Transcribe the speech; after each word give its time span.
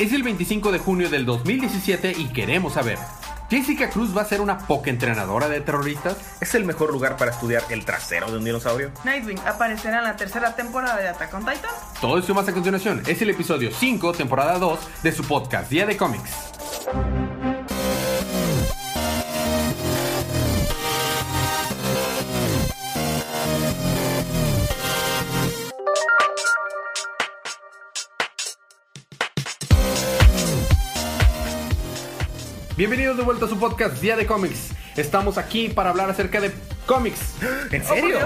Es 0.00 0.14
el 0.14 0.22
25 0.22 0.72
de 0.72 0.78
junio 0.78 1.10
del 1.10 1.26
2017 1.26 2.14
y 2.16 2.28
queremos 2.28 2.72
saber, 2.72 2.96
¿Jessica 3.50 3.90
Cruz 3.90 4.16
va 4.16 4.22
a 4.22 4.24
ser 4.24 4.40
una 4.40 4.56
poca 4.56 4.88
entrenadora 4.88 5.46
de 5.46 5.60
terroristas? 5.60 6.16
¿Es 6.40 6.54
el 6.54 6.64
mejor 6.64 6.90
lugar 6.90 7.18
para 7.18 7.32
estudiar 7.32 7.64
el 7.68 7.84
trasero 7.84 8.30
de 8.30 8.38
un 8.38 8.44
dinosaurio? 8.44 8.92
Nightwing 9.04 9.38
aparecerá 9.40 9.98
en 9.98 10.04
la 10.04 10.16
tercera 10.16 10.56
temporada 10.56 10.96
de 10.96 11.08
Attack 11.08 11.34
on 11.34 11.40
Titan. 11.40 11.70
Todo 12.00 12.18
esto 12.18 12.32
y 12.32 12.34
más 12.34 12.48
a 12.48 12.52
continuación. 12.54 13.02
Es 13.06 13.20
el 13.20 13.28
episodio 13.28 13.70
5, 13.70 14.12
temporada 14.14 14.58
2 14.58 14.80
de 15.02 15.12
su 15.12 15.22
podcast 15.24 15.70
Día 15.70 15.84
de 15.84 15.98
Cómics. 15.98 16.30
Bienvenidos 32.80 33.18
de 33.18 33.24
vuelta 33.24 33.44
a 33.44 33.48
su 33.48 33.60
podcast 33.60 34.00
Día 34.00 34.16
de 34.16 34.24
Cómics. 34.24 34.70
Estamos 34.96 35.36
aquí 35.36 35.68
para 35.68 35.90
hablar 35.90 36.08
acerca 36.08 36.40
de 36.40 36.50
cómics. 36.86 37.36
¿En 37.70 37.82
Oh, 37.82 37.84
serio? 37.84 38.18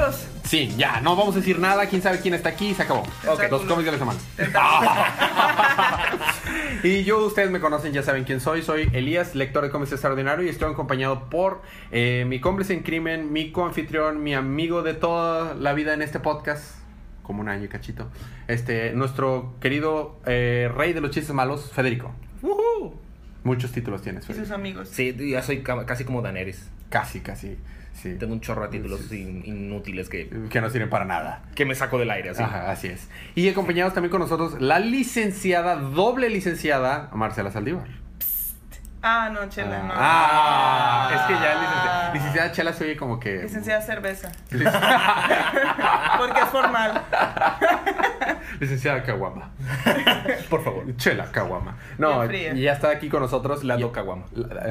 Sí, 0.45 0.73
ya, 0.77 1.01
no 1.01 1.17
vamos 1.17 1.35
a 1.35 1.41
decir 1.41 1.59
nada. 1.59 1.89
Quién 1.89 2.03
sabe 2.03 2.21
quién 2.21 2.35
está 2.35 2.51
aquí 2.51 2.69
y 2.69 2.75
se 2.75 2.85
acabó. 2.85 3.03
Ok. 3.27 3.51
Los 3.51 3.63
cómics 3.63 3.87
de 3.87 3.91
la 3.91 3.99
semana. 3.99 4.21
y 6.85 7.03
yo, 7.03 7.27
ustedes 7.27 7.51
me 7.51 7.59
conocen, 7.59 7.93
ya 7.93 8.05
saben 8.05 8.23
quién 8.23 8.41
soy. 8.41 8.63
Soy 8.63 8.89
Elías, 8.93 9.35
lector 9.35 9.65
de 9.65 9.71
cómics 9.71 9.91
extraordinario 9.91 10.47
y 10.47 10.51
estoy 10.51 10.71
acompañado 10.71 11.29
por 11.29 11.63
eh, 11.91 12.25
mi 12.29 12.41
cómplice 12.41 12.75
en 12.75 12.85
crimen, 12.85 13.33
mi 13.33 13.51
coanfitrión, 13.51 14.23
mi 14.23 14.37
amigo 14.37 14.85
de 14.85 14.95
toda 14.95 15.57
la 15.57 15.73
vida 15.73 15.95
en 15.95 16.03
este 16.03 16.21
podcast. 16.21 16.77
Como 17.25 17.41
un 17.41 17.49
año 17.49 17.65
y 17.65 17.69
cachito. 17.69 18.09
Este, 18.47 18.93
nuestro 18.93 19.57
querido 19.61 20.21
eh, 20.27 20.71
rey 20.77 20.93
de 20.93 21.01
los 21.01 21.11
chistes 21.11 21.35
malos, 21.35 21.73
Federico. 21.73 22.13
¡Woohoo! 22.41 23.03
Muchos 23.45 23.71
títulos 23.73 24.03
tienes, 24.03 24.29
Y 24.29 24.33
sus 24.35 24.51
amigos. 24.51 24.89
Sí, 24.89 25.15
ya 25.31 25.43
soy 25.43 25.63
ca- 25.63 25.87
casi 25.87 26.05
como 26.05 26.23
Daenerys. 26.23 26.69
Casi, 26.89 27.21
casi. 27.21 27.57
Sí. 27.93 28.17
Tengo 28.19 28.33
un 28.33 28.41
chorro 28.41 28.63
de 28.63 28.69
títulos 28.69 29.13
in- 29.13 29.43
inútiles 29.47 30.09
que, 30.09 30.29
Que 30.51 30.61
no 30.61 30.69
sirven 30.71 30.91
para 30.91 31.05
nada. 31.05 31.45
que 31.55 31.65
me 31.65 31.75
saco 31.77 31.99
del 31.99 32.11
aire, 32.11 32.31
así. 32.31 32.43
Ajá, 32.43 32.71
así 32.71 32.89
es. 32.89 33.09
Y 33.37 33.49
acompañados 33.49 33.95
también 33.95 34.11
con 34.11 34.21
nosotros 34.21 34.61
la 34.61 34.81
licenciada, 34.81 35.77
doble 35.77 36.29
licenciada, 36.31 37.11
Marcela 37.15 37.51
Saldívar. 37.53 37.87
Ah, 39.07 39.29
no, 39.31 39.47
chela, 39.51 39.83
no. 39.83 39.93
Ah, 39.95 41.11
es 41.15 41.21
que 41.27 41.33
ya 41.35 41.61
licenciada, 41.61 42.13
licenciada 42.15 42.53
Chela 42.53 42.73
se 42.73 42.85
oye 42.85 42.97
como 42.97 43.21
que... 43.21 43.43
Licenciada 43.43 43.83
cerveza. 43.83 44.33
Porque 46.19 46.41
es 46.41 46.49
formal. 46.49 47.03
licenciada 48.61 49.03
Caguama. 49.03 49.51
Por 50.49 50.65
favor. 50.65 50.97
Chela 50.97 51.31
Caguama. 51.31 51.77
No, 51.99 52.25
y 52.33 52.63
ya 52.63 52.73
está 52.73 52.89
aquí 52.89 53.11
con 53.11 53.21
nosotros 53.21 53.63
La 53.63 53.77
Caguama. 53.93 54.25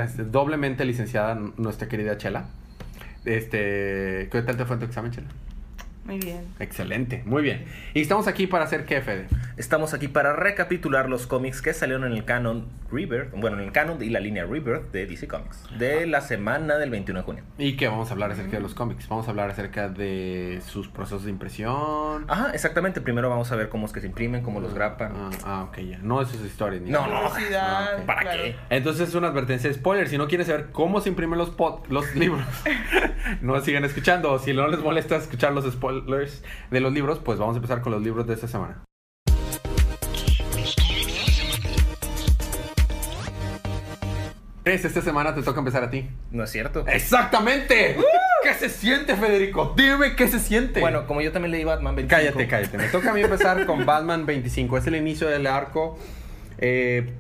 este, 0.04 0.23
doblemente 0.23 0.84
licenciada 0.84 1.36
nuestra 1.58 1.88
querida 1.88 2.17
Chela. 2.17 2.45
Este, 3.26 4.30
¿qué 4.31 4.42
tal 4.44 4.58
te 4.58 4.66
fue 4.66 4.78
en 4.78 4.80
tu 4.80 4.86
examen, 4.88 5.11
Chela? 5.11 5.28
Muy 6.05 6.19
bien. 6.19 6.45
Excelente, 6.59 7.23
muy 7.25 7.41
bien. 7.43 7.65
Y 7.93 8.01
estamos 8.01 8.27
aquí 8.27 8.45
para 8.45 8.65
hacer 8.65 8.85
qué, 8.85 9.01
Fede. 9.01 9.27
Estamos 9.55 9.93
aquí 9.93 10.07
para 10.09 10.33
recapitular 10.35 11.07
los 11.09 11.27
cómics 11.27 11.61
que 11.61 11.73
salieron 11.73 12.03
en 12.03 12.11
el 12.11 12.25
canon 12.25 12.65
Rebirth, 12.91 13.31
bueno, 13.31 13.57
en 13.57 13.63
el 13.63 13.71
canon 13.71 14.03
y 14.03 14.09
la 14.09 14.19
línea 14.19 14.43
Rebirth 14.45 14.91
de 14.91 15.05
DC 15.05 15.27
Comics, 15.27 15.63
de 15.79 16.05
la 16.05 16.19
semana 16.21 16.77
del 16.77 16.89
21 16.89 17.21
de 17.21 17.25
junio. 17.25 17.43
¿Y 17.57 17.77
qué 17.77 17.87
vamos 17.87 18.09
a 18.09 18.13
hablar 18.13 18.31
acerca 18.31 18.57
de 18.57 18.59
los 18.61 18.73
cómics? 18.73 19.07
Vamos 19.07 19.27
a 19.27 19.31
hablar 19.31 19.49
acerca 19.49 19.87
de 19.87 20.61
sus 20.67 20.89
procesos 20.89 21.23
de 21.23 21.31
impresión. 21.31 22.25
Ajá, 22.27 22.51
exactamente. 22.53 22.99
Primero 22.99 23.29
vamos 23.29 23.51
a 23.51 23.55
ver 23.55 23.69
cómo 23.69 23.85
es 23.85 23.93
que 23.93 24.01
se 24.01 24.07
imprimen, 24.07 24.43
cómo 24.43 24.59
los 24.59 24.73
grapan. 24.73 25.13
Ah, 25.15 25.29
ah, 25.45 25.63
ok, 25.69 25.79
ya. 25.79 25.97
No 25.99 26.19
de 26.19 26.25
sus 26.25 26.41
historias. 26.45 26.81
Ni 26.81 26.91
No, 26.91 27.07
nada. 27.07 27.21
no. 27.29 27.29
Ah. 27.57 27.87
¿Para 28.05 28.21
claro. 28.21 28.43
qué? 28.43 28.55
Entonces 28.69 29.07
es 29.09 29.15
una 29.15 29.29
advertencia 29.29 29.69
de 29.69 29.75
spoiler. 29.75 30.09
Si 30.09 30.17
no 30.17 30.27
quieres 30.27 30.47
saber 30.47 30.67
cómo 30.73 30.99
se 30.99 31.09
imprimen 31.09 31.37
los, 31.39 31.55
pod- 31.55 31.87
los 31.87 32.13
libros, 32.15 32.43
no 33.41 33.59
sigan 33.61 33.85
escuchando. 33.85 34.37
Si 34.39 34.53
no 34.53 34.67
les 34.67 34.80
molesta 34.81 35.15
escuchar 35.15 35.53
los 35.53 35.63
spoilers 35.71 35.92
de 36.02 36.80
los 36.80 36.93
libros, 36.93 37.20
pues 37.20 37.37
vamos 37.39 37.55
a 37.55 37.58
empezar 37.58 37.81
con 37.81 37.92
los 37.93 38.02
libros 38.02 38.26
de 38.27 38.33
esta 38.33 38.48
semana. 38.48 38.83
Es, 44.65 44.86
esta 44.86 45.02
semana 45.02 45.36
te 45.36 45.42
toca 45.42 45.59
empezar 45.59 45.83
a 45.83 45.89
ti. 45.89 46.09
¿No 46.31 46.43
es 46.45 46.49
cierto? 46.52 46.86
¡Exactamente! 46.87 47.98
¿Qué 48.43 48.54
se 48.54 48.70
siente, 48.70 49.15
Federico? 49.17 49.73
Dime 49.76 50.15
qué 50.15 50.27
se 50.30 50.39
siente. 50.39 50.80
Bueno, 50.80 51.05
como 51.05 51.21
yo 51.21 51.31
también 51.33 51.52
leí 51.52 51.64
Batman 51.65 51.95
25. 51.95 52.21
Cállate, 52.33 52.48
cállate. 52.48 52.77
Me 52.77 52.87
toca 52.87 53.11
a 53.11 53.14
mí 53.14 53.21
empezar 53.21 53.65
con 53.65 53.86
Batman 53.86 54.25
25. 54.25 54.77
Es 54.77 54.87
el 54.87 54.95
inicio 54.95 55.27
del 55.27 55.48
arco. 55.48 55.98
eh, 56.60 57.11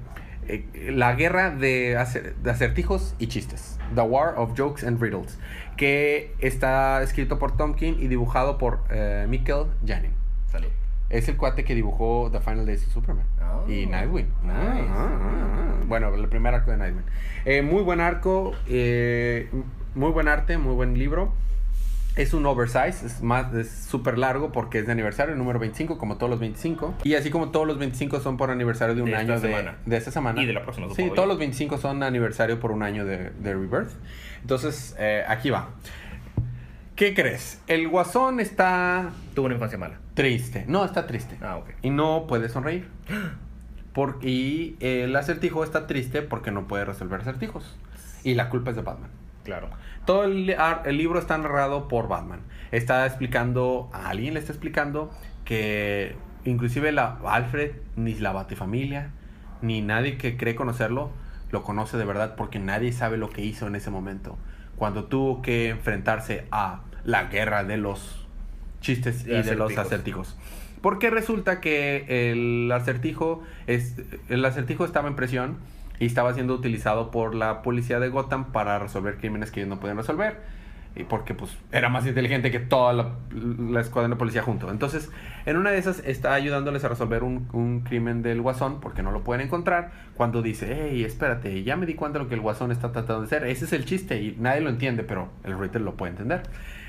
eh, 0.47 0.65
la 0.91 1.13
guerra 1.15 1.51
de, 1.51 1.97
acer- 1.97 2.35
de 2.35 2.51
acertijos 2.51 3.15
y 3.19 3.27
chistes. 3.27 3.72
The 3.95 4.01
War 4.01 4.35
of 4.37 4.53
Jokes 4.57 4.83
and 4.83 5.01
Riddles. 5.01 5.37
Que 5.77 6.33
está 6.39 7.01
escrito 7.01 7.39
por 7.39 7.55
Tom 7.57 7.73
King 7.73 7.93
y 7.99 8.07
dibujado 8.07 8.57
por 8.57 8.79
eh, 8.89 9.25
Mikkel 9.27 9.65
Janin. 9.85 10.11
Salud. 10.51 10.69
Es 11.09 11.27
el 11.29 11.37
cuate 11.37 11.63
que 11.63 11.75
dibujó 11.75 12.29
The 12.31 12.39
Final 12.39 12.65
Days 12.65 12.85
of 12.87 12.93
Superman. 12.93 13.25
Oh, 13.41 13.69
y 13.69 13.85
Nightwing. 13.85 14.27
nice. 14.43 14.53
Ah, 14.53 14.85
ah, 14.89 15.19
ah. 15.21 15.83
Bueno, 15.85 16.13
el 16.15 16.27
primer 16.27 16.55
arco 16.55 16.71
de 16.71 16.77
Nightwing. 16.77 17.05
Eh, 17.45 17.61
muy 17.61 17.83
buen 17.83 17.99
arco. 18.01 18.53
eh, 18.67 19.49
muy 19.95 20.11
buen 20.11 20.27
arte, 20.27 20.57
muy 20.57 20.73
buen 20.73 20.97
libro. 20.97 21.31
Es 22.15 22.35
un 22.35 22.45
oversize, 22.45 23.03
es 23.05 23.23
más, 23.23 23.51
es 23.55 23.71
súper 23.71 24.19
largo 24.19 24.51
porque 24.51 24.79
es 24.79 24.85
de 24.85 24.91
aniversario, 24.91 25.33
el 25.33 25.39
número 25.39 25.57
25, 25.57 25.97
como 25.97 26.17
todos 26.17 26.29
los 26.29 26.39
25. 26.39 26.93
Y 27.03 27.15
así 27.15 27.31
como 27.31 27.49
todos 27.49 27.65
los 27.65 27.79
25 27.79 28.19
son 28.19 28.37
por 28.37 28.51
aniversario 28.51 28.93
de 28.93 29.01
un 29.01 29.07
De 29.09 29.13
esta 29.19 29.33
año 29.33 29.41
de, 29.41 29.71
de 29.85 29.97
esta 29.97 30.11
semana. 30.11 30.41
Y 30.41 30.45
de 30.45 30.53
la 30.53 30.61
próxima, 30.61 30.93
Sí, 30.93 31.11
todos 31.15 31.27
los 31.27 31.39
25 31.39 31.79
son 31.79 32.03
aniversario 32.03 32.59
por 32.59 32.71
un 32.71 32.83
año 32.83 33.03
de, 33.03 33.31
de 33.31 33.53
Rebirth. 33.53 33.89
Entonces, 34.41 34.95
eh, 34.99 35.23
aquí 35.27 35.49
va. 35.49 35.69
¿Qué 36.95 37.15
crees? 37.15 37.59
El 37.65 37.87
guasón 37.87 38.39
está 38.39 39.09
Tuvo 39.33 39.47
una 39.47 39.55
infancia 39.55 39.79
mala. 39.79 39.97
triste. 40.13 40.65
No, 40.67 40.85
está 40.85 41.07
triste. 41.07 41.37
Ah, 41.41 41.57
ok. 41.57 41.71
Y 41.81 41.89
no 41.89 42.27
puede 42.27 42.47
sonreír. 42.49 42.87
Por, 43.93 44.19
y 44.21 44.75
el 44.79 45.15
acertijo 45.15 45.63
está 45.63 45.87
triste 45.87 46.21
porque 46.21 46.51
no 46.51 46.67
puede 46.67 46.85
resolver 46.85 47.21
acertijos. 47.21 47.75
Y 48.23 48.35
la 48.35 48.49
culpa 48.49 48.69
es 48.69 48.75
de 48.75 48.83
Batman. 48.83 49.09
Claro. 49.43 49.69
Todo 50.05 50.25
el, 50.25 50.55
el 50.85 50.97
libro 50.97 51.19
está 51.19 51.37
narrado 51.37 51.87
por 51.87 52.07
Batman. 52.07 52.41
Está 52.71 53.05
explicando, 53.05 53.89
a 53.93 54.09
alguien 54.09 54.33
le 54.33 54.39
está 54.39 54.51
explicando 54.51 55.11
que 55.45 56.15
inclusive 56.45 56.91
la 56.91 57.17
Alfred, 57.25 57.71
ni 57.95 58.15
la 58.15 58.31
Batifamilia, 58.31 59.11
ni 59.61 59.81
nadie 59.81 60.17
que 60.17 60.37
cree 60.37 60.55
conocerlo, 60.55 61.11
lo 61.51 61.63
conoce 61.63 61.97
de 61.97 62.05
verdad 62.05 62.35
porque 62.35 62.59
nadie 62.59 62.91
sabe 62.91 63.17
lo 63.17 63.29
que 63.29 63.43
hizo 63.43 63.67
en 63.67 63.75
ese 63.75 63.89
momento. 63.89 64.37
Cuando 64.75 65.05
tuvo 65.05 65.41
que 65.41 65.69
enfrentarse 65.69 66.45
a 66.51 66.81
la 67.05 67.25
guerra 67.25 67.63
de 67.63 67.77
los 67.77 68.27
chistes 68.81 69.23
y 69.23 69.29
De 69.29 69.43
de 69.43 69.55
los 69.55 69.77
acertijos. 69.77 70.35
acertijos. 70.35 70.37
Porque 70.81 71.09
resulta 71.09 71.61
que 71.61 72.31
el 72.31 72.71
acertijo, 72.71 73.41
es, 73.67 73.95
el 74.27 74.43
acertijo 74.43 74.83
estaba 74.83 75.07
en 75.07 75.15
presión 75.15 75.57
y 76.03 76.05
estaba 76.05 76.33
siendo 76.33 76.53
utilizado 76.53 77.11
por 77.11 77.33
la 77.33 77.61
policía 77.61 77.97
de 77.97 78.09
Gotham 78.09 78.51
para 78.51 78.77
resolver 78.77 79.15
crímenes 79.15 79.51
que 79.51 79.61
ellos 79.61 79.69
no 79.69 79.79
podían 79.79 79.95
resolver. 79.95 80.35
Y 80.97 81.05
porque 81.05 81.33
pues 81.33 81.57
era 81.71 81.87
más 81.87 82.05
inteligente 82.05 82.51
que 82.51 82.59
toda 82.59 82.91
la, 82.91 83.79
escuadra 83.79 84.09
de 84.09 84.17
policía 84.17 84.43
junto. 84.43 84.69
Entonces, 84.69 85.09
en 85.45 85.55
una 85.55 85.71
de 85.71 85.77
esas 85.77 85.99
está 85.99 86.33
ayudándoles 86.33 86.83
a 86.83 86.89
resolver 86.89 87.23
un, 87.23 87.47
un 87.53 87.81
crimen 87.81 88.21
del 88.21 88.41
guasón 88.41 88.81
porque 88.81 89.01
no 89.01 89.11
lo 89.11 89.23
pueden 89.23 89.45
encontrar. 89.45 89.91
Cuando 90.15 90.41
dice, 90.41 90.77
hey, 90.77 91.05
espérate, 91.05 91.63
ya 91.63 91.77
me 91.77 91.85
di 91.85 91.93
cuenta 91.93 92.19
de 92.19 92.25
lo 92.25 92.29
que 92.29 92.35
el 92.35 92.41
guasón 92.41 92.73
está 92.73 92.91
tratando 92.91 93.21
de 93.21 93.27
hacer. 93.27 93.45
Ese 93.45 93.63
es 93.63 93.71
el 93.71 93.85
chiste 93.85 94.21
y 94.21 94.35
nadie 94.37 94.59
lo 94.59 94.69
entiende, 94.69 95.03
pero 95.03 95.29
el 95.45 95.57
reader 95.57 95.81
lo 95.81 95.95
puede 95.95 96.11
entender. 96.11 96.43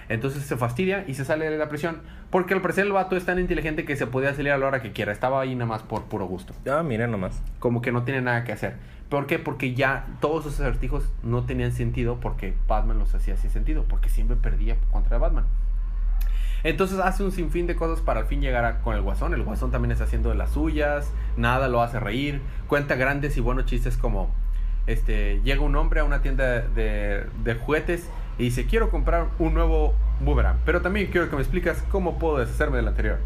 Entonces 0.08 0.42
se 0.44 0.56
fastidia 0.56 1.04
y 1.06 1.14
se 1.14 1.24
sale 1.24 1.48
de 1.50 1.56
la 1.58 1.68
prisión. 1.68 2.02
Porque 2.30 2.54
al 2.54 2.60
parecer 2.60 2.84
el 2.86 2.92
vato 2.92 3.16
es 3.16 3.24
tan 3.24 3.38
inteligente 3.38 3.84
que 3.84 3.96
se 3.96 4.06
podía 4.06 4.34
salir 4.34 4.52
a 4.52 4.58
la 4.58 4.66
hora 4.66 4.82
que 4.82 4.92
quiera. 4.92 5.12
Estaba 5.12 5.40
ahí 5.40 5.54
nada 5.54 5.66
más 5.66 5.82
por 5.82 6.04
puro 6.04 6.26
gusto. 6.26 6.54
Ah, 6.70 6.82
miren 6.82 7.10
nomás. 7.10 7.42
Como 7.58 7.80
que 7.82 7.92
no 7.92 8.02
tiene 8.04 8.20
nada 8.20 8.44
que 8.44 8.52
hacer. 8.52 8.74
¿Por 9.08 9.26
qué? 9.26 9.38
Porque 9.38 9.74
ya 9.74 10.06
todos 10.20 10.46
esos 10.46 10.60
acertijos 10.60 11.12
no 11.22 11.44
tenían 11.44 11.72
sentido 11.72 12.18
porque 12.20 12.54
Batman 12.66 12.98
los 12.98 13.14
hacía 13.14 13.36
sin 13.36 13.50
sentido. 13.50 13.84
Porque 13.88 14.08
siempre 14.08 14.36
perdía 14.36 14.76
contra 14.90 15.18
Batman. 15.18 15.44
Entonces 16.64 16.98
hace 16.98 17.22
un 17.22 17.30
sinfín 17.30 17.66
de 17.66 17.76
cosas 17.76 18.00
para 18.02 18.20
al 18.20 18.26
fin 18.26 18.40
llegar 18.40 18.64
a- 18.64 18.80
con 18.80 18.96
el 18.96 19.02
guasón. 19.02 19.34
El 19.34 19.42
guasón 19.42 19.70
también 19.70 19.92
está 19.92 20.04
haciendo 20.04 20.30
de 20.30 20.34
las 20.36 20.50
suyas. 20.50 21.12
Nada 21.36 21.68
lo 21.68 21.82
hace 21.82 22.00
reír. 22.00 22.40
Cuenta 22.68 22.94
grandes 22.96 23.36
y 23.36 23.40
buenos 23.40 23.66
chistes 23.66 23.96
como... 23.96 24.30
Este, 24.86 25.40
llega 25.44 25.62
un 25.62 25.76
hombre 25.76 26.00
a 26.00 26.04
una 26.04 26.20
tienda 26.20 26.60
de, 26.60 27.24
de 27.42 27.54
juguetes 27.54 28.06
y 28.38 28.44
dice, 28.44 28.66
quiero 28.66 28.90
comprar 28.90 29.28
un 29.38 29.54
nuevo 29.54 29.94
boomerang. 30.20 30.58
Pero 30.64 30.82
también 30.82 31.08
quiero 31.10 31.28
que 31.28 31.36
me 31.36 31.42
explicas 31.42 31.82
cómo 31.90 32.18
puedo 32.18 32.38
deshacerme 32.38 32.78
del 32.78 32.88
anterior. 32.88 33.18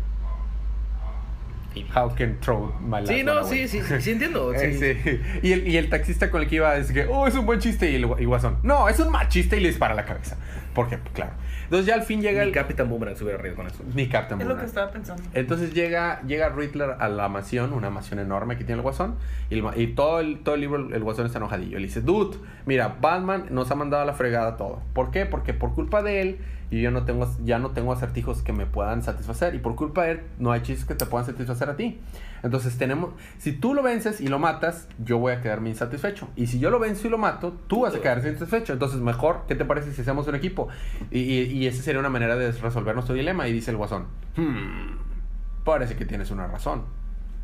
How 1.94 2.14
can 2.14 2.38
throw 2.40 2.72
my 2.80 3.00
last 3.00 3.08
Sí, 3.08 3.22
no, 3.22 3.44
sí, 3.44 3.68
sí, 3.68 3.80
sí, 3.82 4.00
sí 4.00 4.10
entiendo. 4.12 4.52
Eh, 4.58 4.74
sí. 4.74 5.00
sí. 5.02 5.20
Y, 5.42 5.52
el, 5.52 5.68
y 5.68 5.76
el 5.76 5.88
taxista 5.88 6.30
con 6.30 6.42
el 6.42 6.48
que 6.48 6.56
iba 6.56 6.76
es 6.76 6.90
que, 6.92 7.06
oh, 7.06 7.26
es 7.26 7.34
un 7.34 7.46
buen 7.46 7.60
chiste. 7.60 7.90
Y 7.90 7.96
el 7.96 8.06
y 8.18 8.24
Guasón, 8.24 8.58
no, 8.62 8.88
es 8.88 8.98
un 9.00 9.10
mal 9.10 9.28
chiste 9.28 9.56
y 9.56 9.60
le 9.60 9.68
dispara 9.68 9.94
la 9.94 10.04
cabeza. 10.04 10.36
Porque, 10.74 10.98
claro. 11.12 11.32
Entonces 11.64 11.86
ya 11.86 11.94
al 11.94 12.02
fin 12.02 12.22
llega 12.22 12.40
Mi 12.42 12.48
el. 12.48 12.54
Capitán 12.54 12.88
Boomerang 12.88 13.14
se 13.14 13.24
hubiera 13.24 13.38
reído 13.38 13.56
con 13.56 13.66
eso. 13.66 13.84
Ni 13.94 14.08
Captain 14.08 14.40
Es 14.40 14.46
lo 14.46 14.54
que 14.54 14.60
Boomerang. 14.62 14.68
estaba 14.68 14.90
pensando. 14.90 15.22
Entonces 15.34 15.74
llega, 15.74 16.22
llega 16.22 16.48
Riddler 16.48 16.96
a 16.98 17.08
la 17.08 17.28
mansión, 17.28 17.74
una 17.74 17.90
mansión 17.90 18.20
enorme 18.20 18.56
que 18.56 18.64
tiene 18.64 18.78
el 18.78 18.82
Guasón, 18.82 19.16
y, 19.50 19.58
el 19.58 19.64
y 19.76 19.88
todo, 19.88 20.20
el, 20.20 20.38
todo 20.38 20.54
el 20.54 20.62
libro 20.62 20.88
el 20.94 21.02
Guasón 21.02 21.26
está 21.26 21.38
enojadillo. 21.38 21.78
Le 21.78 21.86
dice, 21.86 22.00
dude, 22.00 22.38
mira, 22.64 22.96
Batman 23.00 23.46
nos 23.50 23.70
ha 23.70 23.74
mandado 23.74 24.02
a 24.02 24.06
la 24.06 24.14
fregada 24.14 24.56
todo. 24.56 24.80
¿Por 24.94 25.10
qué? 25.10 25.26
Porque 25.26 25.52
por 25.52 25.74
culpa 25.74 26.02
de 26.02 26.22
él, 26.22 26.38
y 26.70 26.80
yo 26.80 26.90
no 26.90 27.04
tengo, 27.04 27.28
ya 27.44 27.58
no 27.58 27.70
tengo 27.70 27.92
acertijos 27.92 28.42
que 28.42 28.52
me 28.52 28.66
puedan 28.66 29.02
satisfacer, 29.02 29.54
y 29.54 29.58
por 29.58 29.74
culpa 29.74 30.04
de 30.04 30.12
él, 30.12 30.20
no 30.38 30.52
hay 30.52 30.60
chistes 30.60 30.86
que 30.86 30.94
te 30.94 31.06
puedan 31.06 31.26
satisfacer 31.26 31.70
a 31.70 31.76
ti. 31.76 32.00
Entonces 32.42 32.76
tenemos, 32.78 33.10
si 33.38 33.52
tú 33.52 33.74
lo 33.74 33.82
vences 33.82 34.20
y 34.20 34.28
lo 34.28 34.38
matas, 34.38 34.88
yo 35.04 35.18
voy 35.18 35.32
a 35.32 35.40
quedarme 35.40 35.70
insatisfecho. 35.70 36.28
Y 36.36 36.46
si 36.46 36.58
yo 36.58 36.70
lo 36.70 36.78
venzo 36.78 37.06
y 37.06 37.10
lo 37.10 37.18
mato, 37.18 37.52
tú 37.66 37.80
vas 37.80 37.94
a 37.94 38.00
quedar 38.00 38.18
insatisfecho. 38.18 38.72
Entonces 38.72 39.00
mejor, 39.00 39.44
¿qué 39.48 39.54
te 39.54 39.64
parece 39.64 39.92
si 39.92 40.02
hacemos 40.02 40.28
un 40.28 40.34
equipo? 40.34 40.68
Y, 41.10 41.18
y, 41.18 41.40
y 41.52 41.66
esa 41.66 41.82
sería 41.82 41.98
una 42.00 42.10
manera 42.10 42.36
de 42.36 42.52
resolver 42.52 42.94
nuestro 42.94 43.14
dilema. 43.14 43.48
Y 43.48 43.52
dice 43.52 43.70
el 43.70 43.76
guasón, 43.76 44.06
hmm, 44.36 45.64
parece 45.64 45.96
que 45.96 46.04
tienes 46.04 46.30
una 46.30 46.46
razón. 46.46 46.82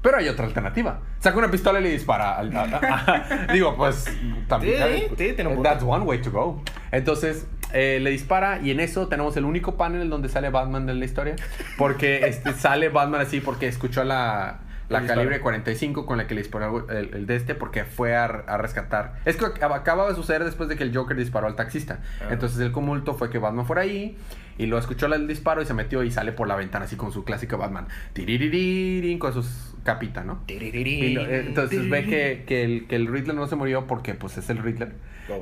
Pero 0.05 0.19
hay 0.19 0.29
otra 0.29 0.45
alternativa. 0.45 1.01
Saca 1.19 1.37
una 1.39 1.51
pistola 1.51 1.81
y 1.81 1.83
le 1.83 1.91
dispara. 1.91 2.37
al- 2.39 2.51
digo, 3.53 3.75
pues 3.77 4.05
también. 4.47 5.09
Sí, 5.19 5.35
sí. 5.37 5.37
That's 5.63 5.83
one 5.83 6.05
way 6.05 6.21
to 6.21 6.31
go. 6.31 6.63
Entonces, 6.93 7.47
eh, 7.73 7.99
le 8.03 8.11
dispara 8.11 8.61
y 8.61 8.71
en 8.71 8.81
eso 8.81 9.09
tenemos 9.09 9.35
el 9.39 9.45
único 9.47 9.77
panel 9.79 10.11
donde 10.11 10.29
sale 10.29 10.51
Batman 10.51 10.89
en 10.91 10.99
la 10.99 11.05
historia. 11.07 11.37
Porque 11.79 12.27
este, 12.29 12.53
sale 12.57 12.91
Batman 12.91 13.23
así 13.23 13.41
porque 13.41 13.67
escuchó 13.67 14.05
la, 14.05 14.61
la 14.91 14.99
El 14.99 15.05
disparo. 15.05 15.21
calibre 15.21 15.41
45 15.41 16.05
con 16.05 16.19
la 16.19 16.27
que 16.27 16.35
le 16.35 16.43
disparó 16.43 16.87
el, 16.91 17.15
el 17.15 17.27
de 17.27 17.37
este 17.37 17.55
porque 17.55 17.85
fue 17.85 18.15
a, 18.15 18.25
a 18.27 18.59
rescatar. 18.59 19.15
Es 19.25 19.37
que 19.37 19.47
ac- 19.47 19.75
acaba 19.75 20.07
de 20.09 20.15
suceder 20.15 20.45
después 20.45 20.69
de 20.69 20.77
que 20.77 20.85
el 20.85 20.95
Joker 20.95 21.17
disparó 21.17 21.47
al 21.47 21.57
taxista. 21.57 22.01
Ah. 22.21 22.27
Entonces 22.31 22.61
el 22.61 22.73
tumulto 22.73 23.15
fue 23.15 23.31
que 23.31 23.39
Batman 23.39 23.65
fuera 23.65 23.81
ahí 23.83 24.19
y 24.59 24.67
lo 24.67 24.79
escuchó 24.79 25.07
el 25.07 25.27
disparo 25.29 25.63
y 25.63 25.67
se 25.67 25.75
metió 25.75 26.03
y 26.05 26.11
sale 26.11 26.33
por 26.33 26.47
la 26.49 26.57
ventana 26.57 26.85
así 26.85 26.97
con 26.97 27.13
su 27.13 27.25
clásico 27.25 27.59
Batman. 27.59 27.87
Tiririririn, 28.13 29.19
con 29.19 29.33
sus 29.33 29.75
capitas, 29.85 30.25
¿no? 30.25 30.41
Y 30.49 31.15
lo- 31.15 31.23
eh, 31.27 31.45
entonces 31.47 31.89
ve 31.91 32.05
que, 32.05 32.45
que, 32.47 32.65
el, 32.65 32.87
que 32.87 32.97
el 32.97 33.07
Riddler 33.07 33.35
no 33.35 33.47
se 33.47 33.57
murió 33.57 33.87
porque 33.87 34.15
pues 34.15 34.37
es 34.39 34.49
el 34.51 34.59
Riddler. 34.59 34.93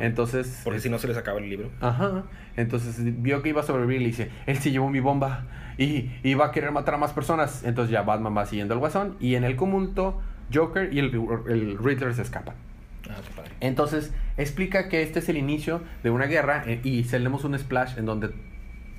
Entonces... 0.00 0.60
Porque 0.64 0.78
si 0.80 0.88
no 0.88 0.98
se 0.98 1.08
les 1.08 1.16
acaba 1.16 1.38
el 1.40 1.48
libro. 1.50 1.70
Ajá. 1.80 2.24
Entonces 2.56 2.96
vio 3.22 3.42
que 3.42 3.48
iba 3.48 3.60
a 3.62 3.64
sobrevivir 3.64 3.96
y 4.00 4.04
le 4.04 4.06
dice, 4.10 4.30
él 4.46 4.58
se 4.58 4.70
llevó 4.70 4.88
mi 4.90 5.00
bomba 5.00 5.46
y 5.78 6.10
iba 6.22 6.46
a 6.46 6.52
querer 6.52 6.70
matar 6.70 6.94
a 6.94 6.98
más 6.98 7.12
personas. 7.12 7.64
Entonces 7.64 7.90
ya 7.92 8.02
Batman 8.02 8.36
va 8.36 8.46
siguiendo 8.46 8.74
al 8.74 8.80
guasón 8.80 9.16
y 9.20 9.34
en 9.34 9.44
el 9.44 9.56
tumulto 9.56 10.20
Joker 10.52 10.92
y 10.92 10.98
el, 11.00 11.06
el 11.48 11.78
Riddler 11.78 12.14
se 12.14 12.22
escapan. 12.22 12.54
Ah, 13.10 13.16
qué 13.26 13.34
padre. 13.34 13.50
Entonces 13.60 14.12
explica 14.36 14.88
que 14.88 15.02
este 15.02 15.18
es 15.18 15.28
el 15.28 15.36
inicio 15.36 15.82
de 16.04 16.10
una 16.10 16.26
guerra 16.26 16.62
eh, 16.66 16.80
y 16.84 17.02
tenemos 17.02 17.44
un 17.44 17.58
splash 17.58 17.98
en 17.98 18.06
donde 18.06 18.30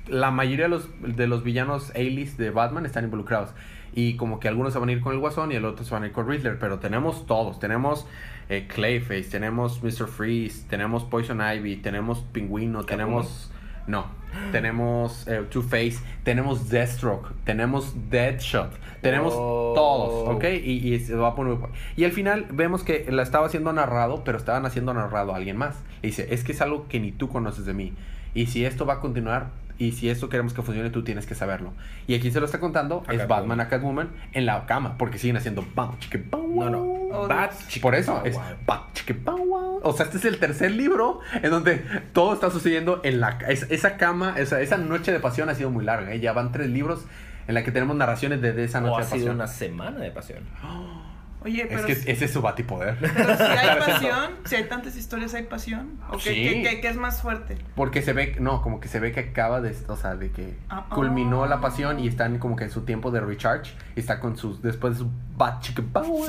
la 0.08 0.30
mayoría 0.30 0.66
de 0.66 0.70
los, 0.70 0.88
de 1.00 1.26
los 1.26 1.42
villanos 1.44 1.90
A-list 1.94 2.38
de 2.38 2.50
Batman 2.50 2.86
están 2.86 3.04
involucrados. 3.04 3.50
Y 3.94 4.16
como 4.16 4.40
que 4.40 4.48
algunos 4.48 4.72
se 4.72 4.78
van 4.78 4.88
a 4.88 4.92
ir 4.92 5.00
con 5.00 5.12
el 5.12 5.20
Guasón 5.20 5.52
y 5.52 5.54
el 5.54 5.64
otro 5.64 5.84
se 5.84 5.94
van 5.94 6.02
a 6.02 6.06
ir 6.06 6.12
con 6.12 6.28
Riddler. 6.28 6.58
Pero 6.58 6.78
tenemos 6.80 7.26
todos. 7.26 7.60
Tenemos 7.60 8.06
eh, 8.48 8.66
Clayface, 8.66 9.24
tenemos 9.30 9.82
Mr. 9.82 10.08
Freeze, 10.08 10.66
tenemos 10.68 11.04
Poison 11.04 11.40
Ivy, 11.40 11.76
tenemos 11.76 12.20
Pingüino, 12.32 12.84
tenemos... 12.84 13.50
No, 13.86 14.06
tenemos 14.50 15.28
eh, 15.28 15.42
Two-Face, 15.50 15.98
tenemos 16.22 16.70
Deathstroke, 16.70 17.28
tenemos 17.44 17.94
Deadshot, 18.08 18.72
tenemos 19.02 19.34
Oh. 19.36 19.72
todos, 19.74 20.34
¿ok? 20.36 20.44
Y, 20.64 20.94
y 20.94 20.98
se 21.00 21.14
va 21.14 21.28
a 21.28 21.34
poner... 21.34 21.58
Y 21.94 22.04
al 22.04 22.12
final 22.12 22.46
vemos 22.50 22.82
que 22.82 23.04
la 23.12 23.22
estaba 23.22 23.46
haciendo 23.46 23.74
narrado, 23.74 24.24
pero 24.24 24.38
estaban 24.38 24.64
haciendo 24.64 24.94
narrado 24.94 25.34
a 25.34 25.36
alguien 25.36 25.58
más. 25.58 25.76
Y 26.02 26.06
dice, 26.08 26.28
es 26.32 26.44
que 26.44 26.52
es 26.52 26.62
algo 26.62 26.88
que 26.88 26.98
ni 26.98 27.12
tú 27.12 27.28
conoces 27.28 27.66
de 27.66 27.74
mí. 27.74 27.92
Y 28.34 28.46
si 28.46 28.64
esto 28.64 28.86
va 28.86 28.94
a 28.94 29.00
continuar, 29.00 29.50
y 29.78 29.92
si 29.92 30.08
esto 30.08 30.28
queremos 30.28 30.54
que 30.54 30.62
funcione, 30.62 30.90
tú 30.90 31.02
tienes 31.04 31.26
que 31.26 31.34
saberlo. 31.34 31.72
Y 32.06 32.14
aquí 32.14 32.30
se 32.30 32.38
lo 32.40 32.46
está 32.46 32.60
contando, 32.60 33.02
A 33.08 33.12
es 33.12 33.18
Catwoman. 33.20 33.28
Batman 33.28 33.60
a 33.60 33.68
Catwoman 33.68 34.08
en 34.32 34.46
la 34.46 34.66
cama, 34.66 34.96
porque 34.98 35.18
siguen 35.18 35.36
haciendo... 35.36 35.64
bam, 35.74 35.98
chiqui, 35.98 36.18
bam, 36.30 36.54
No, 36.56 36.70
no. 36.70 36.94
Oh, 37.16 37.28
Bat 37.28 37.52
Dios. 37.52 37.78
por 37.80 37.94
eso, 37.94 38.20
Chica, 38.24 38.28
es 38.28 39.16
pa, 39.24 39.32
wow. 39.34 39.80
O 39.84 39.92
sea, 39.92 40.06
este 40.06 40.18
es 40.18 40.24
el 40.24 40.38
tercer 40.38 40.72
libro 40.72 41.20
en 41.42 41.50
donde 41.50 41.84
todo 42.12 42.34
está 42.34 42.50
sucediendo 42.50 43.00
en 43.04 43.20
la 43.20 43.38
es- 43.48 43.70
esa 43.70 43.96
cama, 43.96 44.34
esa, 44.36 44.60
esa 44.60 44.76
noche 44.78 45.12
de 45.12 45.20
pasión 45.20 45.48
ha 45.48 45.54
sido 45.54 45.70
muy 45.70 45.84
larga. 45.84 46.12
¿eh? 46.12 46.18
Ya 46.18 46.32
van 46.32 46.50
tres 46.50 46.68
libros 46.70 47.04
en 47.46 47.54
la 47.54 47.62
que 47.62 47.70
tenemos 47.70 47.94
narraciones 47.96 48.40
de, 48.42 48.52
de 48.52 48.64
esa 48.64 48.78
O 48.78 48.82
noche 48.82 48.96
ha 48.96 48.98
de 49.00 49.04
sido 49.04 49.16
pasión. 49.18 49.34
una 49.36 49.46
semana 49.46 49.98
de 50.00 50.10
pasión. 50.10 50.40
Oye, 51.44 51.62
Es 51.62 51.68
pero, 51.68 51.86
que 51.86 51.94
si- 51.94 52.10
ese 52.10 52.24
es 52.24 52.32
su 52.32 52.40
batipoder. 52.40 52.96
pero 52.98 53.36
si 53.36 53.42
hay 53.42 53.78
pasión, 53.86 54.30
si 54.44 54.54
hay 54.56 54.64
tantas 54.64 54.96
historias, 54.96 55.34
hay 55.34 55.42
pasión. 55.44 56.00
¿O 56.08 56.12
qué, 56.16 56.18
Sí. 56.30 56.34
qué- 56.34 56.62
qué- 56.62 56.80
qué 56.80 56.88
es 56.88 56.96
más 56.96 57.20
fuerte? 57.20 57.58
Porque 57.76 58.00
se 58.02 58.12
ve, 58.14 58.36
no, 58.40 58.62
como 58.62 58.80
que 58.80 58.88
se 58.88 58.98
ve 58.98 59.12
que 59.12 59.20
acaba 59.20 59.60
de, 59.60 59.76
o 59.88 59.96
sea, 59.96 60.16
de 60.16 60.30
que 60.30 60.56
Ah, 60.70 60.86
culminó 60.88 61.44
ah. 61.44 61.48
la 61.48 61.60
pasión 61.60 62.00
y 62.00 62.08
están 62.08 62.38
como 62.38 62.56
que 62.56 62.64
en 62.64 62.70
su 62.70 62.82
tiempo 62.86 63.10
de 63.10 63.20
recharge 63.20 63.74
y 63.94 64.00
está 64.00 64.20
con 64.20 64.36
sus, 64.38 64.62
después 64.62 64.94
de 64.94 64.98
su 65.00 65.10
bat 65.36 65.62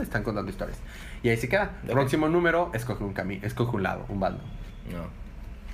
están 0.01 0.23
contando 0.23 0.51
historias. 0.51 0.77
Y 1.23 1.29
ahí 1.29 1.37
se 1.37 1.47
queda. 1.49 1.71
Ok. 1.85 1.91
Próximo 1.91 2.27
número, 2.27 2.71
escoge 2.73 3.03
un 3.03 3.13
camino, 3.13 3.47
escoge 3.47 3.75
un 3.77 3.83
lado, 3.83 4.05
un 4.09 4.19
bando. 4.19 4.43
No. 4.91 5.07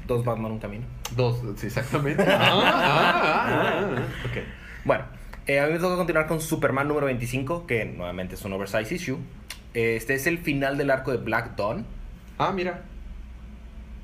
Dos 0.07 0.23
Batman, 0.25 0.51
un 0.51 0.59
camino. 0.59 0.85
Dos, 1.15 1.41
sí, 1.57 1.67
exactamente. 1.67 2.23
Ah, 2.27 2.37
ah, 2.41 3.45
ah, 3.45 3.95
ah. 3.97 4.01
Ok. 4.25 4.37
Bueno, 4.85 5.05
eh, 5.55 5.59
a 5.59 5.67
mí 5.67 5.73
me 5.73 5.79
toca 5.79 5.95
continuar 5.95 6.27
con 6.27 6.39
Superman 6.41 6.87
número 6.87 7.05
25, 7.07 7.65
que 7.67 7.85
nuevamente 7.85 8.35
es 8.35 8.43
un 8.45 8.53
oversize 8.53 8.93
issue. 8.95 9.17
Este 9.73 10.13
es 10.15 10.27
el 10.27 10.37
final 10.39 10.77
del 10.77 10.91
arco 10.91 11.11
de 11.11 11.17
Black 11.17 11.55
Dawn. 11.55 11.85
Ah, 12.37 12.51
mira. 12.51 12.81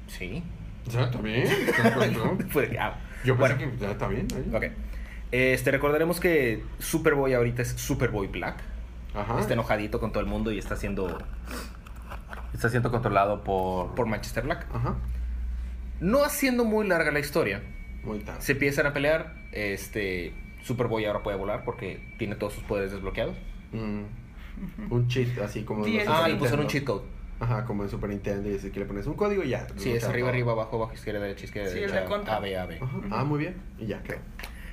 Sí. 0.07 0.43
Ya, 0.87 1.03
está 1.03 1.19
bien. 1.19 1.47
Fue 2.49 2.67
de- 2.67 2.79
ah, 2.79 2.97
Yo 3.25 3.35
pensé 3.37 3.55
bueno, 3.55 3.71
que 3.77 3.77
ya 3.85 3.91
está 3.91 4.07
bien. 4.07 4.27
ahí. 4.35 4.55
ok. 4.55 4.63
Este, 5.31 5.71
recordaremos 5.71 6.19
que 6.21 6.63
Superboy 6.79 7.33
ahorita 7.33 7.61
es 7.61 7.69
Superboy 7.69 8.27
Black. 8.27 8.61
Ajá. 9.13 9.39
Está 9.39 9.53
enojadito 9.53 9.99
con 9.99 10.11
todo 10.11 10.21
el 10.21 10.27
mundo 10.29 10.51
y 10.51 10.57
está 10.57 10.75
siendo 10.75 11.17
Está 12.53 12.69
siendo 12.69 12.89
controlado 12.91 13.43
por... 13.43 13.93
por 13.95 14.05
Manchester 14.05 14.43
Black. 14.45 14.65
Ajá. 14.73 14.95
No 15.99 16.23
haciendo 16.23 16.63
muy 16.63 16.87
larga 16.87 17.11
la 17.11 17.19
historia, 17.19 17.61
Muy 18.03 18.19
tarde. 18.19 18.41
se 18.41 18.53
empiezan 18.53 18.85
a 18.85 18.93
pelear. 18.93 19.33
Este, 19.51 20.33
Superboy 20.67 21.05
ahora 21.05 21.23
puede 21.23 21.37
volar 21.37 21.63
porque 21.63 22.01
tiene 22.17 22.35
todos 22.35 22.53
sus 22.53 22.63
poderes 22.63 22.91
desbloqueados. 22.91 23.35
Mm. 23.71 24.03
Un 24.91 25.07
cheat, 25.07 25.37
así 25.39 25.63
como... 25.63 25.85
Sí, 25.85 25.99
Ah, 26.07 26.27
le 26.27 26.35
pusieron 26.35 26.61
un 26.61 26.67
cheat 26.67 26.83
code. 26.83 27.03
Ajá, 27.39 27.65
como 27.65 27.83
en 27.83 27.89
Super 27.89 28.09
Nintendo 28.09 28.49
y 28.49 28.55
así 28.55 28.71
que 28.71 28.79
le 28.79 28.85
pones 28.87 29.05
un 29.05 29.13
código 29.13 29.43
y 29.43 29.49
ya. 29.49 29.67
Sí, 29.77 29.91
es 29.91 30.03
arriba, 30.05 30.25
todo. 30.27 30.29
arriba, 30.33 30.51
abajo, 30.53 30.77
abajo, 30.77 30.93
izquierda, 30.93 31.19
derecha, 31.19 31.45
izquierda, 31.45 31.69
Sí, 31.69 31.79
el 31.79 31.91
derecha. 31.91 32.17
de. 32.17 32.31
A, 32.31 32.39
B, 32.39 32.57
A, 32.57 32.65
B. 32.65 32.79
Ajá. 32.81 32.97
Ah, 33.11 33.23
muy 33.23 33.39
bien. 33.39 33.55
Y 33.77 33.85
ya 33.85 34.01
quedó. 34.01 34.17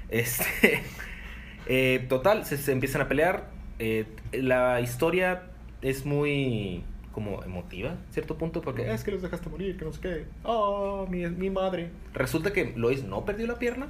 Este, 0.09 0.81
eh, 1.67 2.07
total, 2.09 2.45
se, 2.47 2.57
se 2.57 2.73
empiezan 2.73 3.03
a 3.03 3.09
pelear. 3.09 3.51
Eh, 3.79 4.07
la 4.33 4.81
historia 4.81 5.43
es 5.83 6.07
muy 6.07 6.83
como 7.13 7.43
emotiva, 7.45 7.91
a 7.91 8.13
cierto 8.13 8.37
punto, 8.39 8.61
porque 8.63 8.91
es 8.93 9.05
que 9.05 9.13
los 9.13 9.23
dejaste 9.23 9.49
morir, 9.51 9.77
que 9.77 9.85
no 9.85 9.93
sé 9.93 10.01
qué. 10.01 10.25
Oh, 10.43 11.07
mi, 11.09 11.27
mi 11.27 11.51
madre. 11.51 11.91
Resulta 12.15 12.53
que 12.53 12.73
Lois 12.77 13.05
no 13.05 13.25
perdió 13.25 13.47
la 13.47 13.59
pierna. 13.59 13.89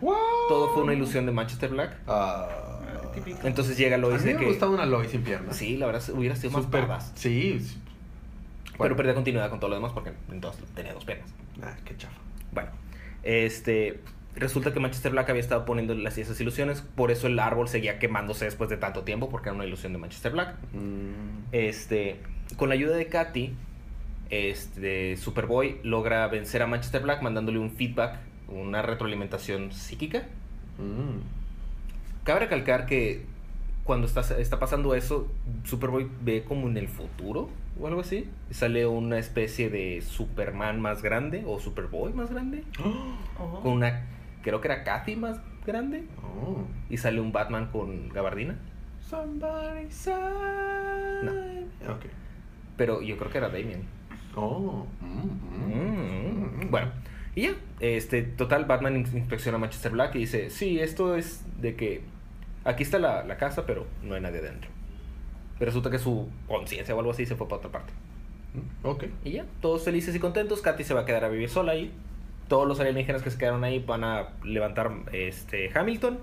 Todo 0.00 0.72
fue 0.74 0.82
una 0.82 0.94
ilusión 0.94 1.26
de 1.26 1.32
Manchester 1.32 1.70
Black. 1.70 1.96
Ah. 2.06 2.48
Típico. 3.14 3.38
Entonces 3.44 3.78
llega 3.78 3.96
A 3.96 3.98
Lois 3.98 4.22
de 4.22 4.34
me 4.34 4.40
que. 4.40 4.46
gustaba 4.46 4.72
una 4.72 4.84
Lois 4.84 5.10
sin 5.10 5.22
piernas. 5.22 5.56
Sí, 5.56 5.76
la 5.76 5.86
verdad 5.86 6.02
hubiera 6.10 6.36
sido 6.36 6.50
más 6.50 6.70
badass. 6.70 7.12
Sí. 7.14 7.60
Pero 8.78 8.94
perdía 8.94 9.14
continuidad 9.14 9.48
con 9.48 9.58
todo 9.58 9.70
lo 9.70 9.76
demás 9.76 9.92
porque 9.92 10.12
entonces 10.30 10.64
tenía 10.74 10.92
dos 10.92 11.04
piernas. 11.04 11.30
Ah, 11.62 11.74
qué 11.84 11.96
chafa. 11.96 12.16
Bueno, 12.52 12.70
este. 13.22 14.00
Resulta 14.34 14.74
que 14.74 14.80
Manchester 14.80 15.12
Black 15.12 15.30
había 15.30 15.40
estado 15.40 15.64
poniendo 15.64 15.94
las, 15.94 16.18
esas 16.18 16.38
ilusiones, 16.42 16.82
por 16.82 17.10
eso 17.10 17.26
el 17.26 17.38
árbol 17.38 17.68
seguía 17.68 17.98
quemándose 17.98 18.44
después 18.44 18.68
de 18.68 18.76
tanto 18.76 19.02
tiempo, 19.02 19.30
porque 19.30 19.48
era 19.48 19.56
una 19.56 19.64
ilusión 19.64 19.94
de 19.94 19.98
Manchester 19.98 20.32
Black. 20.32 20.56
Mm. 20.74 21.44
Este, 21.52 22.20
con 22.58 22.68
la 22.68 22.74
ayuda 22.74 22.96
de 22.96 23.06
Katy, 23.06 23.54
este, 24.28 25.16
Superboy 25.16 25.80
logra 25.84 26.26
vencer 26.26 26.60
a 26.60 26.66
Manchester 26.66 27.00
Black 27.00 27.22
mandándole 27.22 27.58
un 27.58 27.70
feedback, 27.70 28.18
una 28.48 28.82
retroalimentación 28.82 29.72
psíquica. 29.72 30.24
Mm. 30.78 31.20
Cabe 32.24 32.40
recalcar 32.40 32.86
que 32.86 33.24
cuando 33.84 34.06
está, 34.06 34.20
está 34.38 34.58
pasando 34.58 34.94
eso, 34.94 35.28
Superboy 35.64 36.08
ve 36.22 36.42
como 36.42 36.68
en 36.68 36.76
el 36.76 36.88
futuro 36.88 37.48
o 37.80 37.86
algo 37.86 38.00
así. 38.00 38.28
Sale 38.50 38.86
una 38.86 39.18
especie 39.18 39.70
de 39.70 40.02
Superman 40.02 40.80
más 40.80 41.02
grande 41.02 41.44
o 41.46 41.60
Superboy 41.60 42.12
más 42.12 42.30
grande. 42.30 42.64
Oh. 42.84 43.60
Con 43.60 43.72
una, 43.74 44.06
creo 44.42 44.60
que 44.60 44.68
era 44.68 44.82
Kathy 44.82 45.16
más 45.16 45.40
grande. 45.64 46.04
Oh. 46.22 46.64
Y 46.90 46.96
sale 46.96 47.20
un 47.20 47.32
Batman 47.32 47.68
con 47.70 48.08
gabardina. 48.08 48.56
Somebody. 49.08 49.86
No. 51.22 51.32
Ok. 51.92 52.06
Pero 52.76 53.02
yo 53.02 53.16
creo 53.16 53.30
que 53.30 53.38
era 53.38 53.48
Damien. 53.48 53.84
Oh. 54.34 54.84
Mm, 55.00 55.70
mm. 55.70 56.64
Mm, 56.66 56.70
Bueno, 56.70 56.90
y 57.36 57.42
ya, 57.42 57.54
este, 57.78 58.22
total, 58.22 58.64
Batman 58.64 58.96
ins- 59.04 59.14
inspecciona 59.14 59.56
a 59.56 59.60
Manchester 59.60 59.92
Black 59.92 60.16
y 60.16 60.20
dice, 60.20 60.50
sí, 60.50 60.80
esto 60.80 61.14
es 61.14 61.44
de 61.60 61.76
que 61.76 62.02
Aquí 62.64 62.82
está 62.82 62.98
la, 62.98 63.22
la 63.22 63.36
casa, 63.36 63.64
pero 63.64 63.86
no 64.02 64.16
hay 64.16 64.20
nadie 64.20 64.40
adentro. 64.40 64.68
Pero 65.56 65.66
resulta 65.68 65.88
que 65.88 66.00
su 66.00 66.28
conciencia 66.48 66.96
o 66.96 66.98
algo 66.98 67.12
así 67.12 67.24
se 67.24 67.36
fue 67.36 67.46
para 67.46 67.58
otra 67.58 67.70
parte. 67.70 67.92
Mm, 68.54 68.86
Ok. 68.88 69.04
Y 69.24 69.30
ya, 69.30 69.44
todos 69.60 69.84
felices 69.84 70.12
y 70.16 70.18
contentos. 70.18 70.62
Katy 70.62 70.82
se 70.82 70.92
va 70.92 71.02
a 71.02 71.04
quedar 71.04 71.22
a 71.22 71.28
vivir 71.28 71.48
sola 71.48 71.70
ahí. 71.72 71.92
Todos 72.48 72.66
los 72.66 72.80
alienígenas 72.80 73.22
que 73.22 73.30
se 73.30 73.38
quedaron 73.38 73.62
ahí 73.62 73.78
van 73.78 74.02
a 74.02 74.30
levantar 74.42 74.90
este 75.12 75.70
Hamilton. 75.78 76.18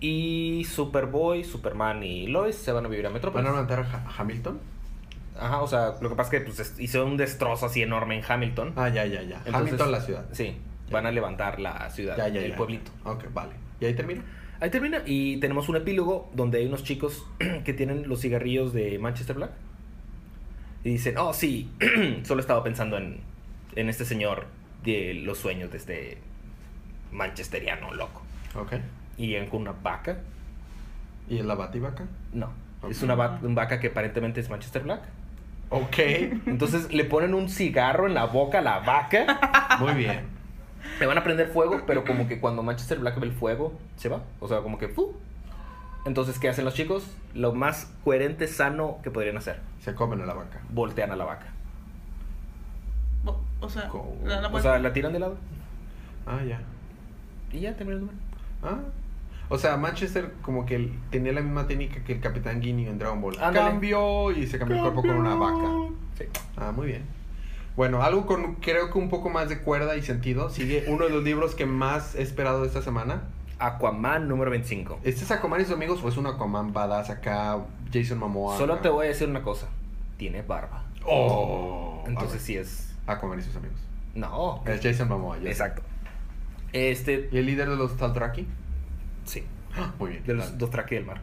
Y 0.00 0.64
Superboy, 0.70 1.44
Superman 1.44 2.02
y 2.02 2.26
Lois 2.26 2.56
se 2.56 2.72
van 2.72 2.86
a 2.86 2.88
vivir 2.88 3.04
a 3.04 3.10
¿Van 3.10 3.14
Metrópolis. 3.14 3.46
a 3.46 3.50
levantar 3.50 3.80
a 3.80 3.82
Ha- 3.82 4.14
Hamilton? 4.22 4.58
Ajá, 5.40 5.60
o 5.62 5.66
sea, 5.66 5.94
lo 6.00 6.08
que 6.10 6.14
pasa 6.16 6.34
es 6.36 6.40
que 6.40 6.46
pues, 6.46 6.60
es- 6.60 6.78
hizo 6.78 7.04
un 7.04 7.16
destrozo 7.16 7.66
así 7.66 7.82
enorme 7.82 8.16
en 8.18 8.24
Hamilton. 8.26 8.74
Ah, 8.76 8.88
ya, 8.88 9.06
ya, 9.06 9.22
ya. 9.22 9.36
Entonces- 9.38 9.54
Hamilton, 9.54 9.92
la 9.92 10.00
ciudad. 10.00 10.24
Sí, 10.32 10.56
Ya. 10.86 10.92
van 10.92 11.06
a 11.06 11.10
levantar 11.10 11.58
la 11.60 11.88
ciudad, 11.90 12.16
Ya, 12.16 12.28
ya, 12.28 12.40
el 12.40 12.52
pueblito. 12.52 12.90
Ok, 13.04 13.24
vale. 13.32 13.52
¿Y 13.80 13.86
ahí 13.86 13.94
termina? 13.94 14.22
Ahí 14.60 14.68
termina 14.70 15.02
y 15.06 15.38
tenemos 15.38 15.68
un 15.70 15.76
epílogo 15.76 16.30
donde 16.34 16.58
hay 16.58 16.66
unos 16.66 16.84
chicos 16.84 17.24
que 17.64 17.72
tienen 17.72 18.08
los 18.08 18.20
cigarrillos 18.20 18.72
de 18.74 18.98
Manchester 18.98 19.36
Black. 19.36 19.50
Y 20.84 20.90
dicen, 20.90 21.16
oh 21.18 21.32
sí, 21.32 21.70
solo 22.24 22.40
estaba 22.40 22.62
pensando 22.62 22.96
en, 22.98 23.20
en 23.76 23.88
este 23.88 24.04
señor 24.04 24.46
de 24.84 25.14
los 25.14 25.38
sueños 25.38 25.70
de 25.70 25.76
este 25.78 26.18
manchesteriano 27.12 27.92
loco. 27.94 28.22
Ok. 28.54 28.74
Y 29.16 29.34
en 29.34 29.46
con 29.48 29.62
una 29.62 29.72
vaca. 29.72 30.18
¿Y 31.28 31.38
es 31.38 31.44
la 31.44 31.54
bativaca? 31.54 32.06
No, 32.32 32.50
es 32.88 33.02
una 33.02 33.14
va- 33.14 33.38
una 33.42 33.54
vaca 33.54 33.78
que 33.80 33.88
aparentemente 33.88 34.40
es 34.40 34.48
Manchester 34.50 34.82
Black. 34.82 35.02
Ok. 35.70 35.98
Entonces 36.46 36.92
le 36.92 37.04
ponen 37.04 37.34
un 37.34 37.48
cigarro 37.48 38.06
en 38.06 38.14
la 38.14 38.26
boca 38.26 38.58
a 38.58 38.62
la 38.62 38.80
vaca. 38.80 39.78
Muy 39.80 39.94
bien. 39.94 40.26
Le 40.98 41.06
van 41.06 41.16
a 41.16 41.24
prender 41.24 41.48
fuego, 41.48 41.82
pero 41.86 42.04
como 42.04 42.26
que 42.26 42.40
cuando 42.40 42.62
Manchester 42.62 42.98
Black 42.98 43.18
ve 43.18 43.26
el 43.26 43.32
fuego, 43.32 43.72
se 43.96 44.08
va. 44.08 44.22
O 44.40 44.48
sea, 44.48 44.60
como 44.60 44.78
que... 44.78 44.88
¡fu! 44.88 45.14
Entonces, 46.04 46.38
¿qué 46.38 46.48
hacen 46.48 46.64
los 46.64 46.74
chicos? 46.74 47.04
Lo 47.34 47.52
más 47.52 47.92
coherente, 48.04 48.46
sano 48.48 48.98
que 49.02 49.10
podrían 49.10 49.36
hacer. 49.36 49.60
Se 49.80 49.94
comen 49.94 50.20
a 50.22 50.26
la 50.26 50.34
vaca. 50.34 50.60
Voltean 50.70 51.12
a 51.12 51.16
la 51.16 51.24
vaca. 51.24 51.46
O, 53.62 53.68
sea, 53.68 53.88
¿Cómo? 53.88 54.16
la, 54.24 54.40
la 54.40 54.48
O 54.48 54.58
sea, 54.58 54.78
la 54.78 54.92
tiran 54.92 55.12
de 55.12 55.18
lado. 55.18 55.36
Ah, 56.26 56.42
ya. 56.42 56.60
Y 57.52 57.60
ya 57.60 57.76
termina 57.76 57.96
el 57.96 58.06
número. 58.06 58.18
Ah. 58.62 58.78
O 59.52 59.58
sea, 59.58 59.76
Manchester 59.76 60.32
como 60.42 60.64
que 60.64 60.92
tenía 61.10 61.32
la 61.32 61.40
misma 61.40 61.66
técnica 61.66 62.04
que 62.04 62.12
el 62.12 62.20
Capitán 62.20 62.60
Guinea 62.60 62.88
en 62.88 62.98
Dragon 62.98 63.20
Ball. 63.20 63.34
Ándale. 63.40 63.70
Cambió 63.70 64.30
y 64.30 64.46
se 64.46 64.58
cambió 64.58 64.76
el 64.76 64.82
cuerpo 64.82 65.02
con 65.02 65.10
una 65.10 65.34
vaca. 65.34 65.92
Sí. 66.16 66.24
Ah, 66.56 66.70
muy 66.70 66.86
bien. 66.86 67.02
Bueno, 67.74 68.02
algo 68.02 68.26
con 68.26 68.54
creo 68.56 68.92
que 68.92 68.98
un 68.98 69.08
poco 69.08 69.28
más 69.28 69.48
de 69.48 69.60
cuerda 69.60 69.96
y 69.96 70.02
sentido. 70.02 70.50
Sigue 70.50 70.84
uno 70.86 71.04
de 71.04 71.10
los 71.10 71.24
libros 71.24 71.56
que 71.56 71.66
más 71.66 72.14
he 72.14 72.22
esperado 72.22 72.62
de 72.62 72.68
esta 72.68 72.80
semana. 72.80 73.24
Aquaman 73.58 74.28
número 74.28 74.52
25. 74.52 75.00
¿Este 75.02 75.24
es 75.24 75.30
Aquaman 75.32 75.60
y 75.60 75.64
sus 75.64 75.74
amigos 75.74 76.00
o 76.02 76.08
es 76.08 76.16
un 76.16 76.28
Aquaman 76.28 76.72
badass 76.72 77.10
acá? 77.10 77.58
Jason 77.92 78.18
Momoa. 78.18 78.56
Solo 78.56 78.74
acá? 78.74 78.82
te 78.82 78.88
voy 78.88 79.06
a 79.06 79.08
decir 79.08 79.28
una 79.28 79.42
cosa. 79.42 79.66
Tiene 80.16 80.42
barba. 80.42 80.84
Oh. 81.04 82.04
Entonces 82.06 82.40
sí 82.40 82.56
es... 82.56 82.94
Aquaman 83.06 83.40
y 83.40 83.42
sus 83.42 83.56
amigos. 83.56 83.80
No. 84.14 84.62
Es 84.64 84.80
Jason 84.80 85.08
Momoa. 85.08 85.38
ya 85.38 85.42
sé. 85.42 85.50
Exacto. 85.50 85.82
Este... 86.72 87.28
¿Y 87.32 87.38
el 87.38 87.46
líder 87.46 87.68
de 87.68 87.76
los 87.76 87.96
Taltraki? 87.96 88.46
Sí. 89.24 89.44
Muy 89.98 90.10
bien. 90.12 90.24
De 90.24 90.34
los 90.34 90.56
dos 90.58 90.70
traques 90.70 90.98
del 90.98 91.06
mar. 91.06 91.20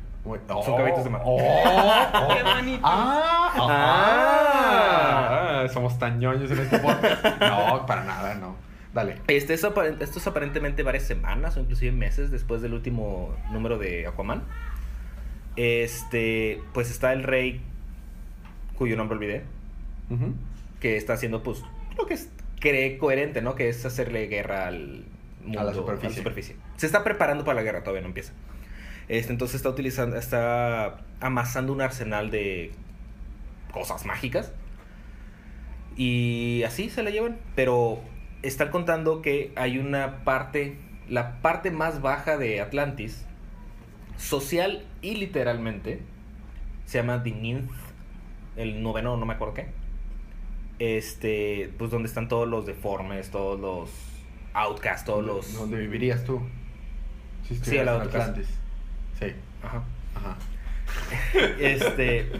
Son 0.63 0.75
caballitos 0.75 1.05
de 1.05 1.09
mar. 1.09 1.21
Oh, 1.23 1.37
oh. 1.39 2.27
Qué 2.35 2.43
bonito. 2.43 2.81
Ah, 2.83 3.53
Ah. 3.59 5.61
ah, 5.63 5.67
somos 5.69 5.97
tan 5.97 6.19
ñoños 6.19 6.51
en 6.51 6.59
este 6.59 6.79
podcast. 6.79 7.25
No, 7.41 7.85
para 7.85 8.03
nada, 8.03 8.35
no. 8.35 8.55
Dale. 8.93 9.13
Este 9.27 9.53
es 9.53 9.63
esto 9.63 10.19
es 10.19 10.27
aparentemente 10.27 10.83
varias 10.83 11.03
semanas 11.03 11.55
o 11.55 11.59
inclusive 11.59 11.91
meses 11.91 12.31
después 12.31 12.61
del 12.61 12.73
último 12.73 13.35
número 13.51 13.77
de 13.77 14.07
Aquaman. 14.07 14.43
Este, 15.55 16.61
pues 16.73 16.91
está 16.91 17.13
el 17.13 17.23
rey, 17.23 17.61
cuyo 18.77 18.95
nombre 18.95 19.17
olvidé, 19.17 19.43
que 20.79 20.97
está 20.97 21.13
haciendo 21.13 21.43
pues 21.43 21.63
lo 21.97 22.05
que 22.05 22.13
es- 22.15 22.29
cree 22.59 22.97
coherente, 22.97 23.41
¿no? 23.41 23.55
Que 23.55 23.69
es 23.69 23.85
hacerle 23.85 24.27
guerra 24.27 24.67
al 24.67 25.05
mundo, 25.47 25.61
A 25.61 25.63
la 25.63 25.73
superficie. 25.73 26.55
Se 26.77 26.85
está 26.85 27.03
preparando 27.03 27.43
para 27.43 27.55
la 27.55 27.63
guerra, 27.63 27.81
todavía 27.81 28.01
no 28.01 28.07
empieza. 28.07 28.33
Este, 29.07 29.31
entonces 29.31 29.55
está 29.55 29.69
utilizando, 29.69 30.17
está 30.17 30.99
amasando 31.19 31.71
un 31.73 31.81
arsenal 31.81 32.29
de 32.29 32.71
cosas 33.71 34.05
mágicas. 34.05 34.51
Y 35.95 36.63
así 36.65 36.89
se 36.89 37.03
la 37.03 37.09
llevan. 37.09 37.37
Pero 37.55 38.01
están 38.41 38.69
contando 38.69 39.21
que 39.21 39.51
hay 39.55 39.77
una 39.77 40.23
parte, 40.23 40.77
la 41.09 41.41
parte 41.41 41.71
más 41.71 42.01
baja 42.01 42.37
de 42.37 42.61
Atlantis, 42.61 43.25
social 44.17 44.85
y 45.01 45.15
literalmente, 45.15 46.01
se 46.85 46.97
llama 46.97 47.23
The 47.23 47.31
Ninth, 47.31 47.71
el 48.55 48.81
noveno, 48.81 49.17
no 49.17 49.25
me 49.25 49.33
acuerdo 49.33 49.53
qué. 49.53 49.67
Este, 50.79 51.73
pues 51.77 51.89
donde 51.89 52.07
están 52.07 52.27
todos 52.27 52.47
los 52.47 52.65
deformes, 52.65 53.31
todos 53.31 53.59
los 53.59 53.89
outcasts, 54.53 55.05
todos 55.05 55.25
los... 55.25 55.53
¿Dónde 55.53 55.77
vivirías 55.77 56.23
tú? 56.23 56.41
Si 57.47 57.55
Sí, 57.55 57.77
en 57.77 57.87
Outcast. 57.87 58.15
Atlantis. 58.15 58.47
Sí. 59.19 59.27
Ajá. 59.63 59.83
Ajá. 60.15 60.37
este 61.59 62.31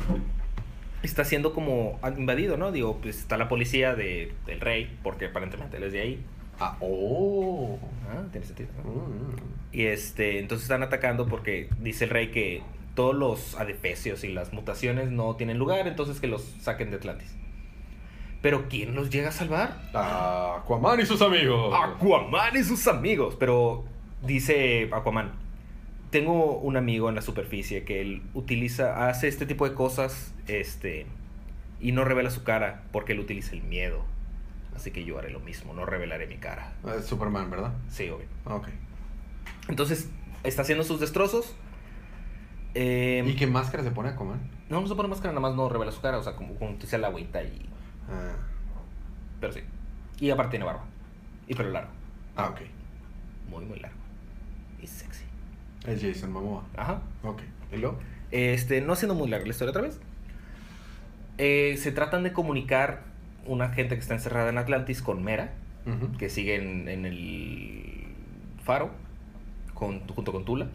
está 1.04 1.24
siendo 1.24 1.54
como 1.54 2.00
invadido, 2.18 2.58
¿no? 2.58 2.72
Digo, 2.72 3.00
pues 3.02 3.20
está 3.20 3.38
la 3.38 3.48
policía 3.48 3.96
de, 3.96 4.34
del 4.46 4.60
rey, 4.60 4.98
porque 5.04 5.26
aparentemente 5.28 5.78
él 5.78 5.84
es 5.84 5.94
de 5.94 6.02
ahí. 6.02 6.26
Ah, 6.60 6.78
oh. 6.80 7.78
Ah, 8.10 8.24
tiene 8.32 8.46
sentido. 8.46 8.70
¿no? 8.84 8.92
Mm. 8.92 9.36
Y 9.72 9.86
este, 9.86 10.40
entonces 10.40 10.64
están 10.64 10.84
atacando 10.84 11.28
porque 11.28 11.70
dice 11.80 12.06
el 12.06 12.10
rey 12.10 12.32
que 12.32 12.64
todos 12.96 13.16
los 13.16 13.56
adefesios 13.56 14.24
y 14.24 14.30
las 14.30 14.54
mutaciones 14.54 15.12
no 15.12 15.36
tienen 15.36 15.60
lugar, 15.60 15.88
entonces 15.88 16.20
que 16.20 16.28
los 16.28 16.42
saquen 16.62 16.90
de 16.90 16.98
Atlantis. 16.98 17.36
Pero 18.48 18.70
¿quién 18.70 18.96
los 18.96 19.10
llega 19.10 19.28
a 19.28 19.32
salvar? 19.34 19.78
Aquaman 19.94 21.02
y 21.02 21.06
sus 21.06 21.22
amigos. 21.22 21.76
Aquaman 21.78 22.56
y 22.56 22.64
sus 22.64 22.88
amigos. 22.88 23.36
Pero 23.38 23.84
dice 24.22 24.90
Aquaman, 24.94 25.34
tengo 26.12 26.58
un 26.58 26.78
amigo 26.78 27.10
en 27.10 27.16
la 27.16 27.22
superficie 27.22 27.84
que 27.84 28.00
él 28.00 28.22
utiliza, 28.34 29.10
hace 29.10 29.28
este 29.28 29.46
tipo 29.46 29.68
de 29.68 29.76
cosas, 29.76 30.34
este, 30.48 31.08
y 31.82 31.92
no 31.92 32.06
revela 32.06 32.30
su 32.30 32.46
cara 32.46 32.84
porque 32.94 33.12
él 33.12 33.20
utiliza 33.20 33.52
el 33.54 33.64
miedo. 33.64 34.06
Así 34.74 34.92
que 34.92 35.04
yo 35.04 35.20
haré 35.20 35.30
lo 35.30 35.42
mismo, 35.42 35.74
no 35.74 35.86
revelaré 35.86 36.26
mi 36.26 36.38
cara. 36.38 36.72
Es 36.98 37.04
Superman, 37.04 37.52
¿verdad? 37.52 37.74
Sí, 37.90 38.08
obvio. 38.10 38.28
Ah, 38.46 38.56
Ok. 38.56 38.70
Entonces, 39.68 40.10
está 40.46 40.62
haciendo 40.62 40.86
sus 40.86 41.02
destrozos. 41.02 41.54
Eh, 42.76 43.26
¿Y 43.28 43.36
qué 43.36 43.46
máscara 43.46 43.84
se 43.84 43.92
pone 43.92 44.08
Aquaman? 44.08 44.40
No, 44.70 44.80
no 44.80 44.88
se 44.88 44.96
pone 44.96 45.10
máscara, 45.10 45.34
nada 45.34 45.42
más 45.42 45.54
no 45.58 45.68
revela 45.68 45.92
su 45.92 46.00
cara, 46.00 46.18
o 46.18 46.24
sea, 46.24 46.38
como, 46.38 46.56
como 46.56 46.72
utiliza 46.72 46.98
la 46.98 47.08
agüita 47.08 47.44
y... 47.44 47.70
Ah, 48.10 48.36
Pero 49.40 49.54
sí. 49.54 49.62
Y 50.20 50.30
aparte 50.30 50.52
tiene 50.52 50.66
barba. 50.66 50.84
Y 51.48 51.54
pelo 51.56 51.70
largo. 51.72 51.90
ah, 52.36 52.50
ok. 52.50 52.62
Muy, 53.50 53.66
muy 53.66 53.80
largo. 53.80 53.98
Y 54.82 54.88
sexy. 54.88 55.24
Es 55.86 56.02
Jason 56.02 56.32
Momoa. 56.32 56.64
Ajá. 56.76 57.02
Ok. 57.24 57.42
¿Y 57.72 57.78
luego? 57.78 57.98
Este, 58.32 58.82
no 58.82 58.94
haciendo 58.94 59.16
muy 59.16 59.30
larga 59.30 59.46
la 59.46 59.52
historia 59.52 59.70
otra 59.72 59.82
vez. 59.84 60.00
Eh, 61.38 61.76
se 61.78 61.92
tratan 61.92 62.24
de 62.24 62.34
comunicar 62.34 63.02
una 63.46 63.70
gente 63.70 63.96
que 63.96 64.02
está 64.02 64.16
encerrada 64.16 64.50
en 64.50 64.58
Atlantis 64.58 65.02
con 65.02 65.24
Mera, 65.24 65.52
que 66.18 66.30
sigue 66.30 66.56
en, 66.56 66.90
en 66.90 67.06
el 67.06 68.08
faro, 68.64 68.90
con, 69.74 70.06
junto 70.08 70.34
con 70.34 70.44
Tula. 70.44 70.68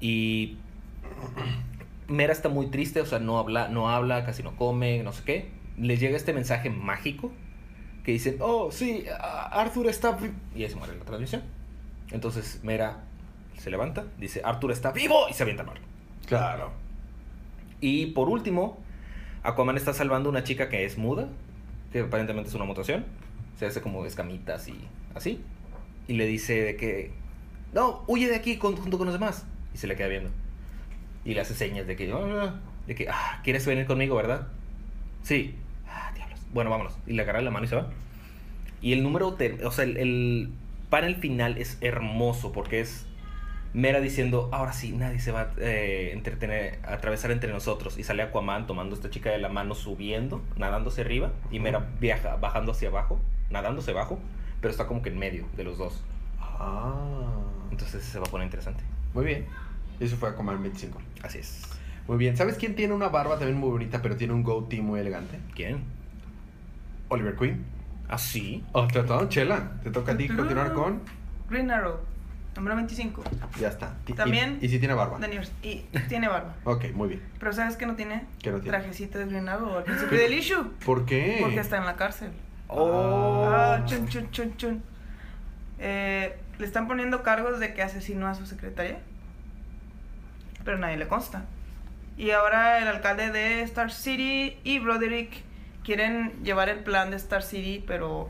Y 0.00 0.56
Mera 2.06 2.32
está 2.32 2.48
muy 2.48 2.68
triste, 2.68 3.02
o 3.02 3.06
sea, 3.06 3.18
no 3.18 3.38
habla, 3.38 3.68
no 3.68 3.90
habla, 3.90 4.24
casi 4.24 4.42
no 4.42 4.56
come, 4.56 5.02
no 5.02 5.12
sé 5.12 5.24
qué. 5.24 5.50
Les 5.80 6.00
llega 6.00 6.16
este 6.16 6.32
mensaje 6.32 6.70
mágico 6.70 7.32
que 8.04 8.12
dicen, 8.12 8.36
oh, 8.40 8.70
sí, 8.72 9.04
Arthur 9.20 9.86
está... 9.88 10.12
vi-". 10.12 10.32
Y 10.54 10.64
ahí 10.64 10.70
se 10.70 10.76
muere 10.76 10.96
la 10.96 11.04
transmisión. 11.04 11.42
Entonces 12.10 12.60
Mera 12.62 13.04
se 13.58 13.70
levanta, 13.70 14.06
dice, 14.18 14.40
Arthur 14.44 14.72
está 14.72 14.92
vivo 14.92 15.28
y 15.28 15.34
se 15.34 15.42
avienta 15.42 15.62
al 15.62 15.68
mar. 15.68 15.78
Claro. 16.26 16.70
Y 17.80 18.06
por 18.06 18.28
último, 18.28 18.78
Aquaman 19.42 19.76
está 19.76 19.92
salvando 19.92 20.28
a 20.28 20.32
una 20.32 20.42
chica 20.44 20.68
que 20.68 20.84
es 20.84 20.96
muda, 20.98 21.28
que 21.92 22.00
aparentemente 22.00 22.48
es 22.48 22.54
una 22.54 22.64
mutación. 22.64 23.04
Se 23.58 23.66
hace 23.66 23.80
como 23.82 24.04
escamitas 24.06 24.68
y 24.68 24.74
así. 25.14 25.40
Y 26.06 26.14
le 26.14 26.26
dice 26.26 26.62
de 26.62 26.76
que, 26.76 27.12
no, 27.72 28.04
huye 28.06 28.28
de 28.28 28.36
aquí 28.36 28.56
con- 28.56 28.76
junto 28.76 28.96
con 28.98 29.06
los 29.06 29.14
demás. 29.14 29.44
Y 29.74 29.78
se 29.78 29.86
le 29.86 29.96
queda 29.96 30.08
viendo. 30.08 30.30
Y 31.24 31.34
le 31.34 31.40
hace 31.40 31.54
señas 31.54 31.86
de 31.86 31.94
que, 31.96 32.10
"Ah", 32.12 32.54
de 32.86 32.94
que, 32.94 33.08
ah, 33.10 33.40
¿quieres 33.44 33.66
venir 33.66 33.86
conmigo, 33.86 34.16
verdad? 34.16 34.48
Sí. 35.22 35.56
Bueno, 36.52 36.70
vámonos. 36.70 36.96
Y 37.06 37.12
le 37.12 37.22
agarra 37.22 37.40
la 37.40 37.50
mano 37.50 37.66
y 37.66 37.68
se 37.68 37.76
va. 37.76 37.90
Y 38.80 38.92
el 38.92 39.02
número, 39.02 39.36
o 39.64 39.70
sea, 39.70 39.84
el, 39.84 39.96
el 39.96 40.50
panel 40.90 41.16
final 41.16 41.58
es 41.58 41.78
hermoso 41.80 42.52
porque 42.52 42.80
es 42.80 43.06
Mera 43.74 44.00
diciendo, 44.00 44.48
ahora 44.52 44.72
sí, 44.72 44.92
nadie 44.92 45.20
se 45.20 45.30
va 45.30 45.42
a 45.42 45.50
eh, 45.58 46.12
entretener, 46.12 46.78
a 46.84 46.94
atravesar 46.94 47.30
entre 47.30 47.52
nosotros. 47.52 47.98
Y 47.98 48.02
sale 48.02 48.22
Aquaman 48.22 48.66
tomando 48.66 48.94
a 48.94 48.96
esta 48.96 49.10
chica 49.10 49.30
de 49.30 49.38
la 49.38 49.48
mano, 49.48 49.74
subiendo, 49.74 50.42
nadándose 50.56 51.02
arriba. 51.02 51.32
Y 51.50 51.60
Mera 51.60 51.86
viaja, 52.00 52.36
bajando 52.36 52.72
hacia 52.72 52.88
abajo, 52.88 53.20
nadándose 53.50 53.90
abajo, 53.90 54.18
pero 54.60 54.70
está 54.70 54.86
como 54.86 55.02
que 55.02 55.10
en 55.10 55.18
medio 55.18 55.44
de 55.56 55.64
los 55.64 55.76
dos. 55.76 56.02
Ah. 56.40 57.42
Entonces 57.70 58.02
se 58.02 58.18
va 58.18 58.26
a 58.26 58.30
poner 58.30 58.46
interesante. 58.46 58.82
Muy 59.12 59.26
bien. 59.26 59.46
Eso 60.00 60.16
fue 60.16 60.30
a 60.30 60.34
Command 60.34 60.62
25. 60.62 60.98
Así 61.22 61.38
es. 61.38 61.62
Muy 62.06 62.16
bien. 62.16 62.36
¿Sabes 62.36 62.56
quién 62.56 62.74
tiene 62.74 62.94
una 62.94 63.08
barba 63.08 63.38
también 63.38 63.58
muy 63.58 63.70
bonita, 63.70 64.00
pero 64.00 64.16
tiene 64.16 64.32
un 64.32 64.42
goatee 64.42 64.80
muy 64.80 65.00
elegante? 65.00 65.38
¿Quién? 65.54 65.82
Oliver 67.08 67.34
Queen. 67.36 67.64
¿Ah, 68.08 68.18
sí? 68.18 68.64
Oh, 68.72 68.86
tratado, 68.86 69.28
Chela. 69.28 69.72
Te 69.82 69.90
toca 69.90 70.12
a 70.12 70.16
ti 70.16 70.28
continuar 70.28 70.72
con. 70.72 71.02
Green 71.50 71.70
Arrow, 71.70 72.00
número 72.56 72.76
25. 72.76 73.22
Ya 73.60 73.68
está. 73.68 73.94
Ti- 74.04 74.12
y- 74.12 74.16
También- 74.16 74.58
Y, 74.62 74.68
si 74.68 74.78
tiene 74.78 74.94
barba. 74.94 75.18
Daniel, 75.18 75.46
y 75.62 75.84
tiene 76.08 76.28
barba. 76.28 76.54
Ok, 76.64 76.86
muy 76.94 77.08
bien. 77.08 77.22
Pero 77.38 77.52
¿sabes 77.52 77.76
qué 77.76 77.86
no 77.86 77.96
tiene? 77.96 78.24
¿Qué 78.42 78.50
no 78.50 78.60
tiene? 78.60 78.76
Trajecito 78.78 79.18
de 79.18 79.26
Green 79.26 79.48
Arrow 79.48 79.76
al 79.78 79.84
principio 79.84 80.18
del 80.18 80.32
issue. 80.34 80.64
¿Por 80.84 81.04
qué? 81.04 81.38
Porque 81.40 81.60
está 81.60 81.76
en 81.78 81.84
la 81.86 81.96
cárcel. 81.96 82.30
Oh. 82.68 83.46
Ah, 83.50 83.82
chun, 83.86 84.06
chun, 84.08 84.30
chun, 84.30 84.56
chun. 84.56 84.82
Eh, 85.78 86.36
le 86.58 86.66
están 86.66 86.88
poniendo 86.88 87.22
cargos 87.22 87.60
de 87.60 87.72
que 87.74 87.82
asesinó 87.82 88.26
a 88.26 88.34
su 88.34 88.44
secretaria. 88.46 88.98
Pero 90.64 90.76
nadie 90.78 90.96
le 90.96 91.08
consta. 91.08 91.44
Y 92.16 92.30
ahora 92.32 92.78
el 92.80 92.88
alcalde 92.88 93.30
de 93.30 93.62
Star 93.62 93.90
City 93.92 94.58
y 94.64 94.80
Broderick 94.80 95.30
quieren 95.88 96.44
llevar 96.44 96.68
el 96.68 96.80
plan 96.80 97.10
de 97.10 97.16
Star 97.16 97.42
City, 97.42 97.82
pero 97.86 98.28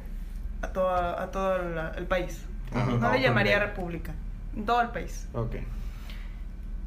a 0.63 0.69
todo, 0.69 0.95
a 0.95 1.29
todo 1.33 1.57
el, 1.57 1.77
el 1.97 2.07
país. 2.07 2.47
Ajá. 2.73 2.87
no 2.87 2.99
No, 2.99 3.13
le 3.13 3.21
llamaría 3.21 3.59
república. 3.59 4.15
En 4.55 4.65
todo 4.65 4.81
el 4.81 4.91
país. 4.91 5.27
Ok. 5.33 5.57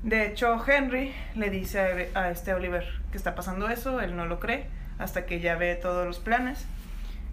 De 0.03 0.27
hecho, 0.27 0.63
Henry 0.65 1.13
le 1.35 1.49
dice 1.49 2.09
a, 2.15 2.19
a 2.21 2.31
este 2.31 2.53
Oliver 2.53 2.85
que 3.11 3.17
está 3.17 3.35
pasando 3.35 3.67
eso, 3.67 3.99
él 3.99 4.15
no 4.15 4.25
lo 4.27 4.39
cree, 4.39 4.67
hasta 4.97 5.25
que 5.25 5.41
ya 5.41 5.55
ve 5.55 5.75
todos 5.75 6.07
los 6.07 6.19
planes. 6.19 6.65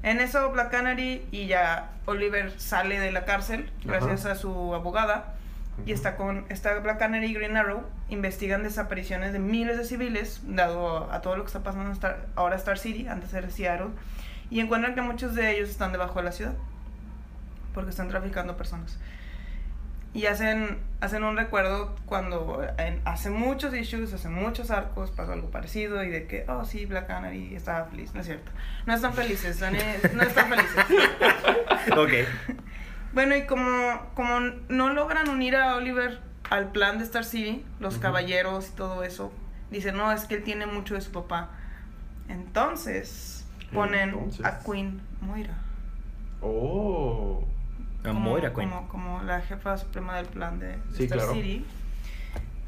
En 0.02 0.18
eso, 0.18 0.50
Black 0.50 0.72
Canary 0.72 1.24
y 1.30 1.46
ya 1.46 1.90
Oliver 2.06 2.50
sale 2.58 2.98
de 2.98 3.12
la 3.12 3.24
cárcel, 3.24 3.70
gracias 3.84 4.24
Ajá. 4.24 4.32
a 4.32 4.34
su 4.34 4.74
abogada, 4.74 5.36
y 5.86 5.92
está 5.92 6.16
con 6.16 6.44
está 6.48 6.78
Black 6.80 6.98
Canary 6.98 7.26
y 7.26 7.34
Green 7.34 7.56
Arrow, 7.56 7.82
investigan 8.08 8.62
desapariciones 8.62 9.32
de 9.32 9.38
miles 9.38 9.76
de 9.78 9.84
civiles, 9.84 10.40
dado 10.44 11.10
a 11.12 11.20
todo 11.22 11.36
lo 11.36 11.42
que 11.44 11.48
está 11.48 11.62
pasando 11.62 11.86
en 11.86 11.92
Star- 11.92 12.26
ahora 12.36 12.56
Star 12.56 12.78
City, 12.78 13.08
antes 13.08 13.32
era 13.32 13.48
Seattle, 13.50 13.88
y 14.50 14.60
encuentran 14.60 14.94
que 14.94 15.00
muchos 15.02 15.34
de 15.34 15.50
ellos 15.56 15.68
están 15.70 15.92
debajo 15.92 16.18
de 16.18 16.24
la 16.24 16.32
ciudad, 16.32 16.54
porque 17.74 17.90
están 17.90 18.08
traficando 18.08 18.56
personas. 18.56 18.98
Y 20.14 20.24
hacen, 20.24 20.78
hacen 21.02 21.22
un 21.22 21.36
recuerdo 21.36 21.94
cuando 22.06 22.66
en- 22.78 23.00
hace 23.04 23.28
muchos 23.30 23.74
issues, 23.74 24.12
hace 24.14 24.28
muchos 24.30 24.70
arcos, 24.70 25.10
pasó 25.10 25.32
algo 25.32 25.50
parecido 25.50 26.02
y 26.02 26.08
de 26.08 26.26
que, 26.26 26.44
oh 26.48 26.64
sí, 26.64 26.86
Black 26.86 27.06
Canary 27.06 27.54
estaba 27.54 27.84
feliz. 27.84 28.14
No 28.14 28.20
es 28.20 28.26
cierto. 28.26 28.50
No 28.86 28.94
están 28.94 29.12
felices, 29.12 29.60
Dani, 29.60 29.78
no 30.14 30.22
están 30.22 30.48
felices. 30.48 30.84
Ok. 31.96 32.10
Bueno, 33.12 33.36
y 33.36 33.46
como, 33.46 34.00
como 34.14 34.40
no 34.68 34.90
logran 34.92 35.28
unir 35.28 35.56
a 35.56 35.76
Oliver 35.76 36.20
al 36.50 36.72
plan 36.72 36.98
de 36.98 37.04
Star 37.04 37.24
City, 37.24 37.64
los 37.80 37.98
caballeros 37.98 38.68
y 38.68 38.72
todo 38.76 39.02
eso, 39.02 39.32
dicen, 39.70 39.96
no, 39.96 40.12
es 40.12 40.24
que 40.26 40.36
él 40.36 40.42
tiene 40.44 40.66
mucho 40.66 40.94
de 40.94 41.00
su 41.00 41.10
papá. 41.12 41.50
Entonces, 42.28 43.46
ponen 43.72 44.10
Entonces. 44.10 44.44
a 44.44 44.60
Queen 44.60 45.00
Moira. 45.20 45.54
Oh. 46.40 47.44
A 48.04 48.08
como, 48.08 48.20
Moira 48.30 48.52
Queen. 48.54 48.68
Como, 48.70 48.88
como 48.88 49.22
la 49.22 49.40
jefa 49.40 49.76
suprema 49.76 50.16
del 50.16 50.26
plan 50.26 50.58
de, 50.58 50.68
de 50.68 50.78
Sí, 50.96 51.04
Star 51.04 51.18
claro. 51.18 51.34
City. 51.34 51.64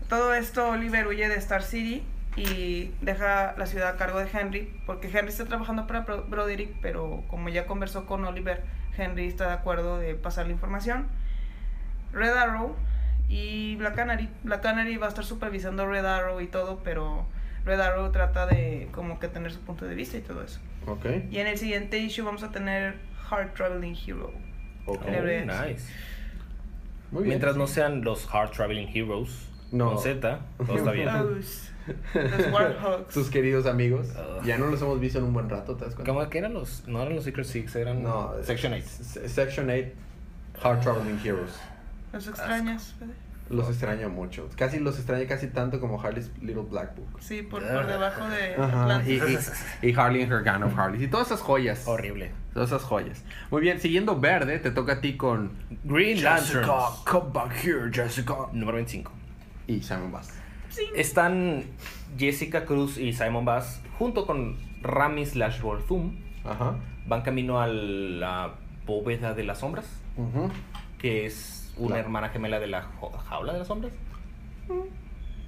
Todo 0.09 0.35
esto, 0.35 0.71
Oliver 0.71 1.07
huye 1.07 1.29
de 1.29 1.37
Star 1.37 1.63
City 1.63 2.03
y 2.37 2.93
deja 3.01 3.55
la 3.57 3.67
ciudad 3.67 3.89
a 3.91 3.97
cargo 3.97 4.19
de 4.19 4.29
Henry, 4.33 4.73
porque 4.87 5.07
Henry 5.09 5.29
está 5.29 5.45
trabajando 5.45 5.87
para 5.87 6.01
Bro- 6.05 6.25
Broderick, 6.29 6.75
pero 6.81 7.23
como 7.29 7.49
ya 7.49 7.67
conversó 7.67 8.07
con 8.07 8.25
Oliver, 8.25 8.65
Henry 8.97 9.27
está 9.27 9.47
de 9.49 9.53
acuerdo 9.55 9.99
de 9.99 10.15
pasar 10.15 10.47
la 10.47 10.53
información. 10.53 11.07
Red 12.13 12.33
Arrow 12.33 12.75
y 13.29 13.77
Black 13.77 13.95
Canary. 13.95 14.29
Black 14.43 14.63
Canary 14.63 14.97
va 14.97 15.07
a 15.07 15.09
estar 15.09 15.25
supervisando 15.25 15.87
Red 15.87 16.05
Arrow 16.05 16.41
y 16.41 16.47
todo, 16.47 16.81
pero 16.83 17.27
Red 17.65 17.81
Arrow 17.81 18.11
trata 18.11 18.47
de 18.47 18.89
como 18.93 19.19
que 19.21 19.29
tener 19.29 19.53
su 19.53 19.61
punto 19.61 19.85
de 19.85 19.95
vista 19.95 20.17
y 20.17 20.21
todo 20.21 20.43
eso. 20.43 20.61
Ok. 20.87 21.07
Y 21.31 21.39
en 21.39 21.47
el 21.47 21.59
siguiente 21.59 21.99
issue 21.99 22.25
vamos 22.25 22.43
a 22.43 22.51
tener 22.51 22.97
Hard 23.31 23.53
Traveling 23.55 23.97
Hero. 24.07 24.33
Ok. 24.87 25.03
Oh, 25.07 25.11
nice. 25.11 25.93
Muy 27.11 27.23
bien. 27.25 27.29
Mientras 27.29 27.57
no 27.57 27.67
sean 27.67 28.03
los 28.03 28.33
Hard 28.33 28.51
Traveling 28.51 28.89
Heroes 28.89 29.49
No. 29.73 29.91
con 29.95 29.99
Z, 30.03 30.41
todo 30.59 30.77
está 30.77 30.91
bien. 30.93 31.09
Los, 32.15 32.47
Warhogs. 32.53 33.15
Tus 33.15 33.31
queridos 33.31 33.67
amigos. 33.67 34.09
Ya 34.45 34.59
no 34.59 34.67
los 34.67 34.81
hemos 34.83 35.01
visto 35.01 35.19
en 35.19 35.25
un 35.25 35.33
buen 35.33 35.49
rato, 35.49 35.77
¿te 35.77 35.85
das 35.85 35.95
cuenta? 35.95 36.13
¿Cómo 36.13 36.29
que 36.29 36.39
eran 36.39 36.55
los? 36.55 36.87
No 36.87 37.01
eran 37.03 37.15
los 37.15 37.25
Secret 37.25 37.47
Six, 37.47 37.75
eran 37.77 38.03
No. 38.03 38.33
Section 38.43 38.73
8. 38.73 38.83
S- 38.85 39.29
Section 39.29 39.71
8. 39.71 39.89
Hard 40.63 40.81
Traveling 40.81 41.19
Heroes. 41.25 41.53
¿Los 42.13 42.27
extrañas, 42.29 42.95
Fede? 42.99 43.13
Los 43.49 43.69
extraño 43.69 44.09
mucho. 44.11 44.49
Casi 44.57 44.79
los 44.79 44.97
extraño 44.97 45.25
casi 45.29 45.49
tanto 45.49 45.81
como 45.81 46.01
Harley's 46.01 46.31
Little 46.41 46.63
Black 46.71 46.95
Book. 46.95 47.09
Sí, 47.21 47.43
por, 47.43 47.67
por 47.67 47.87
debajo 47.87 48.29
de 48.29 48.55
Ajá. 48.55 49.03
Y, 49.05 49.15
y, 49.15 49.89
y 49.91 49.95
Harley 49.95 50.23
and 50.23 50.33
Her 50.33 50.45
Gun 50.45 50.63
of 50.63 50.79
Harley. 50.79 51.03
Y 51.03 51.09
todas 51.09 51.27
esas 51.29 51.41
joyas. 51.41 51.87
Horrible. 51.89 52.31
Todas 52.55 52.69
esas 52.71 52.83
joyas. 52.83 53.25
Muy 53.51 53.61
bien, 53.63 53.81
siguiendo 53.81 54.19
verde, 54.21 54.59
te 54.61 54.71
toca 54.71 54.95
a 54.95 55.01
ti 55.01 55.17
con 55.17 55.51
Green 55.83 56.23
Lanterns. 56.23 56.69
come 57.05 57.31
back 57.33 57.53
here, 57.65 57.91
Jessica. 57.93 58.35
Número 58.53 58.77
25. 58.77 59.11
Y 59.67 59.83
Simon 59.83 60.13
Bass. 60.13 60.29
Sí. 60.71 60.83
Están 60.97 61.65
Jessica 62.19 62.65
Cruz 62.65 62.97
y 62.99 63.13
Simon 63.13 63.45
Bass 63.45 63.83
junto 63.99 64.27
con 64.27 64.57
Rami 64.83 65.27
slash. 65.27 65.61
Ajá. 66.45 66.77
Van 67.07 67.23
camino 67.23 67.61
a 67.61 67.67
la 67.67 68.55
bóveda 68.87 69.35
de 69.35 69.45
las 69.45 69.59
sombras, 69.59 70.01
que 70.99 71.27
es 71.27 71.73
una 71.77 71.97
La- 71.97 72.01
hermana 72.01 72.29
gemela 72.31 72.59
de 72.61 72.67
la 72.67 72.83
jaula 73.29 73.53
de 73.53 73.59
las 73.59 73.69
sombras. 73.69 73.93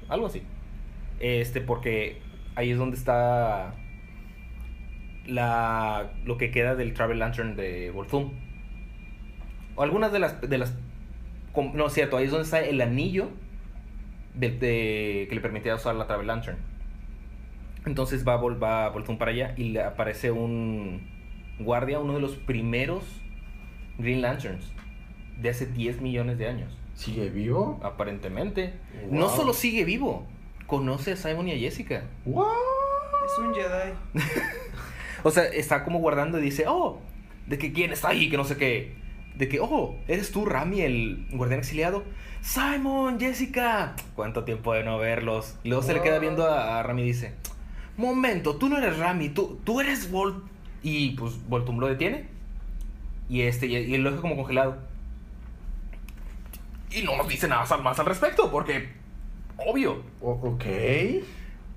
Algo 0.09 0.27
así. 0.27 0.43
Este, 1.21 1.61
porque 1.61 2.21
ahí 2.57 2.71
es 2.71 2.79
donde 2.79 2.97
está 2.97 3.75
la 5.27 6.11
lo 6.25 6.37
que 6.37 6.51
queda 6.51 6.75
del 6.75 6.95
Travel 6.95 7.19
Lantern 7.21 7.55
de 7.57 7.91
Volthum. 7.91 8.33
O 9.77 9.83
algunas 9.83 10.13
de 10.13 10.19
las 10.19 10.41
de 10.41 10.59
las 10.59 10.75
no 11.75 11.87
es 11.87 11.93
cierto, 11.93 12.17
ahí 12.17 12.25
es 12.25 12.31
donde 12.31 12.45
está 12.45 12.61
el 12.61 12.81
anillo 12.81 13.29
de, 14.35 14.51
de- 14.51 15.27
que 15.29 15.35
le 15.35 15.41
permitía 15.41 15.75
usar 15.75 15.95
la 15.95 16.07
Travel 16.07 16.27
Lantern. 16.27 16.59
Entonces 17.85 18.27
va, 18.27 18.37
va 18.37 18.93
para 19.19 19.31
allá 19.33 19.55
y 19.57 19.71
le 19.71 19.83
aparece 19.83 20.31
un 20.31 21.03
guardia, 21.59 21.99
uno 21.99 22.15
de 22.15 22.21
los 22.21 22.37
primeros 22.37 23.05
Green 23.99 24.23
Lanterns 24.23 24.73
de 25.41 25.49
hace 25.49 25.67
10 25.67 26.01
millones 26.01 26.39
de 26.39 26.47
años. 26.49 26.77
¿Sigue 26.95 27.29
vivo? 27.31 27.81
Aparentemente. 27.83 28.75
No 29.11 29.27
Wow. 29.27 29.37
solo 29.37 29.53
sigue 29.53 29.85
vivo, 29.85 30.27
conoce 30.67 31.13
a 31.13 31.17
Simon 31.17 31.49
y 31.49 31.53
a 31.53 31.59
Jessica. 31.59 32.05
What? 32.25 32.47
Es 33.27 33.39
un 33.39 33.55
Jedi. 33.55 33.93
O 35.25 35.31
sea, 35.31 35.45
está 35.45 35.85
como 35.85 36.01
guardando 36.01 36.41
y 36.41 36.43
dice, 36.43 36.65
oh, 36.67 36.99
de 37.47 37.57
que 37.57 37.73
quién 37.73 37.93
está 37.93 38.09
ahí, 38.09 38.29
que 38.29 38.37
no 38.37 38.43
sé 38.45 38.57
qué. 38.57 38.97
De 39.37 39.49
que, 39.49 39.61
oh, 39.61 39.97
eres 40.09 40.33
tú, 40.33 40.45
Rami, 40.47 40.81
el 40.81 41.29
guardián 41.31 41.61
exiliado. 41.61 42.03
Simon, 42.43 43.19
Jessica. 43.21 43.95
¿Cuánto 44.17 44.45
tiempo 44.45 44.75
de 44.75 44.83
no 44.85 44.99
verlos? 44.99 45.55
Y 45.63 45.69
luego 45.69 45.83
se 45.85 45.95
le 45.95 46.03
queda 46.03 46.19
viendo 46.19 46.47
a, 46.47 46.79
a 46.79 46.83
Rami 46.83 47.03
y 47.03 47.07
dice, 47.07 47.35
momento, 47.97 48.57
tú 48.57 48.69
no 48.69 48.79
eres 48.79 48.99
Rami, 48.99 49.29
tú, 49.29 49.61
tú 49.65 49.81
eres 49.81 50.11
Volt. 50.11 50.45
Y 50.83 51.11
pues 51.13 51.35
Voltum 51.49 51.79
lo 51.79 51.87
detiene. 51.87 52.27
Y 53.29 53.43
este, 53.43 53.67
y, 53.67 53.77
y 53.77 53.97
lo 53.99 54.11
deja 54.11 54.21
como 54.21 54.37
congelado. 54.37 54.77
Y 56.91 57.03
no 57.03 57.17
nos 57.17 57.29
dice 57.29 57.47
nada 57.49 57.65
más 57.79 57.99
al 58.01 58.07
respecto, 58.07 58.51
porque, 58.51 58.89
obvio. 59.57 60.03
O- 60.21 60.33
ok. 60.33 60.65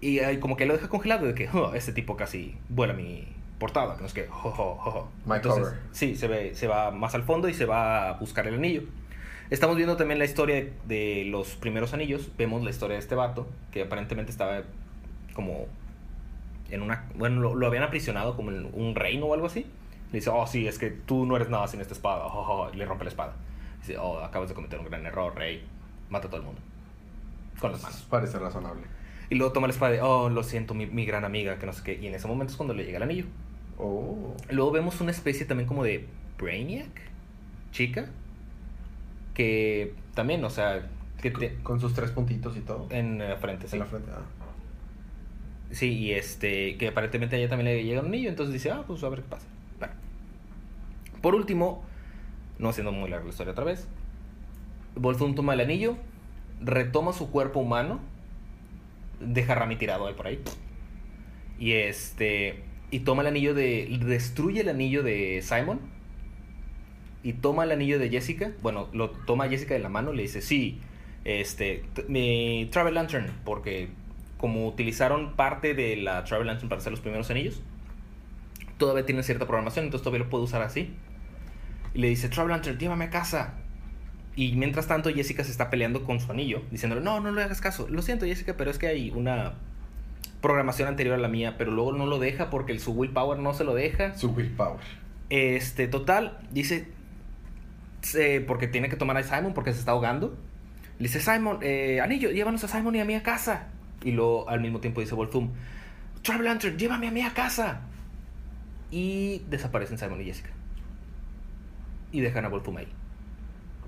Y 0.02 0.20
como 0.40 0.58
que 0.58 0.66
lo 0.66 0.74
deja 0.74 0.90
congelado 0.90 1.26
de 1.28 1.34
que 1.36 1.48
"Oh, 1.54 1.74
este 1.74 1.94
tipo 1.94 2.18
casi 2.18 2.58
vuela 2.70 2.94
mi 2.94 3.28
portada, 3.60 3.96
que 3.96 4.02
no 4.02 4.08
es 4.08 4.14
que 4.14 4.28
jo, 4.28 4.52
jo, 4.52 4.76
jo, 4.76 4.92
jo". 4.92 5.08
My 5.26 5.36
Entonces, 5.38 5.64
cover. 5.68 5.80
sí, 5.92 6.16
se 6.16 6.28
ve, 6.28 6.54
se 6.56 6.68
va 6.68 6.92
más 6.92 7.16
al 7.16 7.24
fondo 7.24 7.48
y 7.48 7.54
se 7.54 7.66
va 7.66 8.10
a 8.10 8.14
buscar 8.14 8.48
el 8.48 8.56
anillo. 8.56 8.82
Estamos 9.50 9.76
viendo 9.76 9.96
también 9.96 10.18
la 10.18 10.26
historia 10.26 10.68
de, 10.86 11.26
los 11.28 11.56
primeros 11.56 11.94
anillos. 11.94 12.30
Vemos 12.38 12.64
la 12.64 12.72
historia 12.72 12.96
de 12.96 13.00
este 13.00 13.14
vato, 13.14 13.48
que 13.72 13.84
aparentemente 13.84 14.32
estaba 14.32 14.64
como 15.34 15.68
en 16.72 16.82
una. 16.82 17.06
Bueno, 17.16 17.42
lo, 17.42 17.56
lo 17.56 17.68
habían 17.68 17.84
aprisionado 17.84 18.36
como 18.36 18.52
en 18.52 18.68
un 18.74 18.96
reino 18.96 19.28
o 19.28 19.34
algo 19.34 19.46
así. 19.46 19.68
Le 20.12 20.20
dice, 20.20 20.32
oh, 20.32 20.48
sí, 20.48 20.68
es 20.68 20.80
que 20.80 20.90
tú 20.90 21.26
no 21.26 21.36
eres 21.36 21.50
nada 21.50 21.68
sin 21.68 21.80
esta 21.80 21.94
espada. 21.94 22.28
jo, 22.28 22.44
jo", 22.44 22.72
y 22.74 22.78
le 22.78 22.86
rompe 22.86 23.04
la 23.04 23.10
espada. 23.10 23.36
Dice, 23.80 23.98
oh, 23.98 24.20
acabas 24.20 24.50
de 24.50 24.56
cometer 24.56 24.80
un 24.80 24.86
gran 24.86 25.06
error, 25.06 25.36
rey. 25.36 25.64
Mata 26.10 26.28
a 26.28 26.30
todo 26.30 26.42
el 26.42 26.48
mundo. 26.48 26.62
Con 27.60 27.72
las 27.72 27.84
manos. 27.84 28.06
Parece 28.10 28.40
razonable. 28.40 28.84
Y 29.30 29.36
luego 29.36 29.54
toma 29.54 29.68
la 29.68 29.74
espada 29.74 29.92
de, 29.92 30.02
oh, 30.02 30.30
lo 30.30 30.44
siento, 30.44 30.74
mi, 30.74 30.88
mi 30.88 31.06
gran 31.06 31.24
amiga, 31.24 31.60
que 31.60 31.68
no 31.68 31.74
sé 31.74 31.84
qué. 31.84 32.00
Y 32.02 32.08
en 32.08 32.16
ese 32.16 32.28
momento 32.28 32.52
es 32.52 32.58
cuando 32.58 32.74
le 32.74 32.84
llega 32.84 32.98
el 32.98 33.04
anillo. 33.04 33.26
Oh. 33.78 34.36
Luego 34.50 34.72
vemos 34.72 35.02
una 35.02 35.12
especie 35.12 35.46
también 35.46 35.68
como 35.68 35.84
de 35.84 36.08
Brainiac, 36.38 37.02
chica, 37.72 38.10
que 39.36 39.94
también, 40.16 40.44
o 40.44 40.50
sea, 40.50 40.90
que 41.22 41.32
Con, 41.32 41.40
te- 41.42 41.56
con 41.62 41.80
sus 41.80 41.94
tres 41.94 42.10
puntitos 42.12 42.58
y 42.58 42.62
todo. 42.62 42.88
en 42.90 43.20
la 43.20 43.36
frente, 43.38 43.68
sí. 43.68 43.76
En 43.76 43.82
la 43.82 43.86
frente. 43.86 44.10
Ah. 44.12 44.22
Sí, 45.72 45.92
y 45.94 46.12
este, 46.14 46.78
que 46.78 46.88
aparentemente 46.88 47.36
a 47.36 47.40
ella 47.40 47.50
también 47.50 47.66
le 47.76 47.84
llega 47.84 48.00
un 48.02 48.08
anillo, 48.08 48.30
entonces 48.30 48.54
dice, 48.54 48.72
ah, 48.72 48.84
pues 48.88 49.04
a 49.04 49.10
ver 49.10 49.22
qué 49.22 49.30
pasa. 49.30 49.46
Bueno. 49.80 49.94
Por 51.22 51.36
último, 51.36 51.84
no 52.60 52.70
haciendo 52.70 52.92
muy 52.92 53.10
larga 53.10 53.26
la 53.26 53.32
historia 53.32 53.52
otra 53.52 53.66
vez, 53.66 53.88
Volthum 54.96 55.36
toma 55.36 55.54
el 55.54 55.60
anillo, 55.60 55.98
retoma 56.62 57.12
su 57.14 57.30
cuerpo 57.32 57.60
humano, 57.60 58.00
deja 59.20 59.54
a 59.54 59.56
Rami 59.58 59.76
tirado 59.76 60.08
ahí 60.08 60.14
por 60.14 60.28
ahí. 60.28 60.40
Y 61.60 61.74
este. 61.74 62.64
Y 62.92 63.00
toma 63.00 63.22
el 63.24 63.28
anillo 63.30 63.54
de. 63.54 63.98
Destruye 64.06 64.62
el 64.62 64.70
anillo 64.70 65.04
de 65.04 65.42
Simon. 65.42 65.80
Y 67.26 67.34
toma 67.34 67.64
el 67.64 67.72
anillo 67.72 67.98
de 67.98 68.10
Jessica. 68.10 68.52
Bueno, 68.62 68.88
lo 68.94 69.10
toma 69.10 69.50
Jessica 69.50 69.74
de 69.74 69.80
la 69.80 69.90
mano. 69.90 70.14
Le 70.14 70.22
dice: 70.22 70.44
Sí, 70.44 70.80
este. 71.24 71.84
Mi 72.08 72.70
Travel 72.72 72.94
Lantern. 72.94 73.32
Porque 73.44 73.90
como 74.38 74.68
utilizaron 74.68 75.36
parte 75.36 75.74
de 75.74 75.96
la 75.96 76.24
Travel 76.24 76.46
Lantern 76.46 76.70
para 76.70 76.80
hacer 76.80 76.92
los 76.92 77.02
primeros 77.02 77.32
anillos, 77.32 77.64
todavía 78.78 79.08
tiene 79.08 79.24
cierta 79.24 79.48
programación. 79.48 79.86
Entonces 79.86 80.04
todavía 80.04 80.24
lo 80.24 80.30
puedo 80.30 80.44
usar 80.44 80.62
así. 80.62 80.94
Y 81.96 82.00
le 82.00 82.10
dice: 82.10 82.30
Travel 82.30 82.52
Lantern, 82.52 82.78
llévame 82.78 83.06
a 83.06 83.10
casa. 83.10 83.56
Y 84.36 84.56
mientras 84.56 84.86
tanto, 84.86 85.10
Jessica 85.10 85.44
se 85.44 85.50
está 85.50 85.72
peleando 85.72 86.04
con 86.04 86.20
su 86.20 86.32
anillo, 86.32 86.62
diciéndole: 86.70 87.02
No, 87.02 87.22
no 87.22 87.32
le 87.32 87.42
hagas 87.42 87.60
caso. 87.60 87.88
Lo 87.90 88.04
siento, 88.04 88.28
Jessica, 88.28 88.54
pero 88.56 88.70
es 88.70 88.78
que 88.78 88.86
hay 88.86 89.10
una 89.10 89.56
programación 90.42 90.88
anterior 90.90 91.16
a 91.16 91.18
la 91.18 91.28
mía, 91.28 91.56
pero 91.58 91.72
luego 91.72 91.92
no 91.92 92.06
lo 92.06 92.20
deja 92.20 92.52
porque 92.52 92.72
el, 92.72 92.80
su 92.80 92.92
willpower 92.92 93.40
no 93.40 93.56
se 93.56 93.64
lo 93.64 93.74
deja. 93.74 94.16
Su 94.16 94.30
willpower. 94.30 94.80
Este, 95.32 95.88
total, 95.88 96.38
dice, 96.52 96.94
porque 98.48 98.68
tiene 98.68 98.90
que 98.90 98.96
tomar 98.96 99.18
a 99.18 99.24
Simon 99.24 99.54
porque 99.54 99.74
se 99.74 99.80
está 99.80 99.92
ahogando. 99.92 100.38
Le 100.98 101.08
dice, 101.08 101.20
Simon, 101.20 101.60
eh, 101.62 102.00
Anillo, 102.02 102.32
llévanos 102.32 102.64
a 102.64 102.68
Simon 102.68 102.96
y 102.96 103.02
a 103.02 103.06
mí 103.06 103.16
a 103.16 103.24
casa. 103.24 103.68
Y 104.04 104.12
luego 104.12 104.50
al 104.50 104.62
mismo 104.62 104.80
tiempo 104.80 105.02
dice 105.02 105.16
Volthum, 105.16 105.52
Travel 106.22 106.46
Lantern, 106.46 106.78
llévame 106.78 107.08
a 107.08 107.12
mí 107.12 107.22
a 107.22 107.34
casa. 107.34 107.82
Y 108.92 109.42
desaparecen 109.50 109.98
Simon 109.98 110.22
y 110.22 110.26
Jessica. 110.26 110.50
Y 112.12 112.22
dejan 112.22 112.46
a 112.46 112.50
Volthum 112.50 112.78
ahí. 112.78 112.88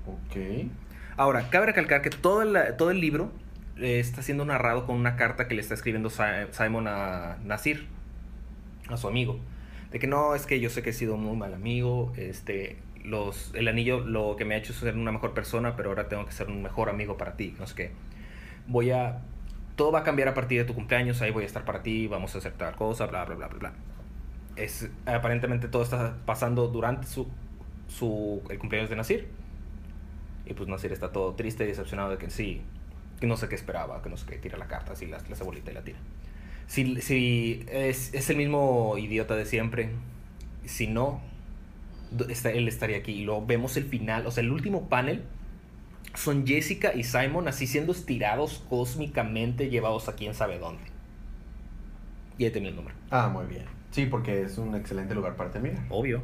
Ok. 0.06 0.70
Ahora, 1.16 1.50
cabe 1.50 1.68
recalcar 1.68 2.02
que 2.02 2.10
todo 2.10 2.42
el, 2.42 2.76
todo 2.78 2.92
el 2.92 3.00
libro 3.00 3.32
eh, 3.78 4.00
está 4.00 4.22
siendo 4.22 4.44
narrado 4.46 4.86
con 4.86 4.96
una 4.96 5.16
carta 5.16 5.48
que 5.48 5.56
le 5.56 5.62
está 5.62 5.74
escribiendo 5.74 6.10
Simon 6.10 6.88
a 6.88 7.38
Nasir, 7.44 7.88
a 8.90 8.98
su 8.98 9.08
amigo. 9.08 9.40
De 9.92 10.00
que 10.00 10.08
no, 10.08 10.36
es 10.36 10.46
que 10.46 10.60
yo 10.60 10.70
sé 10.70 10.82
que 10.82 10.90
he 10.90 10.94
sido 10.94 11.16
un 11.16 11.24
muy 11.24 11.38
mal 11.38 11.54
amigo, 11.54 12.12
este, 12.18 12.78
los, 13.08 13.54
el 13.56 13.68
anillo 13.68 14.02
lo 14.02 14.36
que 14.36 14.46
me 14.46 14.56
ha 14.56 14.58
hecho 14.58 14.74
es 14.74 14.80
ser 14.80 14.96
una 14.96 15.12
mejor 15.12 15.34
persona, 15.34 15.76
pero 15.76 15.90
ahora 15.90 16.10
tengo 16.10 16.26
que 16.26 16.34
ser 16.34 16.48
un 16.48 16.62
mejor 16.62 16.90
amigo 16.90 17.18
para 17.18 17.38
ti. 17.38 17.56
No 17.58 17.66
sé 17.66 17.76
qué. 17.76 17.92
Voy 18.68 18.92
a. 18.92 19.22
Todo 19.76 19.92
va 19.92 20.00
a 20.00 20.04
cambiar 20.04 20.28
a 20.28 20.34
partir 20.34 20.60
de 20.60 20.66
tu 20.66 20.74
cumpleaños, 20.74 21.22
ahí 21.22 21.32
voy 21.32 21.44
a 21.44 21.46
estar 21.46 21.64
para 21.64 21.84
ti, 21.84 22.08
vamos 22.08 22.34
a 22.36 22.40
hacer 22.40 22.54
tal 22.54 22.76
cosa, 22.76 23.06
bla, 23.06 23.26
bla, 23.26 23.36
bla, 23.36 23.48
bla, 23.48 23.60
bla. 23.60 23.74
Es, 24.56 24.90
aparentemente 25.06 25.68
todo 25.68 25.84
está 25.84 26.18
pasando 26.26 26.68
durante 26.68 27.06
su, 27.06 27.28
su, 27.88 28.42
el 28.50 28.58
cumpleaños 28.58 28.90
de 28.90 28.96
Nasir. 28.96 29.28
Y 30.48 30.54
pues 30.54 30.68
Nasir 30.68 30.92
está 30.92 31.12
todo 31.12 31.36
triste 31.36 31.64
y 31.64 31.68
decepcionado 31.68 32.10
de 32.10 32.18
que 32.18 32.30
sí, 32.32 32.62
que 33.20 33.28
no 33.28 33.38
sé 33.38 33.50
qué 33.50 33.56
esperaba, 33.56 34.02
que 34.02 34.10
no 34.10 34.18
sé 34.18 34.26
qué, 34.26 34.38
tira 34.38 34.58
la 34.58 34.68
carta, 34.68 34.94
así 34.94 35.06
la, 35.06 35.20
la 35.30 35.36
cebolita 35.36 35.72
y 35.72 35.74
la 35.76 35.84
tira. 35.84 36.00
Si, 36.66 37.00
si 37.02 37.66
es, 37.70 38.14
es, 38.14 38.30
el 38.30 38.38
mismo 38.38 38.98
idiota 38.98 39.36
de 39.36 39.46
siempre, 39.46 39.92
si 40.66 40.88
no, 40.88 41.22
él 42.12 42.68
estaría 42.68 42.98
aquí. 42.98 43.14
Y 43.14 43.24
luego 43.24 43.46
vemos 43.46 43.78
el 43.78 43.86
final, 43.86 44.26
o 44.26 44.32
sea, 44.32 44.44
el 44.44 44.52
último 44.52 44.90
panel 44.90 45.24
son 46.16 46.48
Jessica 46.48 46.94
y 46.96 47.04
Simon 47.04 47.48
así 47.48 47.68
siendo 47.68 47.92
estirados 47.92 48.64
cósmicamente, 48.70 49.70
llevados 49.70 50.10
a 50.10 50.16
quién 50.16 50.34
sabe 50.34 50.60
dónde. 50.60 50.84
Y 52.38 52.46
ahí 52.46 52.52
tenía 52.52 52.70
el 52.70 52.76
nombre. 52.76 52.94
Ah, 53.12 53.30
muy 53.30 53.46
bien. 53.46 53.66
Sí, 53.92 54.06
porque 54.06 54.44
es 54.44 54.58
un 54.58 54.76
excelente 54.76 55.16
lugar 55.16 55.36
para 55.36 55.52
terminar. 55.52 55.86
Obvio. 55.90 56.22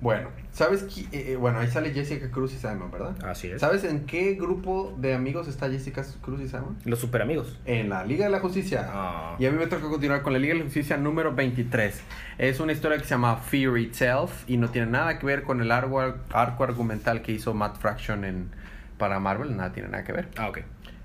Bueno, 0.00 0.28
¿sabes 0.52 0.84
qué? 0.84 1.32
Eh, 1.32 1.36
bueno, 1.36 1.58
ahí 1.58 1.68
sale 1.68 1.90
Jessica 1.90 2.30
Cruz 2.30 2.54
y 2.54 2.58
Simon, 2.58 2.90
¿verdad? 2.90 3.16
Así 3.24 3.48
es. 3.48 3.60
¿Sabes 3.60 3.82
en 3.82 4.06
qué 4.06 4.34
grupo 4.34 4.94
de 4.98 5.14
amigos 5.14 5.48
está 5.48 5.68
Jessica 5.68 6.04
Cruz 6.20 6.40
y 6.40 6.48
Simon? 6.48 6.76
Los 6.84 7.00
super 7.00 7.22
amigos. 7.22 7.58
En 7.64 7.88
la 7.88 8.04
Liga 8.04 8.26
de 8.26 8.30
la 8.30 8.38
Justicia. 8.38 8.88
Ah. 8.88 9.36
Y 9.38 9.46
a 9.46 9.50
mí 9.50 9.58
me 9.58 9.66
toca 9.66 9.88
continuar 9.88 10.22
con 10.22 10.32
la 10.32 10.38
Liga 10.38 10.54
de 10.54 10.60
la 10.60 10.64
Justicia 10.66 10.96
número 10.96 11.34
23. 11.34 12.00
Es 12.38 12.60
una 12.60 12.72
historia 12.72 12.98
que 12.98 13.04
se 13.04 13.10
llama 13.10 13.36
Fear 13.36 13.76
Itself 13.78 14.48
y 14.48 14.56
no 14.56 14.70
tiene 14.70 14.88
nada 14.88 15.18
que 15.18 15.26
ver 15.26 15.42
con 15.42 15.60
el 15.60 15.72
arco, 15.72 16.00
arco 16.00 16.64
argumental 16.64 17.22
que 17.22 17.32
hizo 17.32 17.52
Matt 17.54 17.78
Fraction 17.78 18.24
en, 18.24 18.50
para 18.98 19.18
Marvel. 19.18 19.56
Nada 19.56 19.72
tiene 19.72 19.88
nada 19.88 20.04
que 20.04 20.12
ver. 20.12 20.28
Ah, 20.36 20.48
ok. 20.48 20.60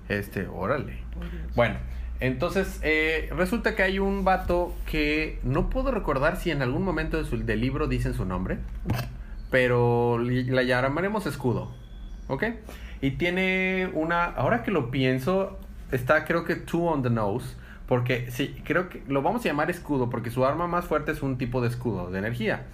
Este, 0.08 0.48
órale. 0.48 1.00
Bueno. 1.56 1.78
Entonces, 2.20 2.80
eh, 2.84 3.30
resulta 3.36 3.76
que 3.76 3.84
hay 3.84 4.00
un 4.00 4.24
vato 4.24 4.74
que 4.86 5.40
no 5.44 5.70
puedo 5.70 5.92
recordar 5.92 6.38
si 6.38 6.52
en 6.52 6.62
algún 6.62 6.84
momento 6.84 7.22
del 7.22 7.62
libro 7.62 7.88
dicen 7.88 8.14
su 8.14 8.26
nombre, 8.26 8.60
pero 9.52 10.18
la 10.20 10.64
llamaremos 10.64 11.26
escudo, 11.26 11.72
¿ok? 12.28 12.46
Y 13.02 13.12
tiene 13.12 13.90
una, 13.94 14.24
ahora 14.24 14.64
que 14.64 14.72
lo 14.72 14.90
pienso, 14.90 15.60
está 15.92 16.24
creo 16.24 16.46
que 16.46 16.56
two 16.56 16.86
on 16.86 17.04
the 17.04 17.10
nose, 17.10 17.56
porque 17.88 18.32
sí, 18.32 18.56
creo 18.64 18.90
que 18.90 19.04
lo 19.08 19.22
vamos 19.22 19.44
a 19.46 19.50
llamar 19.50 19.70
escudo, 19.70 20.10
porque 20.10 20.32
su 20.32 20.46
arma 20.46 20.68
más 20.68 20.86
fuerte 20.86 21.12
es 21.12 21.22
un 21.22 21.38
tipo 21.38 21.62
de 21.62 21.68
escudo, 21.68 22.10
de 22.10 22.20
energía. 22.20 22.68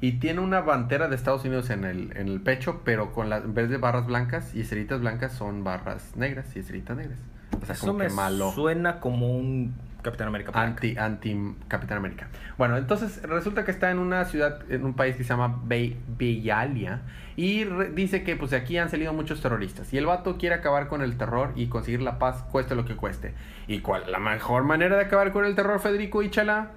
Y 0.00 0.12
tiene 0.12 0.40
una 0.40 0.60
bandera 0.60 1.08
de 1.08 1.16
Estados 1.16 1.44
Unidos 1.44 1.70
en 1.70 1.84
el, 1.84 2.16
en 2.16 2.28
el 2.28 2.40
pecho, 2.40 2.82
pero 2.84 3.12
con 3.12 3.28
las, 3.28 3.44
en 3.44 3.52
vez 3.52 3.68
de 3.68 3.76
barras 3.76 4.06
blancas 4.06 4.54
y 4.54 4.60
estrellitas 4.60 5.00
blancas 5.00 5.32
son 5.32 5.64
barras 5.64 6.16
negras 6.16 6.56
y 6.56 6.60
estrellitas 6.60 6.96
negras. 6.96 7.18
O 7.62 7.66
sea, 7.66 7.74
Eso 7.74 7.86
como 7.86 7.98
me 8.00 8.06
que 8.08 8.12
malo. 8.12 8.52
suena 8.52 9.00
como 9.00 9.36
un 9.36 9.74
Capitán 10.02 10.28
América. 10.28 10.52
Anti, 10.54 10.96
anti 10.96 11.36
Capitán 11.66 11.98
América. 11.98 12.28
Bueno, 12.56 12.76
entonces 12.76 13.20
resulta 13.22 13.64
que 13.64 13.70
está 13.70 13.90
en 13.90 13.98
una 13.98 14.24
ciudad, 14.24 14.60
en 14.70 14.84
un 14.84 14.94
país 14.94 15.16
que 15.16 15.24
se 15.24 15.28
llama 15.30 15.60
Be 15.64 15.96
Bellalia. 16.16 17.02
Y 17.36 17.64
dice 17.94 18.24
que 18.24 18.34
pues 18.36 18.50
de 18.52 18.56
aquí 18.56 18.78
han 18.78 18.90
salido 18.90 19.12
muchos 19.12 19.40
terroristas. 19.40 19.92
Y 19.92 19.98
el 19.98 20.06
vato 20.06 20.38
quiere 20.38 20.54
acabar 20.56 20.88
con 20.88 21.02
el 21.02 21.16
terror 21.16 21.52
y 21.56 21.66
conseguir 21.68 22.02
la 22.02 22.18
paz, 22.18 22.44
cueste 22.50 22.74
lo 22.74 22.84
que 22.84 22.96
cueste. 22.96 23.34
¿Y 23.66 23.80
cuál? 23.80 24.10
La 24.10 24.18
mejor 24.18 24.64
manera 24.64 24.96
de 24.96 25.02
acabar 25.04 25.32
con 25.32 25.44
el 25.44 25.54
terror, 25.54 25.78
Federico 25.80 26.22
y 26.22 26.30
Chala? 26.30 26.70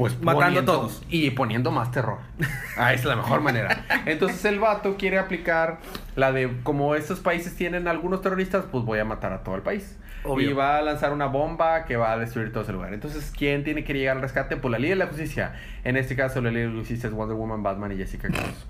Pues 0.00 0.20
Matando 0.20 0.60
a 0.60 0.64
todos. 0.64 1.02
Y 1.08 1.30
poniendo 1.30 1.70
más 1.70 1.90
terror. 1.90 2.18
Ah, 2.76 2.94
es 2.94 3.04
la 3.04 3.14
mejor 3.14 3.42
manera. 3.42 3.84
Entonces 4.06 4.42
el 4.46 4.58
vato 4.58 4.96
quiere 4.96 5.18
aplicar 5.18 5.80
la 6.16 6.32
de 6.32 6.50
como 6.62 6.94
estos 6.94 7.20
países 7.20 7.54
tienen 7.54 7.88
algunos 7.88 8.22
terroristas, 8.22 8.64
pues 8.72 8.84
voy 8.84 8.98
a 9.00 9.04
matar 9.04 9.34
a 9.34 9.42
todo 9.42 9.54
el 9.54 9.60
país. 9.60 9.98
Obvio. 10.24 10.50
Y 10.50 10.52
va 10.54 10.78
a 10.78 10.82
lanzar 10.82 11.12
una 11.12 11.26
bomba 11.26 11.84
que 11.84 11.96
va 11.96 12.12
a 12.12 12.18
destruir 12.18 12.52
todo 12.52 12.62
ese 12.62 12.72
lugar. 12.72 12.94
Entonces, 12.94 13.30
¿quién 13.36 13.64
tiene 13.64 13.84
que 13.84 13.92
llegar 13.92 14.16
al 14.16 14.22
rescate? 14.22 14.56
Pues 14.56 14.72
la 14.72 14.78
Liga 14.78 14.94
de 14.94 14.98
la 14.98 15.06
Justicia. 15.08 15.52
En 15.84 15.96
este 15.96 16.16
caso, 16.16 16.40
la 16.40 16.50
Liga 16.50 16.68
de 16.68 16.72
la 16.72 16.78
Justicia 16.78 17.08
es 17.08 17.12
Wonder 17.14 17.36
Woman, 17.36 17.62
Batman 17.62 17.92
y 17.92 17.96
Jessica 17.96 18.28
Cruz. 18.28 18.66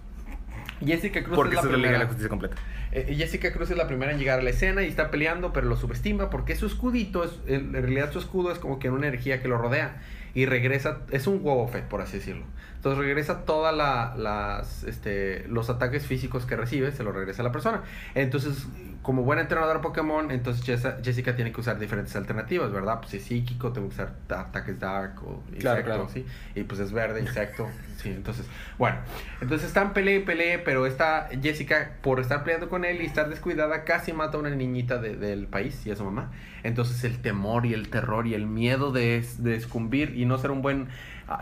Jessica 0.84 1.22
Cruz 1.22 1.36
Porque 1.36 1.56
es 1.56 1.64
la 1.64 1.70
primera. 1.70 1.98
la 1.98 2.06
Justicia 2.06 2.28
completa. 2.28 2.56
Eh, 2.92 3.14
Jessica 3.16 3.52
Cruz 3.52 3.70
es 3.70 3.76
la 3.76 3.86
primera 3.86 4.12
en 4.12 4.18
llegar 4.18 4.40
a 4.40 4.42
la 4.42 4.50
escena 4.50 4.82
y 4.82 4.88
está 4.88 5.10
peleando, 5.10 5.52
pero 5.52 5.66
lo 5.66 5.76
subestima 5.76 6.30
porque 6.30 6.56
su 6.56 6.66
escudito, 6.66 7.24
es, 7.24 7.32
en 7.46 7.72
realidad 7.72 8.12
su 8.12 8.18
escudo 8.18 8.50
es 8.50 8.58
como 8.58 8.78
que 8.78 8.90
una 8.90 9.06
energía 9.06 9.42
que 9.42 9.48
lo 9.48 9.58
rodea 9.58 10.00
y 10.34 10.46
regresa, 10.46 10.98
es 11.10 11.26
un 11.26 11.40
huevo 11.42 11.66
Fett, 11.68 11.86
por 11.86 12.00
así 12.00 12.18
decirlo. 12.18 12.44
Entonces 12.76 13.04
regresa 13.04 13.44
todas 13.44 13.74
las, 14.16 14.84
este, 14.84 15.46
los 15.48 15.68
ataques 15.68 16.06
físicos 16.06 16.46
que 16.46 16.56
recibe, 16.56 16.92
se 16.92 17.02
lo 17.02 17.12
regresa 17.12 17.42
a 17.42 17.44
la 17.44 17.52
persona. 17.52 17.82
Entonces, 18.14 18.66
como 19.10 19.24
buena 19.24 19.42
entrenadora 19.42 19.80
Pokémon, 19.80 20.30
entonces 20.30 20.64
Jessica 21.02 21.34
tiene 21.34 21.50
que 21.50 21.60
usar 21.60 21.80
diferentes 21.80 22.14
alternativas, 22.14 22.70
¿verdad? 22.70 22.98
Pues 23.00 23.10
si 23.10 23.16
es 23.16 23.24
psíquico, 23.24 23.72
tengo 23.72 23.88
que 23.88 23.94
usar 23.94 24.12
ta- 24.28 24.42
ataques 24.42 24.78
dark 24.78 25.14
o 25.26 25.42
insecto, 25.48 25.58
Claro, 25.60 25.82
claro. 25.84 26.08
¿sí? 26.12 26.24
Y 26.54 26.62
pues 26.62 26.78
es 26.78 26.92
verde, 26.92 27.20
insecto, 27.26 27.66
sí, 27.96 28.10
entonces, 28.10 28.46
bueno. 28.78 28.98
Entonces 29.40 29.66
están 29.66 29.94
peleé 29.94 30.18
y 30.18 30.20
peleé, 30.20 30.60
pero 30.60 30.86
esta 30.86 31.28
Jessica, 31.42 31.90
por 32.02 32.20
estar 32.20 32.44
peleando 32.44 32.68
con 32.68 32.84
él 32.84 33.02
y 33.02 33.06
estar 33.06 33.28
descuidada, 33.28 33.82
casi 33.82 34.12
mata 34.12 34.36
a 34.36 34.40
una 34.40 34.50
niñita 34.50 34.98
de- 34.98 35.16
del 35.16 35.48
país 35.48 35.84
y 35.86 35.90
a 35.90 35.96
su 35.96 36.04
mamá. 36.04 36.30
Entonces 36.62 37.02
el 37.02 37.18
temor 37.18 37.66
y 37.66 37.74
el 37.74 37.88
terror 37.90 38.28
y 38.28 38.34
el 38.34 38.46
miedo 38.46 38.92
de, 38.92 39.26
de 39.38 39.58
sucumbir 39.58 40.16
y 40.16 40.24
no 40.24 40.38
ser 40.38 40.52
un 40.52 40.62
buen 40.62 40.86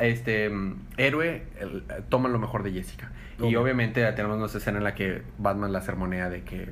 este 0.00 0.50
héroe 0.96 1.42
el- 1.60 1.84
eh, 1.90 2.02
toman 2.08 2.32
lo 2.32 2.38
mejor 2.38 2.62
de 2.62 2.72
Jessica. 2.72 3.12
Y 3.42 3.54
obviamente 3.56 4.10
tenemos 4.14 4.38
una 4.38 4.46
escena 4.46 4.78
en 4.78 4.84
la 4.84 4.94
que 4.94 5.20
Batman 5.36 5.70
la 5.72 5.80
sermonea 5.82 6.28
de 6.30 6.42
que, 6.42 6.70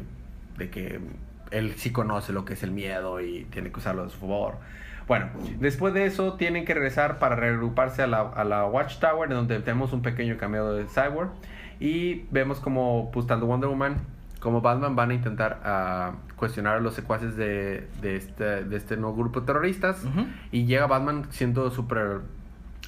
de 0.59 0.71
que 0.71 1.01
él 1.51 1.75
sí 1.77 1.93
conoce 1.93 2.33
lo 2.33 2.45
que 2.45 2.55
es 2.55 2.63
el 2.63 2.71
miedo 2.71 3.21
y 3.21 3.45
tiene 3.51 3.71
que 3.71 3.79
usarlo 3.79 4.05
a 4.05 4.09
su 4.09 4.19
favor. 4.19 4.57
Bueno, 5.07 5.29
después 5.61 5.95
de 5.95 6.07
eso 6.07 6.35
tienen 6.35 6.65
que 6.65 6.75
regresar 6.75 7.19
para 7.19 7.37
reagruparse 7.37 8.03
a 8.03 8.07
la, 8.09 8.21
a 8.23 8.45
la 8.45 8.67
Watchtower, 8.67 9.31
en 9.31 9.37
donde 9.37 9.61
tenemos 9.61 9.93
un 9.93 10.03
pequeño 10.03 10.37
cameo 10.37 10.73
de 10.73 10.87
Cyborg. 10.87 11.31
Y 11.79 12.25
vemos 12.31 12.59
como, 12.59 13.11
pues 13.13 13.27
tanto 13.27 13.47
Wonder 13.47 13.69
Woman 13.69 13.97
como 14.41 14.61
Batman 14.61 14.95
van 14.95 15.11
a 15.11 15.15
intentar 15.15 15.61
ah, 15.65 16.13
cuestionar 16.37 16.77
a 16.77 16.81
los 16.81 16.95
secuaces 16.95 17.37
de, 17.37 17.89
de, 18.01 18.17
este, 18.17 18.65
de 18.65 18.77
este 18.77 18.97
nuevo 18.97 19.17
grupo 19.17 19.41
de 19.41 19.47
terroristas. 19.47 20.03
Y 20.53 20.67
llega 20.67 20.87
Batman 20.87 21.27
siendo 21.31 21.71
súper 21.71 22.21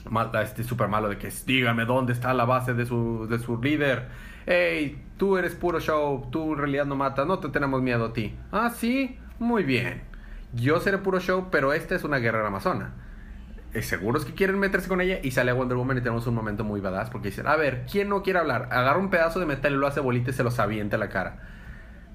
mal, 0.09 0.31
este, 0.43 0.63
súper 0.63 0.89
malo 0.89 1.09
de 1.09 1.19
que 1.19 1.33
dígame 1.47 1.85
dónde 1.85 2.13
está 2.13 2.35
la 2.35 2.45
base 2.45 2.75
de 2.75 2.87
su, 2.87 3.27
de 3.29 3.39
su 3.39 3.61
líder. 3.61 4.07
Hey, 4.51 5.05
tú 5.19 5.37
eres 5.37 5.55
puro 5.55 5.79
show, 5.79 6.27
tú 6.31 6.55
en 6.55 6.59
realidad 6.61 6.87
no 6.87 6.97
matas, 6.97 7.27
no 7.27 7.39
te 7.39 7.49
tenemos 7.51 7.83
miedo 7.83 8.07
a 8.07 8.13
ti. 8.15 8.35
Ah, 8.51 8.71
sí, 8.75 9.19
muy 9.39 9.63
bien. 9.63 10.03
Yo 10.55 10.81
seré 10.81 10.97
puro 10.99 11.21
show, 11.21 11.49
pero 11.51 11.75
esta 11.75 11.95
es 11.95 12.05
una 12.05 12.17
guerrera 12.19 12.47
amazona. 12.49 12.95
Eh, 13.75 13.83
Seguros 13.83 14.25
que 14.25 14.33
quieren 14.33 14.59
meterse 14.59 14.89
con 14.89 15.03
ella 15.03 15.19
y 15.23 15.33
sale 15.33 15.53
Wonder 15.53 15.77
Woman 15.77 15.99
y 15.99 16.01
tenemos 16.01 16.27
un 16.27 16.35
momento 16.35 16.65
muy 16.65 16.81
badass 16.81 17.11
porque 17.11 17.29
dicen, 17.29 17.47
a 17.47 17.57
ver, 17.57 17.85
¿quién 17.91 18.09
no 18.09 18.23
quiere 18.23 18.39
hablar? 18.39 18.69
Agarra 18.73 18.99
un 18.99 19.11
pedazo 19.11 19.41
de 19.41 19.47
metal 19.47 19.75
y 19.75 19.77
lo 19.77 19.87
hace 19.87 20.01
bolita 20.01 20.31
y 20.31 20.35
se 20.35 20.43
los 20.45 20.59
avienta 20.59 20.97
a 20.97 20.99
la 20.99 21.11
cara. 21.11 21.37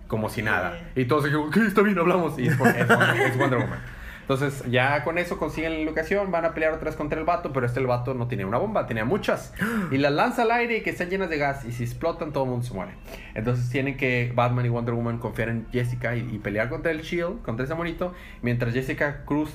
como 0.07 0.29
si 0.29 0.41
nada. 0.43 0.79
Y 0.95 1.05
todos 1.05 1.23
dijeron, 1.25 1.51
¿qué? 1.51 1.65
Está 1.65 1.81
bien, 1.81 1.97
hablamos. 1.99 2.37
Y 2.39 2.47
es, 2.47 2.55
por- 2.57 2.67
es 2.67 2.87
Wonder, 2.87 3.21
es 3.21 3.37
Wonder 3.37 3.59
Woman. 3.59 3.79
Entonces, 4.23 4.63
ya 4.71 5.03
con 5.03 5.17
eso 5.17 5.37
consiguen 5.37 5.79
la 5.79 5.83
locación, 5.83 6.31
van 6.31 6.45
a 6.45 6.53
pelear 6.53 6.71
otra 6.71 6.85
vez 6.85 6.95
contra 6.95 7.19
el 7.19 7.25
vato, 7.25 7.51
pero 7.51 7.65
este 7.65 7.81
el 7.81 7.87
vato 7.87 8.13
no 8.13 8.27
tenía 8.27 8.47
una 8.47 8.57
bomba, 8.57 8.87
tenía 8.87 9.03
muchas. 9.03 9.53
Y 9.91 9.97
las 9.97 10.13
lanza 10.13 10.43
al 10.43 10.51
aire 10.51 10.81
que 10.81 10.91
están 10.91 11.09
llenas 11.09 11.29
de 11.29 11.37
gas, 11.37 11.65
y 11.65 11.73
si 11.73 11.83
explotan, 11.83 12.31
todo 12.31 12.45
el 12.45 12.49
mundo 12.49 12.65
se 12.65 12.73
muere. 12.73 12.93
Entonces, 13.35 13.69
tienen 13.69 13.97
que 13.97 14.31
Batman 14.33 14.65
y 14.65 14.69
Wonder 14.69 14.95
Woman 14.95 15.17
confiar 15.17 15.49
en 15.49 15.67
Jessica 15.71 16.15
y, 16.15 16.21
y 16.31 16.39
pelear 16.39 16.69
contra 16.69 16.91
el 16.91 17.01
Shield, 17.01 17.41
contra 17.41 17.65
ese 17.65 17.75
monito, 17.75 18.13
mientras 18.41 18.73
Jessica 18.73 19.25
Cruz 19.25 19.49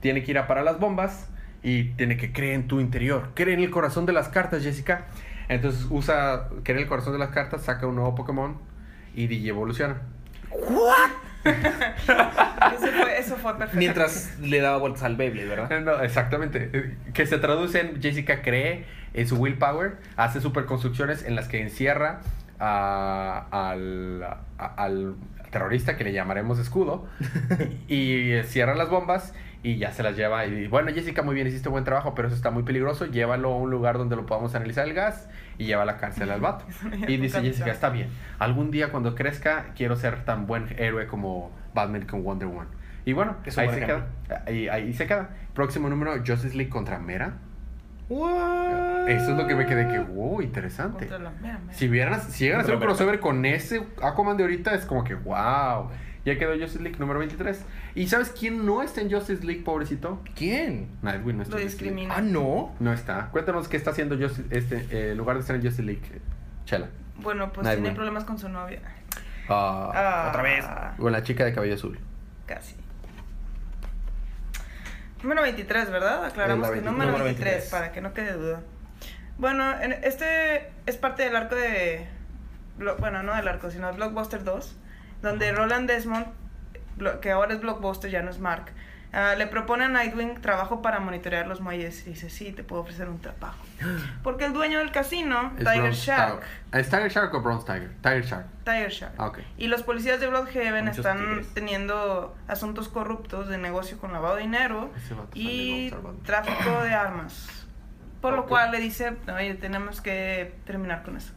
tiene 0.00 0.24
que 0.24 0.32
ir 0.32 0.38
a 0.38 0.48
parar 0.48 0.64
las 0.64 0.80
bombas 0.80 1.28
y 1.62 1.90
tiene 1.94 2.16
que 2.16 2.32
creer 2.32 2.54
en 2.54 2.66
tu 2.66 2.80
interior, 2.80 3.30
cree 3.34 3.54
en 3.54 3.60
el 3.60 3.70
corazón 3.70 4.04
de 4.04 4.12
las 4.12 4.28
cartas, 4.28 4.64
Jessica. 4.64 5.06
Entonces, 5.48 5.86
usa, 5.90 6.48
cree 6.64 6.76
en 6.76 6.82
el 6.82 6.88
corazón 6.88 7.12
de 7.12 7.20
las 7.20 7.30
cartas, 7.30 7.62
saca 7.62 7.86
un 7.86 7.94
nuevo 7.94 8.14
Pokémon 8.14 8.58
y 9.14 9.48
evoluciona. 9.48 10.02
Eso 12.74 12.86
fue, 12.92 13.18
eso 13.18 13.36
fue 13.36 13.52
perfecto. 13.56 13.78
Mientras 13.78 14.38
le 14.40 14.60
daba 14.60 14.78
vueltas 14.78 15.02
al 15.02 15.16
Beyblade, 15.16 15.48
¿verdad? 15.48 15.80
No, 15.84 16.00
exactamente. 16.02 16.70
Eh, 16.72 16.94
Que 17.14 17.26
se 17.26 17.38
traduce 17.38 17.80
en 17.80 18.00
Jessica 18.02 18.42
cree 18.42 18.84
en 19.14 19.26
su 19.26 19.36
willpower, 19.36 19.96
hace 20.16 20.40
superconstrucciones 20.40 21.24
en 21.24 21.34
las 21.34 21.48
que 21.48 21.60
encierra 21.62 22.20
a- 22.60 23.46
al, 23.50 24.22
a- 24.22 24.74
al 24.76 25.14
terrorista 25.50 25.96
que 25.96 26.04
le 26.04 26.12
llamaremos 26.12 26.58
escudo 26.58 27.06
y, 27.88 28.34
y 28.34 28.42
cierra 28.44 28.74
las 28.74 28.90
bombas 28.90 29.32
y 29.62 29.76
ya 29.78 29.92
se 29.92 30.02
las 30.02 30.16
lleva. 30.16 30.46
Y 30.46 30.68
bueno, 30.68 30.92
Jessica, 30.92 31.22
muy 31.22 31.34
bien, 31.34 31.46
hiciste 31.46 31.68
buen 31.68 31.84
trabajo, 31.84 32.14
pero 32.14 32.28
eso 32.28 32.36
está 32.36 32.50
muy 32.50 32.62
peligroso. 32.62 33.06
Llévalo 33.06 33.52
a 33.52 33.56
un 33.56 33.70
lugar 33.70 33.98
donde 33.98 34.16
lo 34.16 34.24
podamos 34.26 34.54
analizar 34.54 34.86
el 34.86 34.94
gas 34.94 35.28
y 35.58 35.64
lleva 35.66 35.82
a 35.82 35.86
la 35.86 35.96
cárcel 35.96 36.30
al 36.30 36.40
vato. 36.40 36.64
Y 37.08 37.16
dice 37.16 37.40
Jessica, 37.42 37.70
está 37.70 37.88
bien. 37.90 38.08
Algún 38.38 38.70
día 38.70 38.90
cuando 38.90 39.14
crezca 39.14 39.66
quiero 39.76 39.96
ser 39.96 40.24
tan 40.24 40.46
buen 40.46 40.66
héroe 40.78 41.06
como 41.06 41.50
Batman 41.74 42.06
con 42.06 42.22
Wonder 42.22 42.48
Woman. 42.48 42.68
Y 43.04 43.14
bueno, 43.14 43.36
un 43.40 43.60
ahí 43.60 43.68
se 43.70 43.80
queda. 43.80 44.06
Ahí, 44.46 44.68
ahí 44.68 44.92
se 44.92 45.06
queda. 45.06 45.30
Próximo 45.54 45.88
número, 45.88 46.12
Justice 46.18 46.54
League 46.56 46.68
contra 46.70 46.98
Mera. 46.98 47.34
What? 48.08 49.08
Eso 49.08 49.32
es 49.32 49.36
lo 49.38 49.46
que 49.46 49.54
me 49.54 49.66
quedé 49.66 49.86
que, 49.88 49.98
wow, 49.98 50.40
interesante. 50.40 51.06
Contra 51.06 51.18
la- 51.18 51.30
mira, 51.42 51.58
mira. 51.62 51.74
Si, 51.74 51.88
vieran, 51.88 52.20
si 52.22 52.44
llegan 52.44 52.60
a 52.60 52.62
hacer 52.62 52.74
un 52.74 52.80
crossover 52.80 53.20
con 53.20 53.44
ese 53.44 53.82
Aquaman 54.02 54.36
de 54.36 54.44
ahorita, 54.44 54.74
es 54.74 54.84
como 54.86 55.04
que, 55.04 55.14
wow. 55.14 55.88
Ya 56.28 56.38
quedó 56.38 56.52
Justice 56.58 56.82
League 56.82 56.98
número 56.98 57.18
23. 57.20 57.64
¿Y 57.94 58.08
sabes 58.08 58.30
quién 58.30 58.64
no 58.66 58.82
está 58.82 59.00
en 59.00 59.10
Justice 59.10 59.44
League, 59.44 59.62
pobrecito? 59.62 60.22
¿Quién? 60.36 60.88
Nightwing 61.02 61.36
no 61.38 61.42
está 61.42 61.56
Lo 61.56 61.62
discrimina. 61.62 62.14
Ah, 62.16 62.20
no. 62.20 62.74
No 62.80 62.92
está. 62.92 63.28
Cuéntanos 63.30 63.68
qué 63.68 63.76
está 63.76 63.90
haciendo 63.92 64.16
Justice, 64.18 64.46
este, 64.50 64.76
eh, 64.90 65.12
en 65.12 65.18
lugar 65.18 65.36
de 65.36 65.40
estar 65.40 65.56
en 65.56 65.62
Justice 65.62 65.82
League, 65.82 66.02
eh, 66.12 66.20
Chela. 66.64 66.88
Bueno, 67.16 67.52
pues 67.52 67.64
Nightwing. 67.64 67.82
tiene 67.84 67.96
problemas 67.96 68.24
con 68.24 68.38
su 68.38 68.48
novia. 68.48 68.80
Ah, 69.48 69.90
Ah, 69.94 70.26
otra 70.28 70.42
vez. 70.42 70.64
Con 70.98 71.10
la 71.12 71.22
chica 71.22 71.44
de 71.44 71.52
cabello 71.54 71.74
azul. 71.74 71.98
Casi. 72.46 72.74
Número 75.22 75.42
23, 75.42 75.90
¿verdad? 75.90 76.24
Aclaramos 76.26 76.68
Es 76.68 76.70
la 76.70 76.74
que 76.76 76.80
23. 76.82 76.92
número 76.92 77.10
Número 77.10 77.24
23, 77.24 77.52
23. 77.54 77.70
para 77.70 77.92
que 77.92 78.00
no 78.00 78.12
quede 78.14 78.32
duda. 78.34 78.60
Bueno, 79.38 79.80
en- 79.80 79.92
este 80.04 80.70
es 80.86 80.96
parte 80.96 81.24
del 81.24 81.34
arco 81.36 81.54
de... 81.56 82.06
Bueno, 83.00 83.22
no 83.24 83.34
del 83.34 83.48
arco, 83.48 83.70
sino 83.70 83.88
de 83.88 83.94
Blockbuster 83.94 84.44
2, 84.44 84.76
donde 85.22 85.52
Roland 85.52 85.88
Desmond, 85.88 86.26
que 87.20 87.30
ahora 87.30 87.54
es 87.54 87.60
Blockbuster, 87.60 88.10
ya 88.10 88.22
no 88.22 88.30
es 88.30 88.38
Mark, 88.38 88.72
ah, 89.12 89.34
le 89.36 89.46
propone 89.46 89.84
a 89.84 89.88
Nightwing 89.88 90.40
trabajo 90.40 90.82
para 90.82 91.00
monitorear 91.00 91.46
los 91.46 91.60
muelles. 91.60 92.06
Y 92.06 92.10
dice, 92.10 92.28
sí, 92.30 92.52
te 92.52 92.62
puedo 92.64 92.82
ofrecer 92.82 93.08
un 93.08 93.20
trabajo. 93.20 93.58
Porque 94.22 94.44
el 94.46 94.52
dueño 94.52 94.78
del 94.78 94.90
casino, 94.90 95.52
Es 95.56 95.64
Tiger 95.64 95.80
Bronze 95.80 96.00
Shark, 96.06 96.40
Tiger. 96.40 96.80
¿Es 96.80 96.90
Tiger 96.90 97.10
Shark 97.10 97.34
o 97.34 97.40
Bronze 97.40 97.66
Tiger? 97.66 97.90
Tiger 98.02 98.24
Shark. 98.24 98.46
Tiger 98.64 98.90
Shark. 98.90 99.14
Ah, 99.18 99.26
ok. 99.28 99.38
Y 99.56 99.66
los 99.68 99.82
policías 99.82 100.20
de 100.20 100.26
Bloodhaven 100.28 100.84
Muchos 100.86 100.98
están 100.98 101.18
tigres. 101.18 101.54
teniendo 101.54 102.36
asuntos 102.48 102.88
corruptos 102.88 103.48
de 103.48 103.58
negocio 103.58 103.98
con 103.98 104.12
lavado 104.12 104.36
de 104.36 104.42
dinero 104.42 104.90
y 105.34 105.92
tráfico 106.24 106.82
de 106.82 106.94
armas. 106.94 107.48
Por 108.20 108.34
lo 108.34 108.46
cual 108.46 108.72
le 108.72 108.80
dice, 108.80 109.16
oye, 109.32 109.54
tenemos 109.54 110.00
que 110.00 110.52
terminar 110.64 111.04
con 111.04 111.16
eso. 111.16 111.32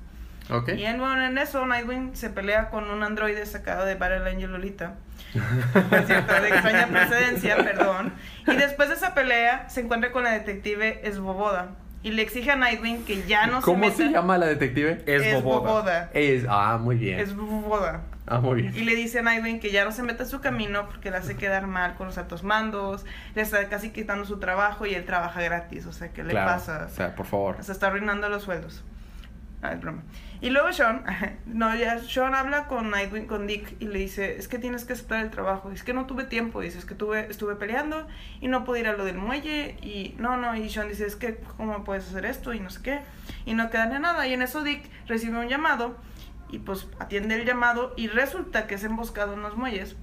Y 0.76 0.84
en, 0.84 1.00
bueno, 1.00 1.26
en 1.26 1.38
eso 1.38 1.66
Nightwing 1.66 2.16
se 2.16 2.30
pelea 2.30 2.70
con 2.70 2.90
un 2.90 3.04
androide 3.04 3.46
sacado 3.46 3.86
de 3.86 3.96
Battle 3.96 4.30
Angel 4.30 4.52
Lolita. 4.52 4.96
Es 5.92 6.08
cierto, 6.08 6.34
de 6.42 6.50
extraña 6.50 6.88
procedencia, 6.88 7.56
perdón. 7.58 8.14
Y 8.48 8.56
después 8.56 8.90
de 8.90 8.96
esa 8.96 9.14
pelea 9.14 9.70
se 9.70 9.82
encuentra 9.82 10.12
con 10.12 10.24
la 10.24 10.32
detective 10.32 11.08
Esboboda. 11.08 11.70
Y 12.04 12.12
le 12.12 12.24
exige 12.24 12.52
a 12.52 12.56
Nightwing 12.56 13.06
que 13.06 13.24
ya 13.28 13.46
no 13.48 13.62
¿Cómo 13.62 13.86
se 13.92 13.96
se 13.98 14.04
meta. 14.06 14.20
llama 14.20 14.38
la 14.40 14.48
detective? 14.48 15.04
Es 15.06 15.42
Boboda. 15.44 15.70
Boboda. 15.72 16.10
Es, 16.14 16.46
ah, 16.50 16.78
muy 16.82 16.96
bien. 16.98 17.20
Es 17.20 17.36
Boboda. 17.36 18.02
Ah, 18.26 18.40
muy 18.40 18.64
bien. 18.64 18.76
Y 18.76 18.82
le 18.82 18.96
dice 18.96 19.20
a 19.20 19.22
Nightwing 19.22 19.60
que 19.60 19.72
ya 19.72 19.86
no 19.86 19.92
se 19.92 20.02
meta 20.04 20.24
en 20.24 20.30
su 20.30 20.42
camino 20.42 20.88
porque 20.88 21.12
le 21.12 21.18
hace 21.18 21.36
quedar 21.36 21.68
mal 21.68 21.94
con 21.96 22.08
los 22.08 22.18
altos 22.18 22.44
mandos, 22.44 23.06
le 23.36 23.42
está 23.44 23.70
casi 23.70 23.92
quitando 23.92 24.26
su 24.26 24.40
trabajo 24.40 24.86
y 24.88 24.96
él 24.96 25.06
trabaja 25.06 25.42
gratis, 25.42 25.86
o 25.86 25.94
sea, 25.94 26.10
¿qué 26.10 26.24
le 26.24 26.32
Claro. 26.32 26.50
pasa? 26.52 26.88
O 26.92 26.96
sea, 26.96 27.16
por 27.16 27.26
favor. 27.28 27.58
Se 27.64 27.72
está 27.72 27.88
arruinando 27.88 28.28
los 28.30 28.44
sueldos. 28.44 28.84
Ah, 29.62 29.74
es 29.74 29.80
broma. 29.82 30.02
Y 30.42 30.50
luego 30.50 30.74
Sean, 30.74 31.04
no, 31.46 31.76
ya 31.76 32.00
Sean 32.00 32.34
habla 32.34 32.68
con 32.68 32.90
Nightwing, 32.90 33.28
con 33.28 33.46
Dick, 33.46 33.76
y 33.80 33.86
le 33.86 34.00
dice, 34.00 34.38
es 34.38 34.48
que 34.48 34.58
tienes 34.58 34.86
que 34.86 34.94
aceptar 34.94 35.24
el 35.24 35.30
trabajo. 35.30 35.72
Es 35.72 35.84
que 35.84 35.94
no 35.94 36.08
tuve 36.08 36.24
tiempo, 36.24 36.62
dice, 36.62 36.80
es 36.80 36.86
que 36.86 36.96
tuve, 36.96 37.28
estuve 37.30 37.56
peleando 37.56 38.08
y 38.40 38.48
no 38.48 38.66
pude 38.66 38.80
ir 38.80 38.88
a 38.88 38.94
lo 38.94 39.06
del 39.06 39.18
muelle. 39.18 39.78
Y 39.82 40.16
no, 40.18 40.38
no, 40.38 40.56
y 40.56 40.70
Sean 40.70 40.90
dice, 40.90 41.06
es 41.06 41.16
que, 41.16 41.38
¿cómo 41.58 41.84
puedes 41.84 42.08
hacer 42.08 42.26
esto? 42.26 42.54
Y 42.54 42.60
no 42.60 42.72
sé 42.72 42.82
qué. 42.82 43.02
Y 43.46 43.54
no 43.54 43.70
queda 43.70 43.86
nada. 44.00 44.26
Y 44.28 44.34
en 44.34 44.42
eso 44.42 44.64
Dick 44.64 44.90
recibe 45.08 45.38
un 45.38 45.48
llamado 45.48 45.96
y 46.50 46.60
pues 46.60 46.88
atiende 47.00 47.36
el 47.36 47.46
llamado 47.46 47.94
y 47.96 48.08
resulta 48.08 48.68
que 48.68 48.76
es 48.76 48.84
emboscado 48.84 49.34
en 49.34 49.42
los 49.42 49.56
muelles 49.56 49.96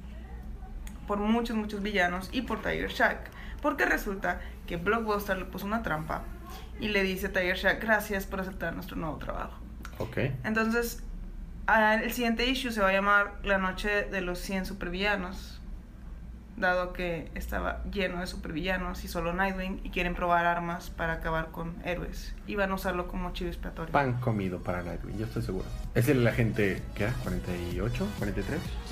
por 1.07 1.19
muchos, 1.19 1.57
muchos 1.57 1.83
villanos 1.83 2.31
y 2.33 2.43
por 2.43 2.63
Tiger 2.63 2.91
Shark. 2.91 3.31
Porque 3.61 3.85
resulta 3.85 4.41
que 4.67 4.77
Blockbuster 4.77 5.37
le 5.37 5.47
puso 5.47 5.67
una 5.67 5.83
trampa 5.83 6.23
y 6.81 6.89
le 6.89 7.03
dice 7.03 7.27
a 7.27 7.33
Tiger 7.33 7.57
Shark, 7.57 7.83
gracias 7.83 8.27
por 8.27 8.41
aceptar 8.41 8.75
nuestro 8.75 8.97
nuevo 8.97 9.17
trabajo. 9.17 9.68
Ok. 9.99 10.19
Entonces, 10.45 11.03
el 11.77 12.13
siguiente 12.13 12.47
issue 12.47 12.73
se 12.73 12.81
va 12.81 12.89
a 12.89 12.93
llamar 12.93 13.35
La 13.43 13.59
Noche 13.59 14.05
de 14.05 14.21
los 14.21 14.39
100 14.39 14.67
Supervillanos. 14.67 15.61
Dado 16.57 16.93
que 16.93 17.31
estaba 17.37 17.85
lleno 17.85 18.19
de 18.19 18.27
supervillanos 18.27 19.05
y 19.05 19.09
solo 19.09 19.33
Nightwing 19.33 19.81
y 19.85 19.91
quieren 19.91 20.17
probar 20.17 20.45
armas 20.45 20.91
para 20.91 21.13
acabar 21.13 21.53
con 21.53 21.77
héroes. 21.85 22.35
Y 22.49 22.57
van 22.57 22.73
a 22.73 22.75
usarlo 22.75 23.07
como 23.07 23.33
chivo 23.33 23.49
expiatorio. 23.49 23.93
Pan 23.93 24.15
comido 24.15 24.59
para 24.59 24.83
Nightwing, 24.83 25.19
yo 25.19 25.27
estoy 25.27 25.43
seguro. 25.43 25.67
¿Es 25.95 26.09
el 26.09 26.27
agente, 26.27 26.83
qué 26.97 27.05
era? 27.05 27.13
¿48? 27.25 27.91
¿43? 28.19 28.43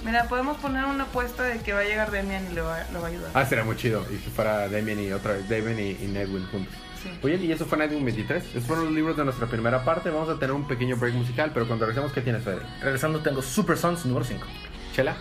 Mira, 0.04 0.28
podemos 0.28 0.58
poner 0.58 0.84
una 0.84 1.04
apuesta 1.04 1.42
de 1.42 1.58
que 1.58 1.72
va 1.72 1.80
a 1.80 1.84
llegar 1.84 2.12
Demian 2.12 2.52
y 2.52 2.54
le 2.54 2.60
va, 2.60 2.84
lo 2.92 3.00
va 3.00 3.08
a 3.08 3.10
ayudar. 3.10 3.30
Ah, 3.34 3.44
sería 3.44 3.64
muy 3.64 3.74
chido. 3.74 4.06
Y 4.12 4.18
que 4.18 4.30
fuera 4.30 4.68
Damien 4.68 5.00
y 5.00 5.10
otra 5.10 5.32
vez, 5.32 5.48
Damien 5.48 5.80
y, 5.80 6.04
y 6.04 6.06
Nightwing 6.06 6.46
juntos. 6.46 6.74
Sí. 7.06 7.26
Bien, 7.26 7.44
y 7.44 7.52
eso 7.52 7.66
fue 7.66 7.78
Nightwing 7.78 8.04
23. 8.04 8.44
Esos 8.44 8.64
fueron 8.64 8.86
los 8.86 8.94
libros 8.94 9.16
de 9.16 9.24
nuestra 9.24 9.46
primera 9.46 9.84
parte. 9.84 10.10
Vamos 10.10 10.28
a 10.28 10.38
tener 10.38 10.52
un 10.52 10.66
pequeño 10.66 10.96
break 10.96 11.14
musical, 11.14 11.50
pero 11.52 11.66
cuando 11.66 11.86
regresemos, 11.86 12.12
¿qué 12.12 12.20
tienes, 12.20 12.44
Fede? 12.44 12.60
Regresando 12.82 13.20
tengo 13.20 13.42
Super 13.42 13.76
Sons 13.76 14.04
número 14.06 14.24
5. 14.24 14.46
Chela. 14.94 15.16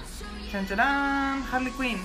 Chan, 0.52 0.68
Harley 1.52 1.72
Quinn 1.74 2.00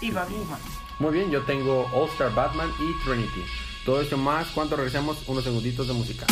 y 0.00 0.10
Batwoman. 0.10 0.58
Muy 0.98 1.12
bien, 1.12 1.30
yo 1.30 1.42
tengo 1.42 1.86
All 1.92 2.08
Star 2.10 2.34
Batman 2.34 2.70
y 2.80 3.04
Trinity. 3.04 3.44
Todo 3.84 4.00
esto 4.00 4.16
más 4.16 4.48
cuando 4.48 4.76
regresemos 4.76 5.28
unos 5.28 5.44
segunditos 5.44 5.86
de 5.88 5.94
música. 5.94 6.26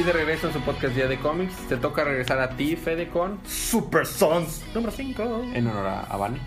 Aquí 0.00 0.06
de 0.06 0.12
regreso 0.12 0.46
en 0.46 0.52
su 0.54 0.60
podcast 0.60 0.94
Día 0.94 1.06
de 1.08 1.18
Cómics. 1.18 1.54
Te 1.68 1.76
toca 1.76 2.04
regresar 2.04 2.38
a 2.40 2.50
ti, 2.56 2.76
Fede, 2.76 3.08
con 3.08 3.38
Super 3.46 4.06
Sons 4.06 4.64
número 4.74 4.92
5. 4.92 5.50
en 5.54 5.66
honor 5.66 5.86
a, 5.86 6.00
a 6.04 6.16
Vani, 6.16 6.38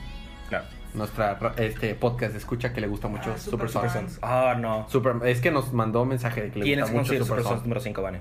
Claro. 0.49 0.65
nuestra 0.95 1.35
ra- 1.35 1.53
este 1.57 1.93
podcast 1.93 2.31
de 2.31 2.39
escucha 2.39 2.73
que 2.73 2.81
le 2.81 2.87
gusta 2.87 3.07
mucho 3.09 3.33
Ah, 3.33 3.37
Super, 3.37 3.69
Super 3.69 3.89
Sons. 3.91 4.17
Ah, 4.21 4.55
no. 4.59 4.87
Super- 4.89 5.17
es 5.27 5.39
que 5.39 5.51
nos 5.51 5.71
mandó 5.73 6.01
un 6.01 6.09
mensaje 6.09 6.41
de 6.41 6.51
que 6.51 6.59
le 6.59 6.75
gusta 6.81 6.91
que 6.91 6.97
mucho 6.97 7.13
Super, 7.13 7.27
Super 7.27 7.43
Sons 7.43 7.61
número 7.63 7.79
5, 7.81 8.01
Vane. 8.01 8.19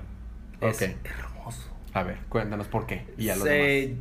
Es 0.61 0.81
hermoso. 0.81 1.69
A 1.93 2.03
ver, 2.03 2.17
cuéntanos 2.29 2.67
por 2.67 2.85
qué. 2.85 3.07
Y 3.17 3.29
a 3.29 3.35
los 3.35 3.45
Se- 3.45 3.95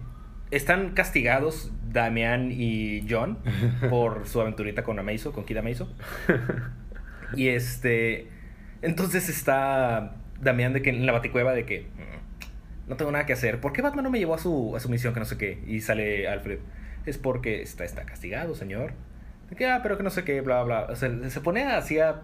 Están 0.50 0.90
castigados 0.90 1.70
Damián 1.88 2.50
y 2.52 3.06
John 3.08 3.38
por 3.90 4.26
su 4.26 4.40
aventurita 4.40 4.82
con 4.84 4.98
Ameiso, 4.98 5.32
con 5.32 5.44
Kid 5.44 5.56
Ameiso. 5.58 5.88
Y 7.34 7.48
este. 7.48 8.28
Entonces 8.82 9.30
está 9.30 10.16
Damián 10.42 10.72
de 10.74 10.82
que 10.82 10.90
en 10.90 11.06
la 11.06 11.12
baticueva 11.12 11.52
de 11.54 11.64
que. 11.64 11.82
"Mm, 11.96 12.88
No 12.90 12.96
tengo 12.96 13.10
nada 13.12 13.24
que 13.26 13.32
hacer. 13.32 13.60
¿Por 13.60 13.72
qué 13.72 13.80
Batman 13.80 14.04
no 14.04 14.10
me 14.10 14.18
llevó 14.18 14.34
a 14.34 14.38
su, 14.38 14.74
a 14.76 14.80
su 14.80 14.88
misión? 14.90 15.14
Que 15.14 15.20
no 15.20 15.24
sé 15.26 15.38
qué. 15.38 15.62
Y 15.66 15.80
sale 15.80 16.28
Alfred. 16.28 16.58
Es 17.06 17.16
porque 17.16 17.62
está, 17.62 17.84
está 17.84 18.04
castigado, 18.04 18.54
señor. 18.54 18.92
De 19.48 19.56
que, 19.56 19.66
ah, 19.70 19.80
pero 19.82 19.96
que 19.96 20.02
no 20.02 20.10
sé 20.10 20.24
qué, 20.24 20.40
bla, 20.40 20.62
bla. 20.64 20.86
O 20.90 20.96
sea, 20.96 21.10
se 21.30 21.40
pone 21.40 21.62
así 21.64 21.98
a 22.00 22.22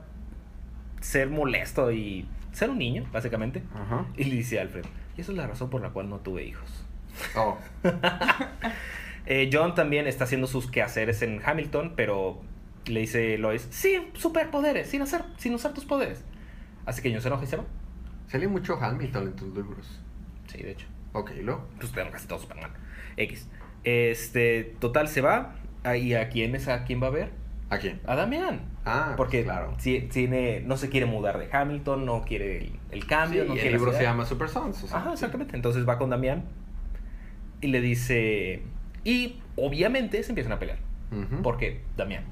ser 1.00 1.30
molesto 1.30 1.92
y 1.92 2.28
ser 2.52 2.70
un 2.70 2.78
niño, 2.78 3.06
básicamente. 3.12 3.62
Ajá. 3.74 4.06
Y 4.16 4.24
le 4.24 4.34
dice 4.36 4.58
a 4.58 4.62
Alfred, 4.62 4.84
y 5.16 5.20
esa 5.20 5.30
es 5.32 5.38
la 5.38 5.46
razón 5.46 5.70
por 5.70 5.80
la 5.80 5.90
cual 5.90 6.08
no 6.10 6.18
tuve 6.18 6.42
hijos. 6.44 6.84
Oh, 7.36 7.56
Eh, 9.26 9.50
John 9.52 9.74
también 9.74 10.06
está 10.06 10.24
haciendo 10.24 10.46
sus 10.46 10.70
quehaceres 10.70 11.20
en 11.22 11.40
Hamilton, 11.44 11.92
pero 11.96 12.40
le 12.86 13.00
dice 13.00 13.36
Lois, 13.36 13.66
sí, 13.70 13.98
superpoderes, 14.14 14.88
sin, 14.88 15.02
hacer, 15.02 15.22
sin 15.36 15.52
usar 15.54 15.74
tus 15.74 15.84
poderes. 15.84 16.24
Así 16.86 17.02
que 17.02 17.12
John 17.12 17.20
se 17.20 17.28
enoja 17.28 17.44
y 17.44 17.46
se 17.46 17.56
va. 17.58 17.64
Sale 18.28 18.46
mucho 18.48 18.78
Hamilton 18.80 19.28
en 19.28 19.32
tus 19.36 19.54
libros. 19.54 20.00
Sí, 20.46 20.62
de 20.62 20.70
hecho. 20.72 20.86
Ok, 21.12 21.32
¿y 21.38 21.42
luego? 21.42 21.66
Pues 21.80 21.90
tengo 21.92 22.10
casi 22.10 22.26
todo 22.28 22.38
Superman. 22.38 22.70
X. 23.16 23.48
Este, 23.84 24.74
total, 24.78 25.08
se 25.08 25.20
va. 25.20 25.54
¿Y 25.96 26.14
a 26.14 26.28
quién 26.28 26.54
es 26.54 26.68
a 26.68 26.84
quién 26.84 27.02
va 27.02 27.08
a 27.08 27.10
ver? 27.10 27.30
¿A 27.70 27.78
quién? 27.78 28.00
A 28.06 28.14
Damián. 28.16 28.60
Ah, 28.84 29.14
Porque 29.16 29.38
pues, 29.42 29.44
claro. 29.44 29.74
ti- 29.82 30.02
tiene, 30.10 30.60
no 30.60 30.76
se 30.76 30.88
quiere 30.88 31.04
mudar 31.06 31.38
de 31.38 31.48
Hamilton, 31.52 32.06
no 32.06 32.22
quiere 32.22 32.58
el, 32.58 32.72
el 32.90 33.06
cambio. 33.06 33.42
Sí, 33.42 33.48
no 33.48 33.54
y 33.54 33.58
quiere 33.58 33.70
el 33.70 33.76
libro 33.76 33.92
se 33.92 34.02
llama 34.02 34.24
Super 34.24 34.48
Sons. 34.48 34.82
o 34.84 34.86
sea, 34.88 34.98
Ajá, 34.98 35.08
sí. 35.08 35.14
exactamente. 35.14 35.54
Entonces 35.56 35.86
va 35.88 35.98
con 35.98 36.10
Damián 36.10 36.44
y 37.60 37.68
le 37.68 37.80
dice. 37.80 38.62
Y 39.04 39.40
obviamente 39.56 40.22
se 40.22 40.30
empiezan 40.30 40.52
a 40.52 40.58
pelear. 40.58 40.78
Porque 41.42 41.82
Damián. 41.96 42.24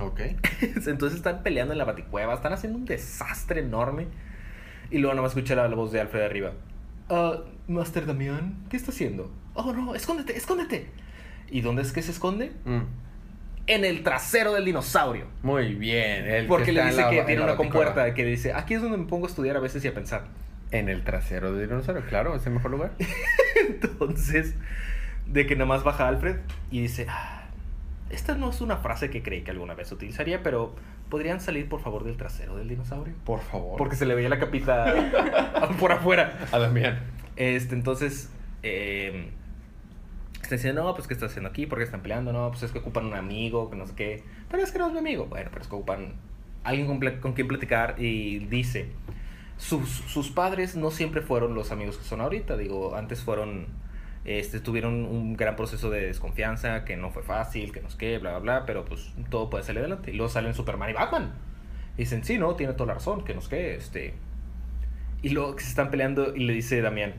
Ok. 0.00 0.20
Entonces 0.86 1.14
están 1.18 1.42
peleando 1.42 1.72
en 1.72 1.78
la 1.78 1.84
baticueva, 1.84 2.34
están 2.34 2.52
haciendo 2.52 2.78
un 2.78 2.84
desastre 2.84 3.60
enorme. 3.60 4.06
Y 4.90 4.98
luego 4.98 5.14
nada 5.14 5.22
más 5.22 5.32
escucha 5.36 5.54
la, 5.54 5.68
la 5.68 5.74
voz 5.76 5.92
de 5.92 6.00
Alfred 6.00 6.22
arriba. 6.22 6.52
Ah, 7.10 7.38
Master 7.66 8.06
Damián, 8.06 8.56
¿qué 8.70 8.76
está 8.76 8.90
haciendo? 8.90 9.30
Oh, 9.54 9.72
no, 9.72 9.94
escóndete, 9.94 10.36
escóndete. 10.36 10.86
¿Y 11.50 11.60
dónde 11.62 11.82
es 11.82 11.92
que 11.92 12.02
se 12.02 12.10
esconde? 12.10 12.52
Mm. 12.64 12.80
En 13.66 13.84
el 13.84 14.02
trasero 14.02 14.54
del 14.54 14.64
dinosaurio. 14.64 15.26
Muy 15.42 15.74
bien. 15.74 16.24
el 16.26 16.42
que 16.44 16.48
Porque 16.48 16.72
le 16.72 16.84
dice 16.86 17.02
la- 17.02 17.10
que 17.10 17.20
en 17.20 17.26
tiene 17.26 17.42
una 17.42 17.56
compuerta 17.56 18.14
que 18.14 18.24
dice, 18.24 18.52
aquí 18.54 18.74
es 18.74 18.82
donde 18.82 18.96
me 18.96 19.04
pongo 19.06 19.26
a 19.26 19.28
estudiar 19.28 19.56
a 19.56 19.60
veces 19.60 19.84
y 19.84 19.88
a 19.88 19.94
pensar. 19.94 20.24
En 20.70 20.88
el 20.88 21.02
trasero 21.04 21.52
del 21.54 21.68
dinosaurio, 21.68 22.04
claro, 22.06 22.34
es 22.34 22.46
el 22.46 22.52
mejor 22.52 22.70
lugar. 22.70 22.92
Entonces, 23.68 24.54
de 25.26 25.46
que 25.46 25.54
nada 25.54 25.66
más 25.66 25.82
baja 25.84 26.08
Alfred 26.08 26.36
y 26.70 26.80
dice, 26.82 27.06
"Ah, 27.08 27.48
esta 28.10 28.34
no 28.34 28.50
es 28.50 28.60
una 28.60 28.76
frase 28.78 29.10
que 29.10 29.22
creí 29.22 29.42
que 29.42 29.50
alguna 29.50 29.74
vez 29.74 29.90
utilizaría, 29.92 30.42
pero 30.42 30.74
¿podrían 31.08 31.40
salir 31.40 31.68
por 31.68 31.80
favor 31.80 32.04
del 32.04 32.16
trasero 32.16 32.56
del 32.56 32.68
dinosaurio? 32.68 33.14
Por 33.24 33.40
favor. 33.40 33.76
Porque 33.76 33.96
se 33.96 34.06
le 34.06 34.14
veía 34.14 34.28
la 34.28 34.38
capita 34.38 34.94
por 35.80 35.92
afuera. 35.92 36.46
A 36.52 36.58
Damián. 36.58 37.00
Este, 37.36 37.74
entonces, 37.74 38.30
eh, 38.62 39.30
está 40.42 40.56
diciendo, 40.56 40.82
no, 40.82 40.94
pues, 40.94 41.06
¿qué 41.06 41.14
está 41.14 41.26
haciendo 41.26 41.50
aquí? 41.50 41.66
¿Por 41.66 41.78
qué 41.78 41.84
están 41.84 42.02
peleando? 42.02 42.32
No, 42.32 42.50
pues 42.50 42.62
es 42.62 42.72
que 42.72 42.78
ocupan 42.78 43.06
un 43.06 43.14
amigo, 43.14 43.70
que 43.70 43.76
no 43.76 43.86
sé 43.86 43.94
qué. 43.94 44.22
Pero 44.50 44.62
es 44.62 44.72
que 44.72 44.78
no 44.78 44.86
es 44.86 44.92
mi 44.92 44.98
amigo. 44.98 45.26
Bueno, 45.26 45.50
pero 45.50 45.62
es 45.62 45.68
que 45.68 45.74
ocupan 45.74 46.14
alguien 46.64 46.86
con, 46.86 47.20
con 47.20 47.32
quien 47.32 47.48
platicar 47.48 47.96
y 47.98 48.40
dice, 48.40 48.90
sus, 49.56 49.88
sus 49.88 50.30
padres 50.30 50.76
no 50.76 50.90
siempre 50.90 51.20
fueron 51.22 51.54
los 51.54 51.70
amigos 51.72 51.98
que 51.98 52.04
son 52.04 52.20
ahorita. 52.20 52.56
Digo, 52.56 52.96
antes 52.96 53.22
fueron, 53.22 53.66
este, 54.28 54.60
tuvieron 54.60 55.06
un 55.06 55.36
gran 55.36 55.56
proceso 55.56 55.88
de 55.88 56.06
desconfianza, 56.06 56.84
que 56.84 56.96
no 56.98 57.10
fue 57.10 57.22
fácil, 57.22 57.72
que 57.72 57.80
no 57.80 57.88
sé 57.88 57.96
qué, 57.96 58.18
bla, 58.18 58.32
bla, 58.32 58.38
bla, 58.40 58.66
pero 58.66 58.84
pues 58.84 59.12
todo 59.30 59.48
puede 59.48 59.64
salir 59.64 59.80
adelante. 59.80 60.10
Y 60.10 60.14
luego 60.14 60.28
salen 60.30 60.52
Superman 60.52 60.90
y 60.90 60.92
Batman. 60.92 61.32
Y 61.96 62.02
dicen, 62.02 62.24
sí, 62.24 62.36
no, 62.38 62.54
tiene 62.54 62.74
toda 62.74 62.88
la 62.88 62.94
razón, 62.94 63.24
que 63.24 63.34
no 63.34 63.40
sé 63.40 63.48
qué, 63.48 63.74
este... 63.76 64.14
Y 65.22 65.30
luego 65.30 65.56
que 65.56 65.62
se 65.64 65.70
están 65.70 65.90
peleando 65.90 66.36
y 66.36 66.44
le 66.44 66.52
dice 66.52 66.80
Damián, 66.82 67.14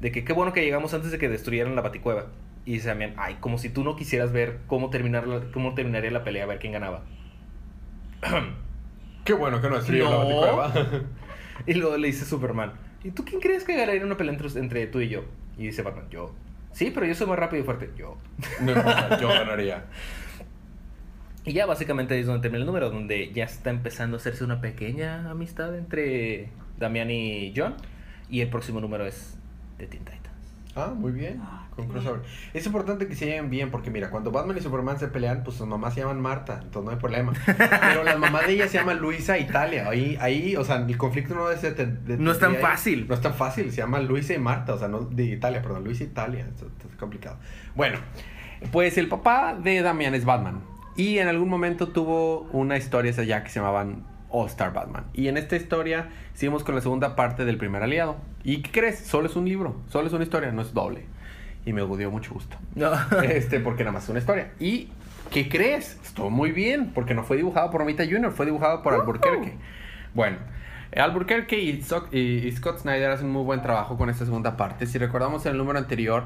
de 0.00 0.10
que 0.10 0.24
qué 0.24 0.32
bueno 0.32 0.52
que 0.52 0.62
llegamos 0.62 0.92
antes 0.94 1.12
de 1.12 1.18
que 1.18 1.28
destruyeran 1.28 1.76
la 1.76 1.82
baticueva. 1.82 2.26
Y 2.66 2.72
dice 2.74 2.88
Damián, 2.88 3.14
ay, 3.16 3.36
como 3.40 3.56
si 3.56 3.68
tú 3.70 3.84
no 3.84 3.94
quisieras 3.96 4.32
ver 4.32 4.58
cómo, 4.66 4.90
terminar 4.90 5.26
la- 5.28 5.50
cómo 5.52 5.74
terminaría 5.74 6.10
la 6.10 6.24
pelea, 6.24 6.44
a 6.44 6.46
ver 6.48 6.58
quién 6.58 6.72
ganaba. 6.72 7.04
Qué 9.24 9.32
bueno 9.34 9.60
que 9.60 9.68
no 9.68 9.76
destruyó 9.76 10.10
la 10.10 10.16
baticueva. 10.16 10.72
Y 11.66 11.74
luego 11.74 11.96
le 11.96 12.08
dice 12.08 12.24
Superman, 12.24 12.72
¿y 13.04 13.12
tú 13.12 13.24
quién 13.24 13.40
crees 13.40 13.62
que 13.62 13.76
ganaría 13.76 14.04
una 14.04 14.16
pelea 14.16 14.32
entre, 14.34 14.48
entre 14.58 14.86
tú 14.88 15.00
y 15.00 15.08
yo? 15.08 15.22
Y 15.56 15.66
dice 15.66 15.82
Batman, 15.82 16.08
yo. 16.10 16.34
Sí, 16.72 16.90
pero 16.94 17.06
yo 17.06 17.14
soy 17.14 17.26
más 17.26 17.38
rápido 17.38 17.62
y 17.62 17.64
fuerte. 17.64 17.90
Yo. 17.96 18.18
No 18.60 18.72
yo 19.20 19.28
ganaría. 19.28 19.84
Y 21.44 21.54
ya 21.54 21.66
básicamente 21.66 22.14
ahí 22.14 22.20
es 22.20 22.26
donde 22.26 22.40
termina 22.40 22.60
el 22.60 22.66
número, 22.66 22.88
donde 22.90 23.32
ya 23.32 23.42
está 23.42 23.70
empezando 23.70 24.16
a 24.16 24.20
hacerse 24.20 24.44
una 24.44 24.60
pequeña 24.60 25.28
amistad 25.28 25.76
entre 25.76 26.50
Damián 26.78 27.10
y 27.10 27.52
John. 27.56 27.74
Y 28.30 28.42
el 28.42 28.48
próximo 28.48 28.80
número 28.80 29.06
es 29.06 29.36
de 29.76 29.88
Teen 29.88 30.04
Titans. 30.04 30.31
Ah, 30.74 30.92
muy 30.96 31.12
bien. 31.12 31.38
Ah, 31.42 31.66
Con 31.76 31.86
crossover. 31.88 32.22
Es 32.54 32.64
importante 32.66 33.06
que 33.06 33.14
se 33.14 33.26
lleven 33.26 33.50
bien, 33.50 33.70
porque 33.70 33.90
mira, 33.90 34.08
cuando 34.10 34.30
Batman 34.30 34.56
y 34.56 34.60
Superman 34.62 34.98
se 34.98 35.08
pelean, 35.08 35.42
pues 35.44 35.56
sus 35.58 35.66
mamás 35.66 35.92
se 35.94 36.00
llaman 36.00 36.20
Marta, 36.20 36.60
entonces 36.62 36.84
no 36.84 36.90
hay 36.92 36.96
problema. 36.96 37.32
Pero 37.46 38.04
la 38.04 38.16
mamá 38.16 38.42
de 38.42 38.52
ella 38.54 38.68
se 38.68 38.78
llama 38.78 38.94
Luisa 38.94 39.36
Italia. 39.38 39.86
Ahí, 39.88 40.16
ahí, 40.20 40.56
o 40.56 40.64
sea, 40.64 40.76
el 40.76 40.96
conflicto 40.96 41.34
no 41.34 41.50
es 41.50 41.60
de, 41.62 41.72
de- 41.72 42.16
No 42.16 42.32
es 42.32 42.38
tan 42.38 42.56
ahí. 42.56 42.62
fácil. 42.62 43.06
No 43.08 43.14
es 43.14 43.20
tan 43.20 43.34
fácil, 43.34 43.70
se 43.70 43.78
llama 43.78 44.00
Luisa 44.00 44.32
y 44.34 44.38
Marta, 44.38 44.74
o 44.74 44.78
sea, 44.78 44.88
no 44.88 45.00
de 45.00 45.24
Italia, 45.24 45.60
perdón, 45.60 45.84
Luisa 45.84 46.04
Italia. 46.04 46.46
Esto, 46.48 46.66
esto 46.66 46.88
es 46.90 46.96
complicado. 46.96 47.38
Bueno, 47.74 47.98
pues 48.70 48.96
el 48.98 49.08
papá 49.08 49.54
de 49.62 49.82
Damian 49.82 50.14
es 50.14 50.24
Batman. 50.24 50.60
Y 50.96 51.18
en 51.18 51.28
algún 51.28 51.48
momento 51.48 51.88
tuvo 51.88 52.42
una 52.52 52.76
historia 52.76 53.10
esa 53.10 53.24
ya 53.24 53.42
que 53.42 53.50
se 53.50 53.60
llamaban 53.60 54.04
All 54.32 54.46
Star 54.48 54.72
Batman. 54.72 55.04
Y 55.14 55.28
en 55.28 55.36
esta 55.36 55.56
historia 55.56 56.08
seguimos 56.34 56.64
con 56.64 56.74
la 56.74 56.80
segunda 56.80 57.14
parte 57.16 57.44
del 57.44 57.56
primer 57.58 57.82
aliado. 57.82 58.16
¿Y 58.44 58.62
qué 58.62 58.70
crees? 58.70 58.98
Solo 59.00 59.28
es 59.28 59.36
un 59.36 59.44
libro, 59.46 59.76
solo 59.90 60.06
es 60.08 60.12
una 60.12 60.24
historia, 60.24 60.50
no 60.52 60.62
es 60.62 60.72
doble. 60.74 61.04
Y 61.64 61.72
me 61.72 61.82
dio 61.96 62.10
mucho 62.10 62.32
gusto. 62.34 62.56
No. 62.74 62.90
Este, 63.22 63.60
porque 63.60 63.84
nada 63.84 63.92
más 63.92 64.04
es 64.04 64.08
una 64.10 64.18
historia. 64.18 64.50
¿Y 64.58 64.88
qué 65.30 65.48
crees? 65.48 65.98
Estuvo 66.02 66.28
muy 66.30 66.50
bien, 66.50 66.90
porque 66.92 67.14
no 67.14 67.22
fue 67.22 67.36
dibujado 67.36 67.70
por 67.70 67.80
Romita 67.80 68.04
Jr., 68.04 68.32
fue 68.32 68.46
dibujado 68.46 68.82
por 68.82 68.94
Albuquerque. 68.94 69.54
Bueno, 70.14 70.38
Albuquerque 70.96 71.60
y, 71.60 71.82
So- 71.82 72.08
y- 72.12 72.50
Scott 72.52 72.80
Snyder 72.80 73.10
hacen 73.12 73.30
muy 73.30 73.44
buen 73.44 73.62
trabajo 73.62 73.96
con 73.96 74.10
esta 74.10 74.24
segunda 74.24 74.56
parte. 74.56 74.86
Si 74.86 74.98
recordamos 74.98 75.46
en 75.46 75.52
el 75.52 75.58
número 75.58 75.78
anterior, 75.78 76.24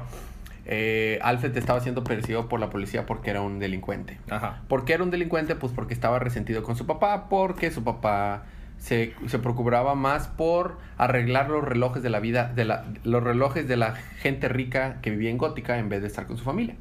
eh, 0.69 1.17
Alfred 1.21 1.55
estaba 1.55 1.79
siendo 1.79 2.03
perseguido 2.03 2.49
por 2.49 2.59
la 2.59 2.69
policía 2.69 3.05
porque 3.05 3.29
era 3.29 3.41
un 3.41 3.57
delincuente. 3.57 4.19
Ajá. 4.29 4.63
¿Por 4.67 4.83
qué 4.83 4.93
era 4.93 5.03
un 5.03 5.11
delincuente? 5.11 5.55
Pues 5.55 5.71
porque 5.71 5.93
estaba 5.93 6.19
resentido 6.19 6.61
con 6.61 6.75
su 6.75 6.85
papá, 6.85 7.29
porque 7.29 7.71
su 7.71 7.85
papá 7.85 8.43
se, 8.77 9.15
se 9.27 9.39
preocupaba 9.39 9.95
más 9.95 10.27
por 10.27 10.77
arreglar 10.97 11.49
los 11.49 11.63
relojes 11.63 12.03
de 12.03 12.09
la 12.09 12.19
vida, 12.19 12.51
de 12.53 12.65
la, 12.65 12.83
los 13.05 13.23
relojes 13.23 13.67
de 13.67 13.77
la 13.77 13.95
gente 14.19 14.49
rica 14.49 14.97
que 15.01 15.09
vivía 15.09 15.29
en 15.29 15.37
Gótica 15.37 15.79
en 15.79 15.87
vez 15.87 16.01
de 16.01 16.07
estar 16.07 16.27
con 16.27 16.37
su 16.37 16.43
familia. 16.43 16.75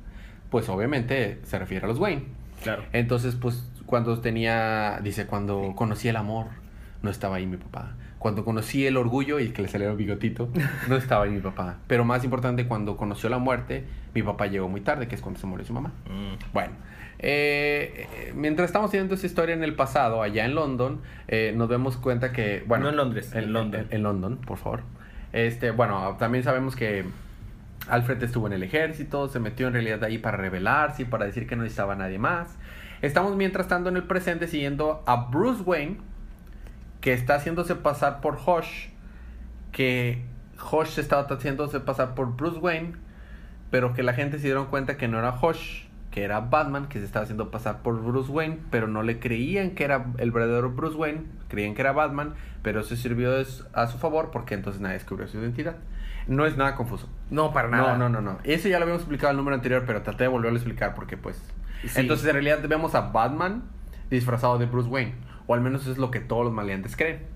Pues 0.50 0.68
obviamente 0.68 1.40
se 1.44 1.56
refiere 1.58 1.84
a 1.84 1.88
los 1.88 1.98
Wayne. 1.98 2.24
Claro. 2.64 2.82
Entonces, 2.92 3.36
pues 3.36 3.70
cuando 3.86 4.20
tenía, 4.20 4.98
dice, 5.00 5.26
cuando 5.26 5.74
conocí 5.76 6.08
el 6.08 6.16
amor, 6.16 6.46
no 7.02 7.10
estaba 7.10 7.36
ahí 7.36 7.46
mi 7.46 7.56
papá. 7.56 7.94
Cuando 8.26 8.44
conocí 8.44 8.84
el 8.84 8.96
orgullo 8.96 9.38
y 9.38 9.50
que 9.50 9.62
le 9.62 9.68
salió 9.68 9.88
el 9.88 9.96
bigotito, 9.96 10.48
no 10.88 10.96
estaba 10.96 11.26
ahí 11.26 11.30
mi 11.30 11.38
papá. 11.38 11.76
Pero 11.86 12.04
más 12.04 12.24
importante, 12.24 12.66
cuando 12.66 12.96
conoció 12.96 13.28
la 13.28 13.38
muerte, 13.38 13.84
mi 14.16 14.22
papá 14.24 14.48
llegó 14.48 14.68
muy 14.68 14.80
tarde, 14.80 15.06
que 15.06 15.14
es 15.14 15.20
cuando 15.20 15.38
se 15.38 15.46
murió 15.46 15.64
su 15.64 15.72
mamá. 15.72 15.92
Mm. 16.10 16.52
Bueno, 16.52 16.72
eh, 17.20 18.32
mientras 18.34 18.66
estamos 18.68 18.90
viendo 18.90 19.14
esa 19.14 19.26
historia 19.26 19.54
en 19.54 19.62
el 19.62 19.76
pasado, 19.76 20.22
allá 20.22 20.44
en 20.44 20.56
London, 20.56 21.02
eh, 21.28 21.52
nos 21.54 21.68
damos 21.68 21.98
cuenta 21.98 22.32
que, 22.32 22.64
bueno... 22.66 22.86
No 22.86 22.90
en 22.90 22.96
Londres, 22.96 23.32
en 23.32 23.52
London. 23.52 23.82
En, 23.82 23.94
en 23.94 24.02
London, 24.02 24.38
por 24.38 24.58
favor. 24.58 24.80
Este, 25.32 25.70
bueno, 25.70 26.16
también 26.18 26.42
sabemos 26.42 26.74
que 26.74 27.04
Alfred 27.88 28.20
estuvo 28.24 28.48
en 28.48 28.54
el 28.54 28.64
ejército, 28.64 29.28
se 29.28 29.38
metió 29.38 29.68
en 29.68 29.74
realidad 29.74 30.02
ahí 30.02 30.18
para 30.18 30.36
rebelarse 30.36 31.02
y 31.02 31.04
para 31.04 31.26
decir 31.26 31.46
que 31.46 31.54
no 31.54 31.62
necesitaba 31.62 31.92
a 31.92 31.96
nadie 31.96 32.18
más. 32.18 32.56
Estamos 33.02 33.36
mientras 33.36 33.68
tanto 33.68 33.88
en 33.88 33.94
el 33.94 34.02
presente 34.02 34.48
siguiendo 34.48 35.04
a 35.06 35.28
Bruce 35.30 35.62
Wayne, 35.62 35.98
que 37.06 37.12
está 37.12 37.36
haciéndose 37.36 37.76
pasar 37.76 38.20
por 38.20 38.36
Hosh, 38.44 38.88
que 39.70 40.24
Hosh 40.72 40.88
se 40.88 41.00
estaba 41.00 41.22
haciéndose 41.22 41.78
pasar 41.78 42.16
por 42.16 42.34
Bruce 42.34 42.58
Wayne, 42.58 42.94
pero 43.70 43.94
que 43.94 44.02
la 44.02 44.12
gente 44.12 44.38
se 44.40 44.46
dieron 44.48 44.66
cuenta 44.66 44.96
que 44.96 45.06
no 45.06 45.20
era 45.20 45.30
Hosh, 45.30 45.84
que 46.10 46.24
era 46.24 46.40
Batman, 46.40 46.88
que 46.88 46.98
se 46.98 47.04
estaba 47.04 47.22
haciendo 47.22 47.52
pasar 47.52 47.82
por 47.82 48.02
Bruce 48.02 48.28
Wayne, 48.32 48.58
pero 48.72 48.88
no 48.88 49.04
le 49.04 49.20
creían 49.20 49.76
que 49.76 49.84
era 49.84 50.06
el 50.18 50.32
verdadero 50.32 50.70
Bruce 50.70 50.96
Wayne, 50.96 51.26
creían 51.46 51.76
que 51.76 51.82
era 51.82 51.92
Batman, 51.92 52.34
pero 52.62 52.80
eso 52.80 52.96
sirvió 52.96 53.30
a 53.72 53.86
su 53.86 53.98
favor 53.98 54.32
porque 54.32 54.54
entonces 54.54 54.82
nadie 54.82 54.94
descubrió 54.94 55.28
su 55.28 55.38
identidad. 55.38 55.76
No 56.26 56.44
es 56.44 56.56
nada 56.56 56.74
confuso. 56.74 57.08
No, 57.30 57.52
para 57.52 57.68
nada. 57.68 57.96
No, 57.96 58.08
no, 58.08 58.20
no, 58.20 58.32
no. 58.32 58.40
Eso 58.42 58.66
ya 58.66 58.80
lo 58.80 58.82
habíamos 58.82 59.02
explicado 59.02 59.30
en 59.30 59.34
el 59.34 59.36
número 59.36 59.54
anterior, 59.54 59.84
pero 59.86 60.02
traté 60.02 60.24
de 60.24 60.28
volverlo 60.28 60.56
a 60.56 60.58
explicar 60.58 60.96
porque 60.96 61.16
pues... 61.16 61.40
Sí. 61.82 62.00
Entonces 62.00 62.26
en 62.26 62.32
realidad 62.32 62.58
vemos 62.68 62.96
a 62.96 63.12
Batman 63.12 63.62
disfrazado 64.10 64.58
de 64.58 64.66
Bruce 64.66 64.88
Wayne, 64.88 65.14
o 65.46 65.54
al 65.54 65.60
menos 65.60 65.86
es 65.86 65.98
lo 65.98 66.10
que 66.10 66.20
todos 66.20 66.44
los 66.44 66.52
maleantes 66.52 66.96
creen 66.96 67.35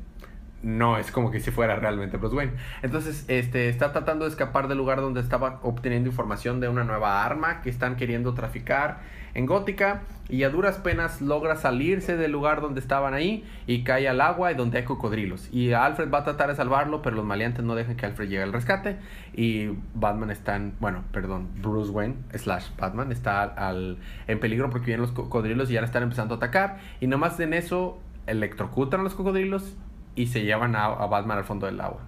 no 0.63 0.99
es 0.99 1.11
como 1.11 1.31
que 1.31 1.41
si 1.41 1.51
fuera 1.51 1.77
realmente 1.77 2.17
Bruce 2.17 2.37
Wayne. 2.37 2.53
Entonces, 2.83 3.25
este, 3.29 3.69
está 3.69 3.93
tratando 3.93 4.25
de 4.25 4.31
escapar 4.31 4.69
del 4.69 4.79
lugar 4.79 5.01
donde 5.01 5.21
estaba 5.21 5.61
obteniendo 5.63 6.09
información 6.09 6.61
de 6.61 6.69
una 6.69 6.85
nueva 6.85 7.25
arma 7.25 7.63
que 7.63 7.71
están 7.71 7.97
queriendo 7.97 8.35
traficar 8.35 8.99
en 9.35 9.47
Gótica 9.47 10.03
y 10.29 10.43
a 10.45 10.51
duras 10.51 10.79
penas 10.79 11.21
logra 11.21 11.57
salirse 11.57 12.17
del 12.17 12.33
lugar 12.33 12.61
donde 12.61 12.81
estaban 12.81 13.15
ahí 13.15 13.45
y 13.67 13.85
cae 13.85 14.09
al 14.09 14.21
agua 14.21 14.53
y 14.53 14.55
donde 14.55 14.79
hay 14.79 14.85
cocodrilos. 14.85 15.49
Y 15.53 15.73
Alfred 15.73 16.11
va 16.11 16.19
a 16.19 16.25
tratar 16.25 16.49
de 16.49 16.57
salvarlo, 16.57 17.03
pero 17.03 17.17
los 17.17 17.25
maleantes 17.25 17.65
no 17.65 17.75
dejan 17.75 17.97
que 17.97 18.07
Alfred 18.07 18.29
llegue 18.29 18.43
al 18.43 18.53
rescate 18.53 18.97
y 19.35 19.71
Batman 19.95 20.31
está 20.31 20.57
en, 20.57 20.75
bueno, 20.81 21.05
perdón, 21.13 21.49
Bruce 21.61 21.91
Wayne 21.91 22.17
slash 22.35 22.67
Batman 22.79 23.13
está 23.13 23.43
al, 23.43 23.99
en 24.27 24.41
peligro 24.41 24.71
porque 24.71 24.87
vienen 24.87 25.03
los 25.03 25.13
cocodrilos 25.13 25.71
y 25.71 25.75
ya 25.75 25.81
están 25.81 26.03
empezando 26.03 26.35
a 26.35 26.37
atacar 26.37 26.79
y 27.01 27.07
nomás 27.07 27.39
en 27.41 27.55
eso 27.55 27.99
electrocutan 28.27 29.01
a 29.01 29.03
los 29.03 29.15
cocodrilos 29.15 29.77
y 30.15 30.27
se 30.29 30.43
llevan 30.45 30.77
a, 30.77 30.87
a, 30.87 31.07
Batman 31.07 31.39
al 31.39 31.45
fondo 31.45 31.67
del 31.67 31.81
agua. 31.81 32.03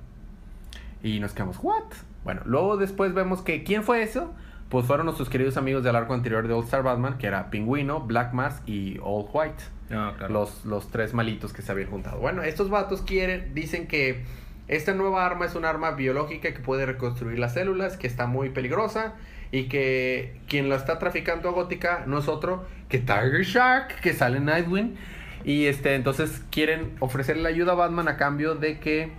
Y 1.02 1.20
nos 1.20 1.32
quedamos, 1.32 1.58
¿what? 1.62 1.84
Bueno, 2.24 2.42
luego 2.44 2.76
después 2.76 3.14
vemos 3.14 3.42
que, 3.42 3.64
¿quién 3.64 3.82
fue 3.82 4.02
eso? 4.02 4.32
Pues 4.68 4.86
fueron 4.86 5.06
nuestros 5.06 5.28
queridos 5.28 5.56
amigos 5.56 5.82
del 5.82 5.96
arco 5.96 6.14
anterior 6.14 6.46
de 6.48 6.54
All 6.54 6.64
Star 6.64 6.82
Batman, 6.82 7.18
que 7.18 7.26
era 7.26 7.50
Pingüino, 7.50 8.00
Black 8.00 8.32
Mask 8.32 8.66
y 8.68 8.98
All 9.02 9.26
White. 9.32 9.64
Ah, 9.90 10.14
claro. 10.16 10.32
los, 10.32 10.64
los 10.64 10.90
tres 10.90 11.12
malitos 11.12 11.52
que 11.52 11.60
se 11.60 11.70
habían 11.70 11.90
juntado. 11.90 12.18
Bueno, 12.18 12.42
estos 12.42 12.70
vatos 12.70 13.02
quieren, 13.02 13.52
dicen 13.52 13.86
que 13.86 14.24
esta 14.68 14.94
nueva 14.94 15.26
arma 15.26 15.44
es 15.44 15.54
un 15.54 15.66
arma 15.66 15.90
biológica 15.90 16.54
que 16.54 16.60
puede 16.60 16.86
reconstruir 16.86 17.38
las 17.38 17.52
células, 17.52 17.98
que 17.98 18.06
está 18.06 18.26
muy 18.26 18.48
peligrosa 18.48 19.14
y 19.50 19.64
que 19.64 20.40
quien 20.48 20.70
la 20.70 20.76
está 20.76 20.98
traficando 20.98 21.50
a 21.50 21.52
Gótica 21.52 22.04
no 22.06 22.18
es 22.18 22.28
otro 22.28 22.64
que 22.88 22.98
Tiger 22.98 23.42
Shark, 23.42 24.00
que 24.00 24.14
sale 24.14 24.38
en 24.38 24.46
Nightwing. 24.46 24.96
Y 25.44 25.66
este, 25.66 25.94
entonces 25.94 26.42
quieren 26.50 26.96
ofrecerle 27.00 27.48
ayuda 27.48 27.72
a 27.72 27.74
Batman 27.74 28.08
a 28.08 28.16
cambio 28.16 28.54
de 28.54 28.80
que, 28.80 29.12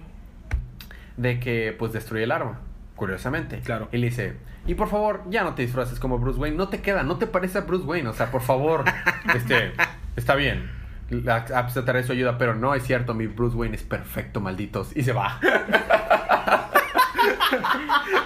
de 1.17 1.39
que, 1.39 1.75
pues, 1.77 1.93
destruye 1.93 2.23
el 2.23 2.31
arma. 2.31 2.59
Curiosamente. 2.95 3.59
Claro. 3.59 3.89
Y 3.91 3.97
le 3.97 4.07
dice, 4.07 4.37
y 4.65 4.75
por 4.75 4.87
favor, 4.87 5.23
ya 5.29 5.43
no 5.43 5.55
te 5.55 5.63
disfraces 5.63 5.99
como 5.99 6.19
Bruce 6.19 6.39
Wayne. 6.39 6.55
No 6.55 6.69
te 6.69 6.81
queda, 6.81 7.03
no 7.03 7.17
te 7.17 7.27
parece 7.27 7.57
a 7.57 7.61
Bruce 7.61 7.85
Wayne. 7.85 8.07
O 8.07 8.13
sea, 8.13 8.31
por 8.31 8.41
favor, 8.41 8.85
este, 9.35 9.73
está 10.15 10.35
bien. 10.35 10.71
Aceptaré 11.53 12.03
su 12.03 12.13
ayuda, 12.13 12.37
pero 12.37 12.55
no 12.55 12.73
es 12.73 12.83
cierto, 12.83 13.13
mi 13.13 13.27
Bruce 13.27 13.55
Wayne 13.55 13.75
es 13.75 13.83
perfecto, 13.83 14.39
malditos. 14.39 14.95
Y 14.95 15.03
se 15.03 15.11
va. 15.11 15.39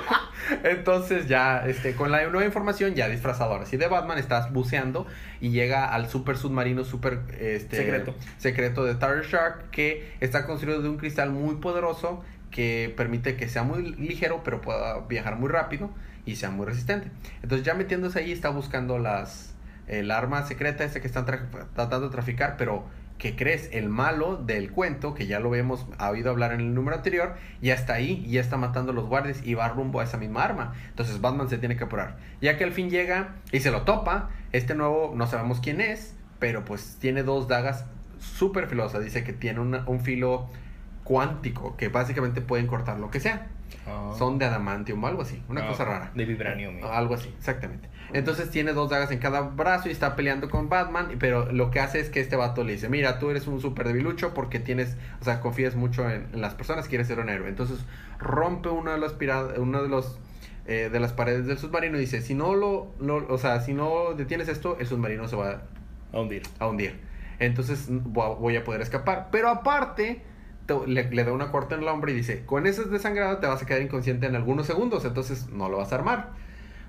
Entonces 0.63 1.27
ya, 1.27 1.65
este, 1.67 1.93
con 1.93 2.11
la 2.11 2.23
nueva 2.27 2.45
información, 2.45 2.95
ya 2.95 3.07
disfrazado 3.07 3.53
ahora 3.53 3.65
sí 3.65 3.77
de 3.77 3.87
Batman, 3.87 4.17
estás 4.17 4.51
buceando 4.51 5.07
y 5.41 5.49
llega 5.49 5.93
al 5.93 6.09
super 6.09 6.37
submarino 6.37 6.83
super 6.83 7.19
este, 7.39 7.77
secreto. 7.77 8.15
secreto 8.37 8.85
de 8.85 8.95
Tiger 8.95 9.25
Shark 9.25 9.69
que 9.71 10.13
está 10.19 10.45
construido 10.45 10.81
de 10.81 10.89
un 10.89 10.97
cristal 10.97 11.31
muy 11.31 11.55
poderoso 11.55 12.23
que 12.51 12.93
permite 12.95 13.35
que 13.35 13.49
sea 13.49 13.63
muy 13.63 13.91
ligero 13.95 14.41
pero 14.43 14.61
pueda 14.61 14.99
viajar 15.01 15.35
muy 15.37 15.49
rápido 15.49 15.89
y 16.25 16.35
sea 16.35 16.49
muy 16.49 16.65
resistente. 16.65 17.09
Entonces 17.41 17.65
ya 17.65 17.73
metiéndose 17.73 18.19
ahí 18.19 18.31
está 18.31 18.49
buscando 18.49 18.99
las 18.99 19.53
el 19.87 20.11
arma 20.11 20.45
secreta 20.45 20.83
ese 20.83 20.99
que 20.99 21.07
están 21.07 21.25
tratando 21.25 22.01
de 22.01 22.09
traficar, 22.09 22.55
pero 22.57 22.85
¿qué 23.17 23.35
crees? 23.35 23.69
El 23.71 23.89
malo 23.89 24.37
del 24.37 24.71
cuento, 24.71 25.13
que 25.13 25.27
ya 25.27 25.39
lo 25.39 25.53
hemos 25.55 25.87
oído 25.99 26.29
hablar 26.29 26.53
en 26.53 26.61
el 26.61 26.73
número 26.73 26.97
anterior, 26.97 27.35
ya 27.61 27.73
está 27.73 27.93
ahí, 27.93 28.25
ya 28.27 28.41
está 28.41 28.57
matando 28.57 28.91
a 28.91 28.95
los 28.95 29.05
guardias 29.05 29.41
y 29.43 29.53
va 29.53 29.67
rumbo 29.69 29.99
a 29.99 30.03
esa 30.03 30.17
misma 30.17 30.43
arma. 30.43 30.73
Entonces 30.89 31.19
Batman 31.21 31.49
se 31.49 31.57
tiene 31.57 31.77
que 31.77 31.85
apurar. 31.85 32.17
Ya 32.41 32.57
que 32.57 32.63
al 32.63 32.71
fin 32.71 32.89
llega 32.89 33.35
y 33.51 33.59
se 33.59 33.71
lo 33.71 33.83
topa, 33.83 34.29
este 34.51 34.75
nuevo 34.75 35.13
no 35.15 35.27
sabemos 35.27 35.59
quién 35.59 35.81
es, 35.81 36.15
pero 36.39 36.65
pues 36.65 36.97
tiene 36.99 37.23
dos 37.23 37.47
dagas 37.47 37.85
súper 38.19 38.67
filosas. 38.67 39.03
Dice 39.03 39.23
que 39.23 39.33
tiene 39.33 39.59
un 39.59 39.99
filo 40.01 40.49
cuántico, 41.03 41.77
que 41.77 41.87
básicamente 41.87 42.41
pueden 42.41 42.67
cortar 42.67 42.99
lo 42.99 43.09
que 43.09 43.19
sea. 43.19 43.47
Ah. 43.87 44.13
Son 44.17 44.37
de 44.37 44.45
adamantium 44.45 45.03
o 45.03 45.07
algo 45.07 45.21
así, 45.21 45.41
una 45.49 45.63
Ah, 45.65 45.67
cosa 45.67 45.85
rara. 45.85 46.11
De 46.13 46.25
vibranium. 46.25 46.83
Algo 46.83 47.15
así, 47.15 47.33
exactamente. 47.37 47.89
Entonces 48.13 48.49
tiene 48.49 48.71
dos 48.73 48.89
dagas 48.89 49.11
en 49.11 49.19
cada 49.19 49.41
brazo 49.41 49.89
y 49.89 49.91
está 49.91 50.15
peleando 50.15 50.49
con 50.49 50.69
Batman, 50.69 51.09
pero 51.19 51.51
lo 51.51 51.71
que 51.71 51.79
hace 51.81 51.99
es 51.99 52.09
que 52.09 52.19
este 52.21 52.35
vato 52.37 52.63
le 52.63 52.73
dice, 52.73 52.87
mira, 52.89 53.19
tú 53.19 53.29
eres 53.29 53.47
un 53.47 53.59
súper 53.59 53.87
debilucho 53.87 54.33
porque 54.33 54.59
tienes, 54.59 54.95
o 55.19 55.25
sea, 55.25 55.41
confías 55.41 55.75
mucho 55.75 56.09
en, 56.09 56.27
en 56.33 56.41
las 56.41 56.53
personas, 56.53 56.87
quieres 56.87 57.07
ser 57.07 57.19
un 57.19 57.29
héroe. 57.29 57.49
Entonces 57.49 57.79
rompe 58.19 58.69
uno 58.69 58.91
de 58.91 58.97
los, 58.97 59.15
uno 59.57 59.83
de 59.83 59.89
los 59.89 60.19
eh, 60.65 60.89
de 60.91 60.99
las 60.99 61.13
paredes 61.13 61.45
del 61.47 61.57
submarino 61.57 61.97
y 61.97 62.01
dice, 62.01 62.21
si 62.21 62.33
no 62.33 62.53
lo, 62.55 62.93
no, 62.99 63.15
o 63.29 63.37
sea, 63.37 63.61
si 63.61 63.73
no 63.73 64.13
detienes 64.15 64.47
esto, 64.49 64.77
el 64.79 64.87
submarino 64.87 65.27
se 65.27 65.35
va 65.37 65.61
A 66.13 66.19
hundir. 66.19 66.43
a 66.59 66.67
hundir. 66.67 66.99
Entonces 67.39 67.89
vo- 67.89 68.37
voy 68.37 68.55
a 68.57 68.63
poder 68.63 68.81
escapar. 68.81 69.27
Pero 69.31 69.49
aparte, 69.49 70.05
te- 70.05 70.36
le, 70.85 71.23
da 71.23 71.31
una 71.31 71.51
corta 71.51 71.75
en 71.75 71.81
el 71.81 71.87
hombro 71.87 72.11
y 72.11 72.13
dice, 72.13 72.45
con 72.45 72.67
ese 72.67 72.83
desangrado 72.85 73.37
te 73.37 73.47
vas 73.47 73.61
a 73.61 73.65
quedar 73.65 73.81
inconsciente 73.81 74.25
en 74.25 74.35
algunos 74.35 74.67
segundos, 74.67 75.05
entonces 75.05 75.49
no 75.49 75.69
lo 75.69 75.77
vas 75.77 75.91
a 75.91 75.95
armar. 75.95 76.31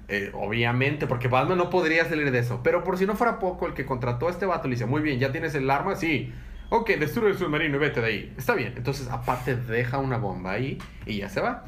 Eh, 0.08 0.30
obviamente, 0.32 1.06
porque 1.06 1.28
Batman 1.28 1.58
no 1.58 1.68
podría 1.68 2.04
salir 2.06 2.30
de 2.30 2.38
eso. 2.38 2.60
Pero 2.62 2.82
por 2.82 2.96
si 2.96 3.06
no 3.06 3.14
fuera 3.14 3.38
poco, 3.38 3.66
el 3.66 3.74
que 3.74 3.84
contrató 3.84 4.28
a 4.28 4.30
este 4.30 4.46
vato 4.46 4.66
le 4.66 4.74
dice, 4.74 4.86
muy 4.86 5.02
bien, 5.02 5.18
¿ya 5.18 5.32
tienes 5.32 5.54
el 5.54 5.70
arma? 5.70 5.96
Sí. 5.96 6.32
Ok, 6.70 6.90
destruye 6.98 7.30
el 7.30 7.38
submarino 7.38 7.76
y 7.76 7.78
vete 7.78 8.00
de 8.00 8.06
ahí. 8.06 8.34
Está 8.36 8.54
bien. 8.54 8.74
Entonces, 8.76 9.08
aparte, 9.08 9.56
deja 9.56 9.98
una 9.98 10.16
bomba 10.16 10.52
ahí 10.52 10.78
y 11.06 11.18
ya 11.18 11.28
se 11.28 11.40
va. 11.40 11.64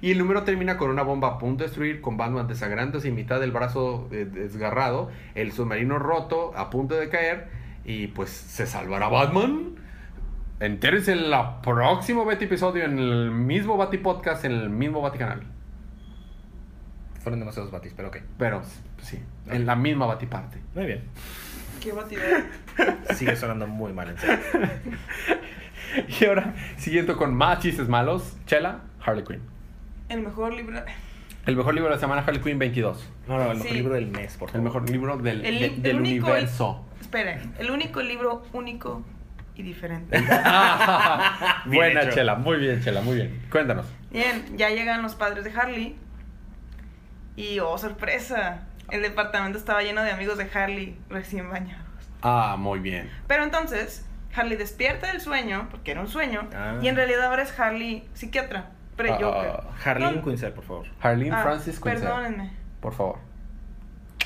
Y 0.00 0.10
el 0.10 0.18
número 0.18 0.42
termina 0.42 0.76
con 0.76 0.90
una 0.90 1.02
bomba 1.02 1.28
a 1.28 1.38
punto 1.38 1.62
de 1.62 1.68
destruir, 1.68 2.00
con 2.00 2.16
Batman 2.16 2.48
desangrándose 2.48 3.08
y 3.08 3.12
mitad 3.12 3.38
del 3.38 3.52
brazo 3.52 4.08
eh, 4.10 4.24
desgarrado, 4.24 5.10
el 5.36 5.52
submarino 5.52 5.98
roto, 6.00 6.52
a 6.56 6.70
punto 6.70 6.96
de 6.96 7.08
caer, 7.08 7.46
y 7.84 8.08
pues 8.08 8.30
se 8.30 8.66
salvará 8.66 9.08
Batman. 9.08 9.76
Entérense 10.66 11.12
en 11.12 11.18
el 11.18 11.34
próximo 11.62 12.24
Betty 12.24 12.44
episodio, 12.44 12.84
en 12.84 12.96
el 12.98 13.30
mismo 13.32 13.76
Batty 13.76 13.98
Podcast, 13.98 14.44
en 14.44 14.52
el 14.52 14.70
mismo 14.70 15.00
Batty 15.00 15.18
Canal. 15.18 15.42
Fueron 17.20 17.40
demasiados 17.40 17.72
batis, 17.72 17.92
pero 17.96 18.08
ok. 18.08 18.18
Pero 18.38 18.62
sí, 19.00 19.18
en 19.48 19.66
la 19.66 19.74
misma 19.74 20.06
Batty 20.06 20.26
parte. 20.26 20.58
Muy 20.76 20.86
bien. 20.86 21.02
Qué 21.80 21.90
batida. 21.90 22.22
Sigue 23.14 23.34
sonando 23.34 23.66
muy 23.66 23.92
mal 23.92 24.10
en 24.10 24.18
serio. 24.18 24.38
Y 26.20 26.24
ahora, 26.24 26.54
siguiendo 26.78 27.16
con 27.18 27.34
más 27.34 27.58
chistes 27.58 27.86
malos, 27.88 28.36
Chela, 28.46 28.80
Harley 29.04 29.24
Quinn. 29.24 29.40
El 30.08 30.22
mejor 30.22 30.54
libro. 30.54 30.80
El 31.44 31.56
mejor 31.56 31.74
libro 31.74 31.90
de 31.90 31.96
la 31.96 32.00
semana, 32.00 32.22
Harley 32.22 32.40
Quinn 32.40 32.58
22. 32.58 33.10
No, 33.28 33.36
no, 33.36 33.42
el 33.50 33.56
mejor 33.58 33.68
Sí. 33.68 33.74
libro 33.74 33.94
del 33.94 34.06
mes, 34.06 34.36
por 34.38 34.48
favor. 34.48 34.56
El 34.56 34.62
mejor 34.62 34.88
libro 34.88 35.16
del, 35.18 35.44
El, 35.44 35.54
de- 35.54 35.60
li- 35.68 35.74
el 35.74 35.82
del 35.82 35.96
único- 35.96 36.26
universo. 36.28 36.84
Esperen, 37.00 37.52
el 37.58 37.70
único 37.72 38.00
libro 38.00 38.42
único 38.54 39.02
y 39.62 39.66
diferente. 39.66 40.18
Buena, 41.66 42.02
hecho. 42.02 42.10
Chela, 42.12 42.34
muy 42.34 42.58
bien, 42.58 42.82
Chela, 42.82 43.00
muy 43.00 43.16
bien. 43.16 43.42
Cuéntanos. 43.50 43.86
Bien, 44.10 44.56
ya 44.56 44.70
llegan 44.70 45.02
los 45.02 45.14
padres 45.14 45.44
de 45.44 45.52
Harley. 45.52 45.96
Y 47.36 47.58
oh, 47.60 47.78
sorpresa. 47.78 48.66
El 48.90 49.00
departamento 49.02 49.56
estaba 49.58 49.82
lleno 49.82 50.02
de 50.02 50.10
amigos 50.10 50.36
de 50.36 50.48
Harley 50.52 50.98
recién 51.08 51.48
bañados. 51.48 51.86
Ah, 52.20 52.56
muy 52.58 52.78
bien. 52.80 53.10
Pero 53.26 53.42
entonces, 53.44 54.04
Harley 54.34 54.56
despierta 54.56 55.06
del 55.10 55.20
sueño, 55.20 55.68
porque 55.70 55.92
era 55.92 56.00
un 56.00 56.08
sueño, 56.08 56.48
Ah. 56.54 56.78
y 56.82 56.88
en 56.88 56.96
realidad 56.96 57.24
ahora 57.24 57.42
es 57.42 57.58
Harley 57.58 58.06
psiquiatra, 58.12 58.70
pre-Joker. 58.96 59.50
Ah, 59.54 59.64
Harleen 59.84 60.16
No. 60.16 60.22
Quinzel, 60.22 60.52
por 60.52 60.64
favor. 60.64 60.86
Harleen 61.00 61.32
Ah, 61.32 61.42
Francis 61.42 61.80
Quinzel. 61.80 62.02
Perdónenme. 62.02 62.50
Por 62.80 62.92
favor. 62.94 63.18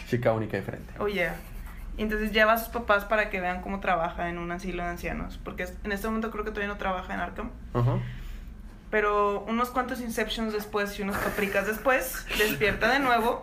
Chica 0.09 0.32
única 0.32 0.57
y 0.57 0.61
diferente. 0.61 0.93
Oh, 0.99 1.07
yeah. 1.07 1.37
Y 1.97 2.03
entonces 2.03 2.32
lleva 2.32 2.53
a 2.53 2.59
sus 2.59 2.68
papás 2.68 3.05
para 3.05 3.30
que 3.30 3.40
vean 3.40 3.62
cómo 3.62 3.80
trabaja 3.80 4.28
en 4.28 4.38
un 4.38 4.53
asilo 4.53 4.82
de 4.82 4.90
ancianos. 4.90 5.38
Porque 5.42 5.66
en 5.84 5.92
este 5.92 6.07
momento 6.07 6.30
creo 6.30 6.44
que 6.44 6.51
todavía 6.51 6.72
no 6.72 6.78
trabaja 6.78 7.14
en 7.14 7.20
Arkham. 7.20 7.51
Ajá. 7.72 7.99
Pero 8.90 9.44
unos 9.49 9.70
cuantos 9.70 10.01
Inceptions 10.01 10.53
después 10.53 10.99
y 10.99 11.03
unos 11.03 11.16
papricas 11.16 11.66
después, 11.66 12.26
despierta 12.38 12.88
de 12.88 13.01
nuevo 13.01 13.42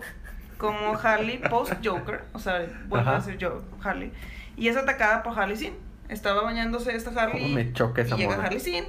como 0.57 0.97
Harley 0.97 1.39
post-Joker. 1.49 2.23
O 2.33 2.39
sea, 2.39 2.65
vuelve 2.87 3.09
Ajá. 3.09 3.17
a 3.17 3.21
ser 3.21 3.37
yo, 3.37 3.63
Harley. 3.83 4.11
Y 4.55 4.67
es 4.67 4.77
atacada 4.77 5.23
por 5.23 5.37
Harley 5.37 5.57
Sin. 5.57 5.73
Estaba 6.09 6.43
bañándose 6.43 6.95
esta 6.95 7.09
Harley. 7.09 7.41
¿Cómo 7.41 7.55
me 7.55 7.73
choca 7.73 8.03
esa 8.03 8.15
y 8.15 8.19
llega? 8.19 8.35
Harley 8.35 8.59
Sin 8.59 8.85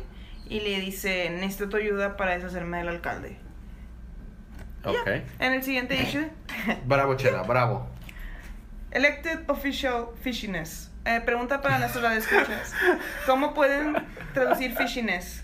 y 0.46 0.60
le 0.60 0.80
dice, 0.80 1.30
necesito 1.30 1.68
tu 1.70 1.76
ayuda 1.76 2.16
para 2.16 2.32
deshacerme 2.34 2.78
del 2.78 2.88
alcalde. 2.88 3.36
Ya. 4.84 4.90
Ok. 4.90 5.08
En 5.38 5.52
el 5.54 5.62
siguiente 5.62 6.00
issue, 6.00 6.28
Bravo, 6.86 7.14
Chela, 7.16 7.42
bravo. 7.42 7.88
Elected 8.94 9.40
Official 9.48 10.06
Fishiness. 10.22 10.90
Eh, 11.04 11.20
pregunta 11.24 11.60
para 11.60 11.78
nuestros 11.78 12.10
escuchas. 12.12 12.72
¿Cómo 13.26 13.52
pueden 13.52 13.94
traducir 14.32 14.74
fishiness? 14.74 15.42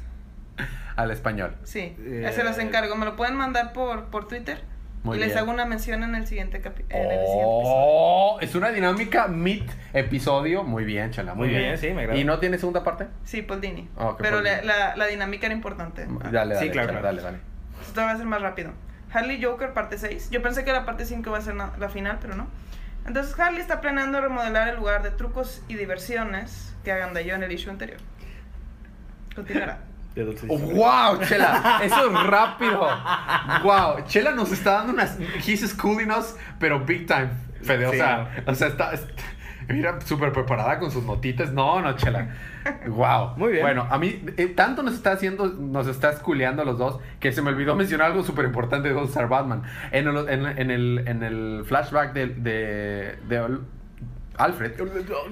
Al 0.97 1.11
español. 1.11 1.55
Sí, 1.65 1.97
Eh, 2.01 2.31
se 2.35 2.45
los 2.45 2.57
encargo. 2.59 2.95
¿Me 2.97 3.05
lo 3.05 3.17
pueden 3.17 3.35
mandar 3.37 3.73
por, 3.73 4.07
por 4.07 4.27
Twitter? 4.29 4.63
Muy 5.03 5.17
y 5.17 5.21
les 5.21 5.29
bien. 5.29 5.39
hago 5.39 5.51
una 5.51 5.65
mención 5.65 6.03
en 6.03 6.15
el 6.15 6.27
siguiente 6.27 6.61
capi- 6.61 6.85
en 6.91 6.97
el 7.01 7.09
siguiente 7.09 7.15
episodio. 7.15 7.47
Oh, 7.47 8.39
es 8.41 8.55
una 8.55 8.69
dinámica 8.71 9.29
mid 9.29 9.63
episodio. 9.95 10.63
Muy 10.63 10.85
bien, 10.85 11.11
Chela. 11.11 11.35
Muy, 11.35 11.49
Muy 11.49 11.57
bien. 11.57 11.63
bien, 11.71 11.79
sí, 11.79 11.91
me 11.95 12.03
agrada. 12.03 12.19
¿Y 12.21 12.25
no 12.25 12.39
tiene 12.39 12.59
segunda 12.59 12.85
parte? 12.85 13.07
Sí, 13.25 13.41
Paul 13.43 13.61
Dini. 13.63 13.89
Ok, 13.97 14.19
Pero 14.23 14.37
Paul 14.37 14.45
la, 14.45 14.55
Dini. 14.57 14.67
la, 14.67 14.97
la 14.97 15.07
dinámica 15.07 15.47
era 15.47 15.55
importante. 15.55 16.07
Dale, 16.07 16.31
dale, 16.55 16.59
Sí, 16.59 16.69
claro, 16.71 16.89
Chela, 16.89 17.01
claro. 17.01 17.17
dale, 17.17 17.23
dale. 17.23 17.39
Esto 17.83 18.01
va 18.03 18.11
a 18.11 18.17
ser 18.17 18.27
más 18.27 18.43
rápido. 18.43 18.73
Harley 19.13 19.43
Joker 19.43 19.73
parte 19.73 19.97
6. 19.97 20.29
Yo 20.31 20.43
pensé 20.43 20.65
que 20.65 20.73
la 20.73 20.85
parte 20.85 21.07
5 21.07 21.31
va 21.31 21.39
a 21.39 21.43
ser 21.43 21.55
la 21.57 21.89
final, 21.89 22.19
pero 22.21 22.35
no. 22.37 22.47
Entonces 23.11 23.37
Harley 23.41 23.61
está 23.61 23.81
planeando 23.81 24.21
remodelar 24.21 24.69
el 24.69 24.77
lugar 24.77 25.03
de 25.03 25.11
trucos 25.11 25.63
y 25.67 25.75
diversiones 25.75 26.73
que 26.85 26.93
hagan 26.93 27.13
de 27.13 27.25
yo 27.25 27.35
en 27.35 27.43
el 27.43 27.51
issue 27.51 27.69
anterior. 27.69 27.99
Continuará. 29.35 29.81
Dulce 30.15 30.47
Oh, 30.49 30.57
wow, 30.59 31.21
Chela, 31.25 31.81
eso 31.83 32.07
es 32.09 32.27
rápido. 32.29 32.89
Wow, 33.65 34.05
Chela 34.07 34.31
nos 34.31 34.53
está 34.53 34.75
dando 34.75 34.93
unas. 34.93 35.19
He's 35.45 35.69
schooling 35.71 36.11
us, 36.13 36.37
pero 36.61 36.79
big 36.79 37.09
time, 37.09 37.31
Fede. 37.65 37.87
O 37.87 37.91
Sí, 37.91 37.97
sea, 37.97 38.43
o 38.47 38.55
sea, 38.55 38.69
está. 38.69 38.93
est- 38.93 39.11
Mira, 39.71 40.01
súper 40.01 40.33
preparada 40.33 40.79
con 40.79 40.91
sus 40.91 41.05
notitas. 41.05 41.53
No, 41.53 41.81
no, 41.81 41.95
Chela. 41.97 42.35
Wow. 42.89 43.35
Muy 43.37 43.53
bien. 43.53 43.63
Bueno, 43.63 43.87
a 43.91 43.99
mí, 43.99 44.23
eh, 44.37 44.47
tanto 44.47 44.83
nos 44.83 44.95
está 44.95 45.13
haciendo, 45.13 45.47
nos 45.47 45.87
está 45.87 46.11
esculeando 46.11 46.65
los 46.65 46.79
dos, 46.79 47.01
que 47.21 47.33
se 47.33 47.43
me 47.43 47.51
olvidó 47.51 47.77
mencionar 47.77 48.09
algo 48.09 48.23
súper 48.23 48.45
importante 48.47 48.89
de 48.89 48.95
All 48.95 49.07
Star 49.07 49.29
Batman. 49.29 49.63
En 49.93 50.09
el, 50.09 50.29
en, 50.29 50.47
en 50.47 50.71
el, 50.71 51.05
en 51.07 51.23
el 51.23 51.63
flashback 51.67 52.13
de, 52.13 52.27
de, 52.27 53.17
de 53.29 53.59
Alfred, 54.37 54.73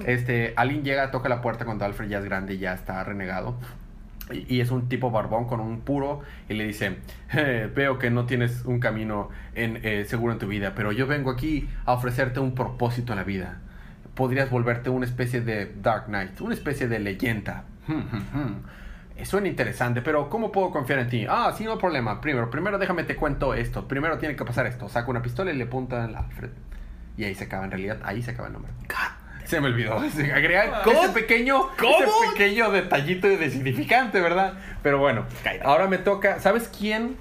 este, 0.05 0.53
alguien 0.55 0.83
llega, 0.83 1.11
toca 1.11 1.29
la 1.29 1.41
puerta 1.41 1.65
cuando 1.65 1.85
Alfred 1.85 2.09
ya 2.09 2.19
es 2.19 2.25
grande 2.25 2.53
y 2.55 2.59
ya 2.59 2.73
está 2.73 3.03
renegado. 3.03 3.55
Y, 4.31 4.57
y 4.57 4.61
es 4.61 4.69
un 4.69 4.87
tipo 4.87 5.09
barbón 5.09 5.45
con 5.47 5.59
un 5.59 5.81
puro 5.81 6.21
y 6.47 6.53
le 6.53 6.65
dice, 6.65 6.97
"Eh, 7.33 7.69
veo 7.73 7.97
que 7.97 8.11
no 8.11 8.25
tienes 8.25 8.63
un 8.65 8.79
camino 8.79 9.29
en, 9.55 9.79
eh, 9.83 10.05
seguro 10.05 10.33
en 10.33 10.39
tu 10.39 10.47
vida, 10.47 10.73
pero 10.75 10.91
yo 10.91 11.07
vengo 11.07 11.31
aquí 11.31 11.67
a 11.85 11.93
ofrecerte 11.93 12.39
un 12.39 12.53
propósito 12.53 13.13
en 13.13 13.17
la 13.17 13.23
vida. 13.23 13.57
Podrías 14.19 14.49
volverte 14.49 14.89
una 14.89 15.05
especie 15.05 15.39
de 15.39 15.71
Dark 15.81 16.07
Knight, 16.07 16.41
una 16.41 16.53
especie 16.53 16.89
de 16.89 16.99
leyenda. 16.99 17.63
Hmm, 17.87 17.93
hmm, 17.93 18.37
hmm. 18.37 18.65
Eh, 19.15 19.25
Suena 19.25 19.47
interesante, 19.47 20.01
pero 20.01 20.29
¿cómo 20.29 20.51
puedo 20.51 20.71
confiar 20.71 20.99
en 20.99 21.07
ti? 21.07 21.25
Ah, 21.29 21.53
sí, 21.57 21.63
no 21.63 21.71
hay 21.71 21.77
problema. 21.77 22.19
Primero, 22.19 22.51
primero 22.51 22.77
déjame 22.77 23.05
te 23.05 23.15
cuento 23.15 23.53
esto. 23.53 23.87
Primero 23.87 24.17
tiene 24.17 24.35
que 24.35 24.43
pasar 24.43 24.65
esto. 24.67 24.89
Saca 24.89 25.09
una 25.09 25.21
pistola 25.21 25.51
y 25.51 25.55
le 25.55 25.63
apunta 25.63 26.03
al 26.03 26.17
Alfred. 26.17 26.49
Y 27.15 27.23
ahí 27.23 27.33
se 27.33 27.45
acaba, 27.45 27.63
en 27.63 27.71
realidad, 27.71 27.99
ahí 28.03 28.21
se 28.21 28.31
acaba 28.31 28.47
el 28.47 28.53
nombre. 28.55 28.73
Se 29.45 29.61
me 29.61 29.67
olvidó. 29.67 30.03
Se 30.11 30.33
agrega 30.33 30.81
¿Cómo? 30.83 31.01
ese 31.01 31.13
pequeño, 31.13 31.69
ese 31.77 32.29
pequeño 32.31 32.71
detallito 32.71 33.29
de 33.29 33.49
significante, 33.49 34.19
¿verdad? 34.19 34.55
Pero 34.83 34.99
bueno, 34.99 35.23
ahora 35.63 35.87
me 35.87 35.97
toca. 35.97 36.41
¿Sabes 36.41 36.69
quién? 36.77 37.15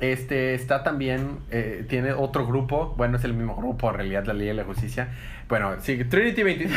Este 0.00 0.54
está 0.54 0.82
también, 0.82 1.40
eh, 1.50 1.84
tiene 1.86 2.12
otro 2.12 2.46
grupo, 2.46 2.94
bueno, 2.96 3.18
es 3.18 3.24
el 3.24 3.34
mismo 3.34 3.54
grupo, 3.54 3.90
en 3.90 3.96
realidad, 3.96 4.24
la 4.24 4.32
Liga 4.32 4.48
de 4.48 4.54
la 4.54 4.64
Justicia. 4.64 5.10
Bueno, 5.50 5.72
sí, 5.80 6.02
Trinity 6.04 6.42
20, 6.42 6.68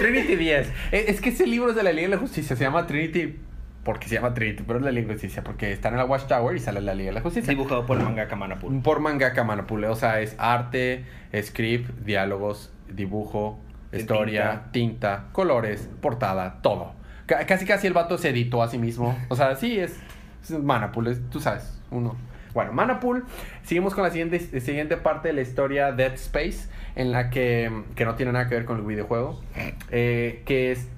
Trinity 0.00 0.34
10. 0.36 0.72
Eh, 0.92 1.04
Es 1.08 1.20
que 1.20 1.28
ese 1.28 1.46
libro 1.46 1.70
es 1.70 1.76
de 1.76 1.82
la 1.84 1.92
Liga 1.92 2.08
de 2.08 2.14
la 2.16 2.20
Justicia, 2.20 2.56
se 2.56 2.64
llama 2.64 2.86
Trinity, 2.86 3.36
porque 3.84 4.08
se 4.08 4.14
llama 4.16 4.34
Trinity, 4.34 4.64
pero 4.66 4.78
es 4.80 4.84
la 4.84 4.90
Liga 4.90 5.02
de 5.02 5.08
la 5.08 5.14
Justicia, 5.14 5.44
porque 5.44 5.70
está 5.72 5.90
en 5.90 5.96
la 5.98 6.04
Watchtower 6.06 6.56
y 6.56 6.58
sale 6.58 6.80
la 6.80 6.94
Liga 6.94 7.10
de 7.10 7.14
la 7.14 7.20
Justicia. 7.20 7.50
Dibujado 7.50 7.86
por 7.86 8.02
mangaka 8.02 8.34
Manapur. 8.34 8.82
Por 8.82 8.98
mangaka 9.00 9.44
Manapule, 9.44 9.86
o 9.88 9.94
sea, 9.94 10.20
es 10.20 10.34
arte, 10.38 11.04
script, 11.42 11.90
diálogos, 12.04 12.72
dibujo, 12.88 13.60
historia, 13.92 14.62
tinta. 14.72 15.26
colores, 15.32 15.88
portada, 16.00 16.60
todo. 16.62 16.92
Ca- 17.26 17.46
casi 17.46 17.64
casi 17.66 17.86
el 17.86 17.92
vato 17.92 18.18
se 18.18 18.30
editó 18.30 18.62
a 18.62 18.68
sí 18.68 18.78
mismo. 18.78 19.16
O 19.28 19.36
sea, 19.36 19.54
sí, 19.56 19.78
es, 19.78 19.98
es 20.42 20.50
Manapul, 20.50 21.06
es- 21.08 21.20
tú 21.30 21.40
sabes, 21.40 21.78
uno. 21.90 22.16
Bueno, 22.54 22.72
Manapul, 22.72 23.24
seguimos 23.64 23.94
con 23.94 24.04
la 24.04 24.10
siguiente, 24.10 24.38
siguiente 24.60 24.96
parte 24.96 25.26
de 25.26 25.34
la 25.34 25.40
historia 25.40 25.90
Dead 25.90 26.12
Space, 26.14 26.68
en 26.94 27.10
la 27.10 27.28
que, 27.28 27.82
que 27.96 28.04
no 28.04 28.14
tiene 28.14 28.30
nada 28.30 28.48
que 28.48 28.54
ver 28.54 28.64
con 28.64 28.78
el 28.78 28.84
videojuego, 28.84 29.42
eh, 29.90 30.44
que 30.46 30.70
es, 30.70 30.88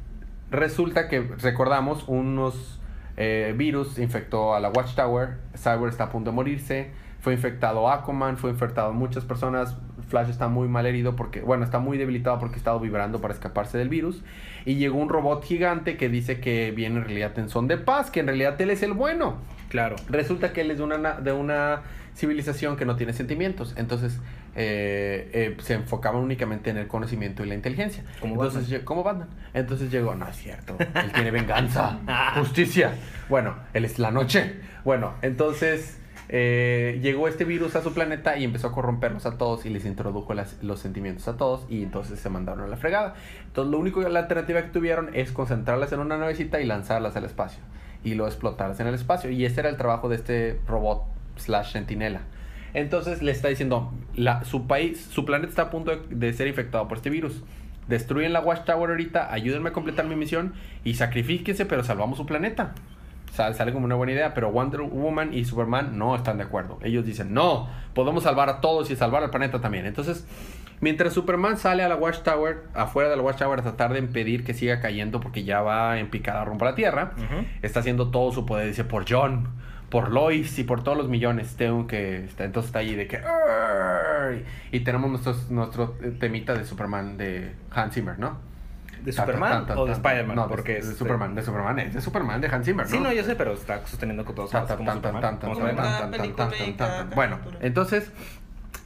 resulta 0.50 1.08
que, 1.08 1.22
recordamos, 1.22 2.04
unos 2.08 2.78
eh, 3.16 3.54
virus 3.56 3.98
infectó 3.98 4.54
a 4.54 4.60
la 4.60 4.68
Watchtower, 4.68 5.38
Cyber 5.56 5.88
está 5.88 6.04
a 6.04 6.10
punto 6.10 6.30
de 6.30 6.36
morirse, 6.36 6.90
fue 7.20 7.32
infectado 7.32 7.90
Aquaman, 7.90 8.36
fue 8.36 8.50
infectado 8.50 8.92
muchas 8.92 9.24
personas, 9.24 9.78
Flash 10.08 10.28
está 10.28 10.48
muy 10.48 10.68
mal 10.68 10.84
herido 10.84 11.16
porque, 11.16 11.40
bueno, 11.40 11.64
está 11.64 11.78
muy 11.78 11.96
debilitado 11.96 12.38
porque 12.38 12.56
ha 12.56 12.58
estado 12.58 12.80
vibrando 12.80 13.22
para 13.22 13.32
escaparse 13.32 13.78
del 13.78 13.88
virus, 13.88 14.22
y 14.66 14.74
llegó 14.74 14.98
un 14.98 15.08
robot 15.08 15.42
gigante 15.42 15.96
que 15.96 16.10
dice 16.10 16.38
que 16.38 16.70
viene 16.72 16.96
en 16.96 17.04
realidad 17.04 17.38
en 17.38 17.48
son 17.48 17.66
de 17.66 17.78
paz, 17.78 18.10
que 18.10 18.20
en 18.20 18.26
realidad 18.26 18.60
él 18.60 18.68
es 18.68 18.82
el 18.82 18.92
bueno. 18.92 19.38
Claro. 19.68 19.96
Resulta 20.08 20.52
que 20.52 20.60
él 20.62 20.70
es 20.70 20.78
de 20.78 20.84
una, 20.84 20.98
na- 20.98 21.20
de 21.20 21.32
una 21.32 21.82
civilización 22.14 22.76
que 22.76 22.84
no 22.84 22.96
tiene 22.96 23.12
sentimientos. 23.12 23.74
Entonces 23.76 24.18
eh, 24.54 25.30
eh, 25.34 25.56
se 25.60 25.74
enfocaban 25.74 26.20
únicamente 26.22 26.70
en 26.70 26.78
el 26.78 26.86
conocimiento 26.88 27.44
y 27.44 27.46
la 27.48 27.54
inteligencia. 27.54 28.04
Como 28.20 28.34
Entonces, 28.34 28.62
Batman. 28.62 28.84
como 28.84 29.02
Batman. 29.02 29.28
Entonces 29.54 29.90
llegó, 29.90 30.14
no 30.14 30.26
es 30.28 30.36
cierto, 30.36 30.76
él 30.78 31.12
tiene 31.12 31.30
venganza, 31.30 31.98
justicia. 32.38 32.94
Bueno, 33.28 33.56
él 33.74 33.84
es 33.84 33.98
la 33.98 34.10
noche. 34.10 34.54
Bueno, 34.84 35.12
entonces 35.22 35.98
eh, 36.28 36.98
llegó 37.02 37.28
este 37.28 37.44
virus 37.44 37.76
a 37.76 37.82
su 37.82 37.92
planeta 37.92 38.36
y 38.38 38.44
empezó 38.44 38.68
a 38.68 38.72
corromperlos 38.72 39.26
a 39.26 39.36
todos 39.36 39.66
y 39.66 39.70
les 39.70 39.84
introdujo 39.84 40.32
las- 40.32 40.62
los 40.62 40.80
sentimientos 40.80 41.28
a 41.28 41.36
todos 41.36 41.66
y 41.68 41.82
entonces 41.82 42.18
se 42.18 42.30
mandaron 42.30 42.64
a 42.64 42.66
la 42.66 42.76
fregada. 42.76 43.14
Entonces 43.46 43.70
lo 43.70 43.78
único, 43.78 44.00
la 44.08 44.20
alternativa 44.20 44.62
que 44.62 44.68
tuvieron 44.70 45.10
es 45.14 45.32
concentrarlas 45.32 45.92
en 45.92 46.00
una 46.00 46.16
navecita 46.16 46.60
y 46.60 46.64
lanzarlas 46.66 47.14
al 47.16 47.24
espacio 47.26 47.60
y 48.04 48.14
lo 48.14 48.26
explotarlas 48.26 48.78
en 48.80 48.86
el 48.86 48.94
espacio. 48.94 49.30
Y 49.30 49.44
ese 49.44 49.60
era 49.60 49.68
el 49.68 49.76
trabajo 49.76 50.08
de 50.08 50.16
este 50.16 50.60
robot 50.66 51.02
slash 51.36 51.72
sentinela. 51.72 52.22
Entonces 52.74 53.22
le 53.22 53.32
está 53.32 53.48
diciendo, 53.48 53.92
su 54.44 54.66
país, 54.66 55.08
su 55.10 55.24
planeta 55.24 55.48
está 55.48 55.62
a 55.62 55.70
punto 55.70 55.96
de, 55.96 56.32
ser 56.32 56.46
infectado 56.46 56.88
por 56.88 56.98
este 56.98 57.10
virus. 57.10 57.42
Destruyen 57.88 58.32
la 58.32 58.40
Watchtower 58.40 58.90
ahorita, 58.90 59.32
ayúdenme 59.32 59.70
a 59.70 59.72
completar 59.72 60.06
mi 60.06 60.16
misión 60.16 60.54
y 60.84 60.94
sacrifíquense, 60.94 61.64
pero 61.66 61.84
salvamos 61.84 62.18
su 62.18 62.26
planeta. 62.26 62.74
Sale 63.32 63.72
como 63.72 63.84
una 63.84 63.94
buena 63.94 64.12
idea, 64.12 64.34
pero 64.34 64.50
Wonder 64.50 64.80
Woman 64.82 65.34
y 65.34 65.44
Superman 65.44 65.98
no 65.98 66.16
están 66.16 66.38
de 66.38 66.44
acuerdo. 66.44 66.78
Ellos 66.82 67.04
dicen, 67.04 67.34
no, 67.34 67.68
podemos 67.94 68.24
salvar 68.24 68.48
a 68.48 68.60
todos 68.60 68.90
y 68.90 68.96
salvar 68.96 69.22
al 69.22 69.30
planeta 69.30 69.60
también. 69.60 69.86
Entonces, 69.86 70.26
mientras 70.80 71.12
Superman 71.12 71.56
sale 71.58 71.82
a 71.82 71.88
la 71.88 71.96
Watchtower, 71.96 72.62
afuera 72.74 73.08
de 73.10 73.16
la 73.16 73.22
Watchtower, 73.22 73.58
a 73.60 73.62
tratar 73.62 73.92
de 73.92 73.98
impedir 73.98 74.44
que 74.44 74.54
siga 74.54 74.80
cayendo 74.80 75.20
porque 75.20 75.44
ya 75.44 75.60
va 75.62 75.98
en 75.98 76.10
picada 76.10 76.44
rumbo 76.44 76.64
a 76.66 76.70
la 76.70 76.74
Tierra, 76.74 77.12
está 77.62 77.80
haciendo 77.80 78.10
todo 78.10 78.32
su 78.32 78.46
poder. 78.46 78.66
Dice, 78.68 78.84
por 78.84 79.04
John, 79.08 79.48
por 79.90 80.10
Lois 80.10 80.58
y 80.58 80.64
por 80.64 80.82
todos 80.82 80.96
los 80.98 81.08
millones, 81.08 81.56
tengo 81.56 81.86
que... 81.86 82.24
está- 82.24 82.44
Entonces 82.44 82.68
está 82.68 82.80
ahí 82.80 82.94
de 82.94 83.06
que... 83.06 83.20
Y 84.72 84.80
tenemos 84.80 85.10
nuestros, 85.10 85.50
nuestro 85.50 85.96
temita 86.18 86.54
de 86.54 86.64
Superman 86.64 87.16
de 87.16 87.52
Hans 87.70 87.94
Zimmer, 87.94 88.18
¿no? 88.18 88.38
¿De 89.02 89.12
Superman 89.12 89.66
o 89.76 89.86
de 89.86 89.92
Spider-Man? 89.92 90.34
No, 90.34 90.48
porque 90.48 90.74
de, 90.74 90.82
de 90.82 90.90
es- 90.92 90.96
Superman, 90.98 91.34
de 91.36 91.42
Superman, 91.42 91.78
es 91.78 91.94
de 91.94 92.00
Superman, 92.00 92.40
de 92.40 92.48
Hans 92.48 92.66
Zimmer, 92.66 92.86
¿no? 92.86 92.90
Sí, 92.90 92.98
no, 92.98 93.12
yo 93.12 93.22
sé, 93.22 93.36
pero 93.36 93.52
está 93.52 93.86
sosteniendo 93.86 94.24
con 94.24 94.34
todos 94.34 94.50
como 94.50 94.66
tan, 94.66 94.76
tan, 94.84 94.94
Superman, 94.96 95.20
tan, 95.22 95.38
tan, 95.38 95.50
como 95.50 95.60
tan, 95.60 95.70
Superman. 95.70 95.84
tan, 95.92 96.00
tan, 96.00 96.20
película 96.20 96.48
tan, 96.48 96.58
tan, 96.58 96.68
y 96.68 96.72
tan, 96.72 96.88
cada 96.88 96.98
tan. 97.06 97.10
Bueno, 97.14 97.38
entonces 97.60 98.10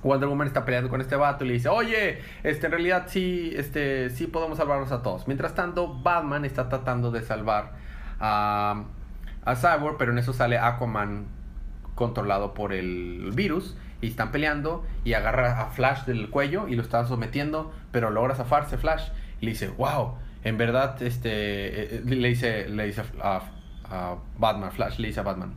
Wonder 0.02 0.28
Woman 0.28 0.46
está 0.46 0.64
peleando 0.64 0.88
con 0.88 1.00
este 1.00 1.16
vato 1.16 1.44
y 1.44 1.48
le 1.48 1.54
dice, 1.54 1.68
oye, 1.68 2.20
este, 2.42 2.66
en 2.66 2.72
realidad 2.72 3.04
sí, 3.08 3.52
este, 3.54 4.10
sí 4.10 4.26
podemos 4.26 4.58
salvarlos 4.58 4.92
a 4.92 5.02
todos. 5.02 5.26
Mientras 5.26 5.54
tanto, 5.54 5.94
Batman 6.02 6.44
está 6.44 6.68
tratando 6.68 7.10
de 7.10 7.22
salvar 7.22 7.72
a, 8.18 8.84
a 9.44 9.56
Cyborg, 9.56 9.96
pero 9.98 10.12
en 10.12 10.18
eso 10.18 10.32
sale 10.32 10.58
Aquaman 10.58 11.26
controlado 11.94 12.54
por 12.54 12.72
el 12.72 13.30
virus 13.34 13.76
y 14.00 14.08
están 14.08 14.32
peleando 14.32 14.86
y 15.04 15.12
agarra 15.12 15.60
a 15.60 15.66
Flash 15.66 16.04
del 16.04 16.30
cuello 16.30 16.66
y 16.66 16.76
lo 16.76 16.82
está 16.82 17.04
sometiendo, 17.04 17.72
pero 17.92 18.10
logra 18.10 18.34
zafarse 18.34 18.78
Flash 18.78 19.08
y 19.40 19.46
le 19.46 19.52
dice, 19.52 19.68
wow, 19.68 20.14
en 20.42 20.56
verdad, 20.56 21.02
este, 21.02 21.30
eh, 21.30 21.88
eh, 21.96 22.02
le 22.06 22.28
dice, 22.28 22.68
le 22.68 22.86
dice 22.86 23.02
a 23.20 23.42
Batman, 24.38 24.72
Flash 24.72 24.98
le 24.98 25.08
dice 25.08 25.20
a 25.20 25.24
Batman, 25.24 25.52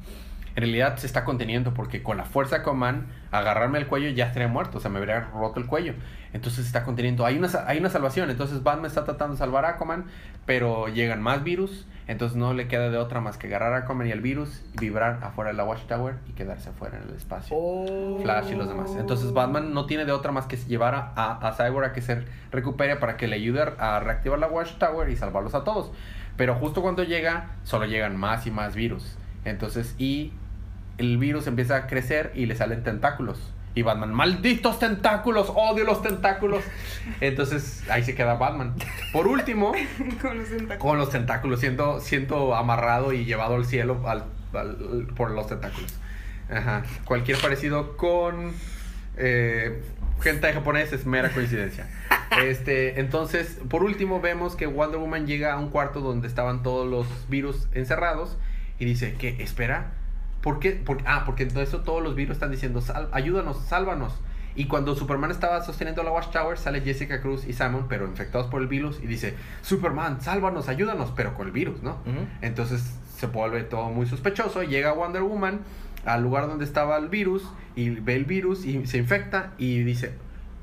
en 0.55 0.61
realidad 0.61 0.97
se 0.97 1.07
está 1.07 1.25
conteniendo 1.25 1.73
porque 1.73 2.03
con 2.03 2.17
la 2.17 2.25
fuerza 2.25 2.57
de 2.57 2.61
Aquaman, 2.61 3.07
agarrarme 3.31 3.79
el 3.79 3.87
cuello 3.87 4.09
ya 4.09 4.27
estaría 4.27 4.47
muerto, 4.47 4.77
o 4.77 4.81
sea, 4.81 4.91
me 4.91 4.99
habría 4.99 5.21
roto 5.33 5.59
el 5.59 5.65
cuello. 5.65 5.95
Entonces 6.31 6.61
se 6.61 6.67
está 6.67 6.83
conteniendo. 6.83 7.25
Hay 7.25 7.37
una, 7.37 7.49
hay 7.65 7.79
una 7.79 7.89
salvación. 7.89 8.29
Entonces 8.29 8.61
Batman 8.61 8.85
está 8.85 9.03
tratando 9.03 9.33
de 9.33 9.39
salvar 9.39 9.65
a 9.65 9.69
Aquaman, 9.69 10.05
pero 10.45 10.87
llegan 10.89 11.21
más 11.21 11.43
virus. 11.43 11.87
Entonces 12.05 12.37
no 12.37 12.53
le 12.53 12.67
queda 12.67 12.89
de 12.89 12.97
otra 12.97 13.21
más 13.21 13.37
que 13.37 13.47
agarrar 13.47 13.73
a 13.73 13.77
Aquaman 13.77 14.07
y 14.07 14.11
el 14.11 14.21
virus, 14.21 14.61
vibrar 14.79 15.19
afuera 15.23 15.51
de 15.51 15.57
la 15.57 15.63
Watchtower 15.63 16.15
y 16.27 16.33
quedarse 16.33 16.69
afuera 16.69 16.97
en 16.97 17.09
el 17.09 17.15
espacio. 17.15 17.55
Oh. 17.57 18.19
Flash 18.21 18.51
y 18.51 18.55
los 18.55 18.67
demás. 18.67 18.91
Entonces 18.99 19.33
Batman 19.33 19.73
no 19.73 19.87
tiene 19.87 20.05
de 20.05 20.11
otra 20.11 20.31
más 20.31 20.45
que 20.45 20.57
llevar 20.57 20.93
a, 20.93 21.13
a, 21.15 21.47
a 21.47 21.53
Cyborg 21.53 21.85
a 21.85 21.93
que 21.93 22.01
se 22.01 22.25
recupere 22.51 22.97
para 22.97 23.17
que 23.17 23.27
le 23.27 23.37
ayude 23.37 23.61
a 23.79 23.99
reactivar 23.99 24.37
la 24.37 24.47
Watchtower 24.47 25.09
y 25.09 25.15
salvarlos 25.15 25.55
a 25.55 25.63
todos. 25.63 25.91
Pero 26.35 26.55
justo 26.55 26.81
cuando 26.81 27.03
llega, 27.03 27.51
solo 27.63 27.85
llegan 27.85 28.17
más 28.17 28.45
y 28.45 28.51
más 28.51 28.75
virus. 28.75 29.17
Entonces, 29.45 29.95
y 29.97 30.33
el 30.97 31.17
virus 31.17 31.47
empieza 31.47 31.75
a 31.75 31.87
crecer 31.87 32.31
y 32.35 32.45
le 32.45 32.55
salen 32.55 32.83
tentáculos. 32.83 33.51
Y 33.75 33.81
Batman, 33.81 34.13
malditos 34.13 34.77
tentáculos, 34.77 35.51
odio 35.55 35.83
los 35.83 36.01
tentáculos. 36.03 36.63
Entonces 37.21 37.83
ahí 37.89 38.03
se 38.03 38.13
queda 38.13 38.35
Batman. 38.35 38.75
Por 39.11 39.25
último, 39.27 39.71
Con 40.21 40.37
los 40.37 40.47
tentáculos. 40.49 40.77
con 40.77 40.97
los 40.99 41.09
tentáculos, 41.09 41.59
siendo, 41.59 41.99
siendo 41.99 42.55
amarrado 42.55 43.13
y 43.13 43.25
llevado 43.25 43.55
al 43.55 43.65
cielo 43.65 44.07
al- 44.07 44.25
al- 44.53 45.07
por 45.15 45.31
los 45.31 45.47
tentáculos. 45.47 45.93
Ajá. 46.51 46.83
Cualquier 47.05 47.37
parecido 47.39 47.97
con 47.97 48.51
Eh, 49.17 49.81
gente 50.21 50.51
japonesa 50.53 50.95
es 50.95 51.05
mera 51.05 51.29
coincidencia. 51.31 51.87
Este, 52.43 52.99
entonces, 52.99 53.59
por 53.69 53.83
último, 53.83 54.19
vemos 54.19 54.55
que 54.55 54.65
Wonder 54.65 54.99
Woman 54.99 55.27
llega 55.27 55.53
a 55.53 55.59
un 55.59 55.69
cuarto 55.69 55.99
donde 55.99 56.27
estaban 56.27 56.63
todos 56.63 56.89
los 56.89 57.05
virus 57.29 57.67
encerrados 57.73 58.37
y 58.79 58.85
dice 58.85 59.13
que, 59.13 59.43
espera, 59.43 59.91
¿por 60.43 60.59
qué? 60.59 60.73
Por- 60.73 60.99
ah, 61.07 61.23
porque 61.25 61.41
entonces 61.43 61.71
todos 61.83 62.03
los 62.03 62.13
virus 62.13 62.35
están 62.35 62.51
diciendo, 62.51 62.81
"Sal- 62.81 63.09
ayúdanos, 63.11 63.57
sálvanos. 63.65 64.13
Y 64.55 64.65
cuando 64.67 64.93
Superman 64.95 65.31
estaba 65.31 65.63
sosteniendo 65.63 66.03
la 66.03 66.11
Watchtower, 66.11 66.59
sale 66.59 66.81
Jessica 66.81 67.21
Cruz 67.21 67.47
y 67.47 67.53
Simon, 67.53 67.87
pero 67.89 68.05
infectados 68.05 68.45
por 68.47 68.61
el 68.61 68.67
virus, 68.67 68.99
y 69.01 69.07
dice, 69.07 69.33
Superman, 69.63 70.21
sálvanos, 70.21 70.69
ayúdanos, 70.69 71.11
pero 71.15 71.33
con 71.33 71.47
el 71.47 71.51
virus, 71.53 71.81
¿no? 71.81 71.97
Entonces 72.43 72.93
se 73.17 73.25
vuelve 73.25 73.63
todo 73.63 73.89
muy 73.89 74.05
sospechoso. 74.05 74.61
Llega 74.61 74.91
Wonder 74.93 75.23
Woman 75.23 75.61
al 76.05 76.21
lugar 76.21 76.47
donde 76.47 76.65
estaba 76.65 76.97
el 76.97 77.07
virus 77.09 77.49
y 77.75 77.89
ve 77.89 78.15
el 78.15 78.25
virus 78.25 78.65
y 78.65 78.85
se 78.85 78.99
infecta 78.99 79.53
y 79.57 79.79
dice, 79.83 80.13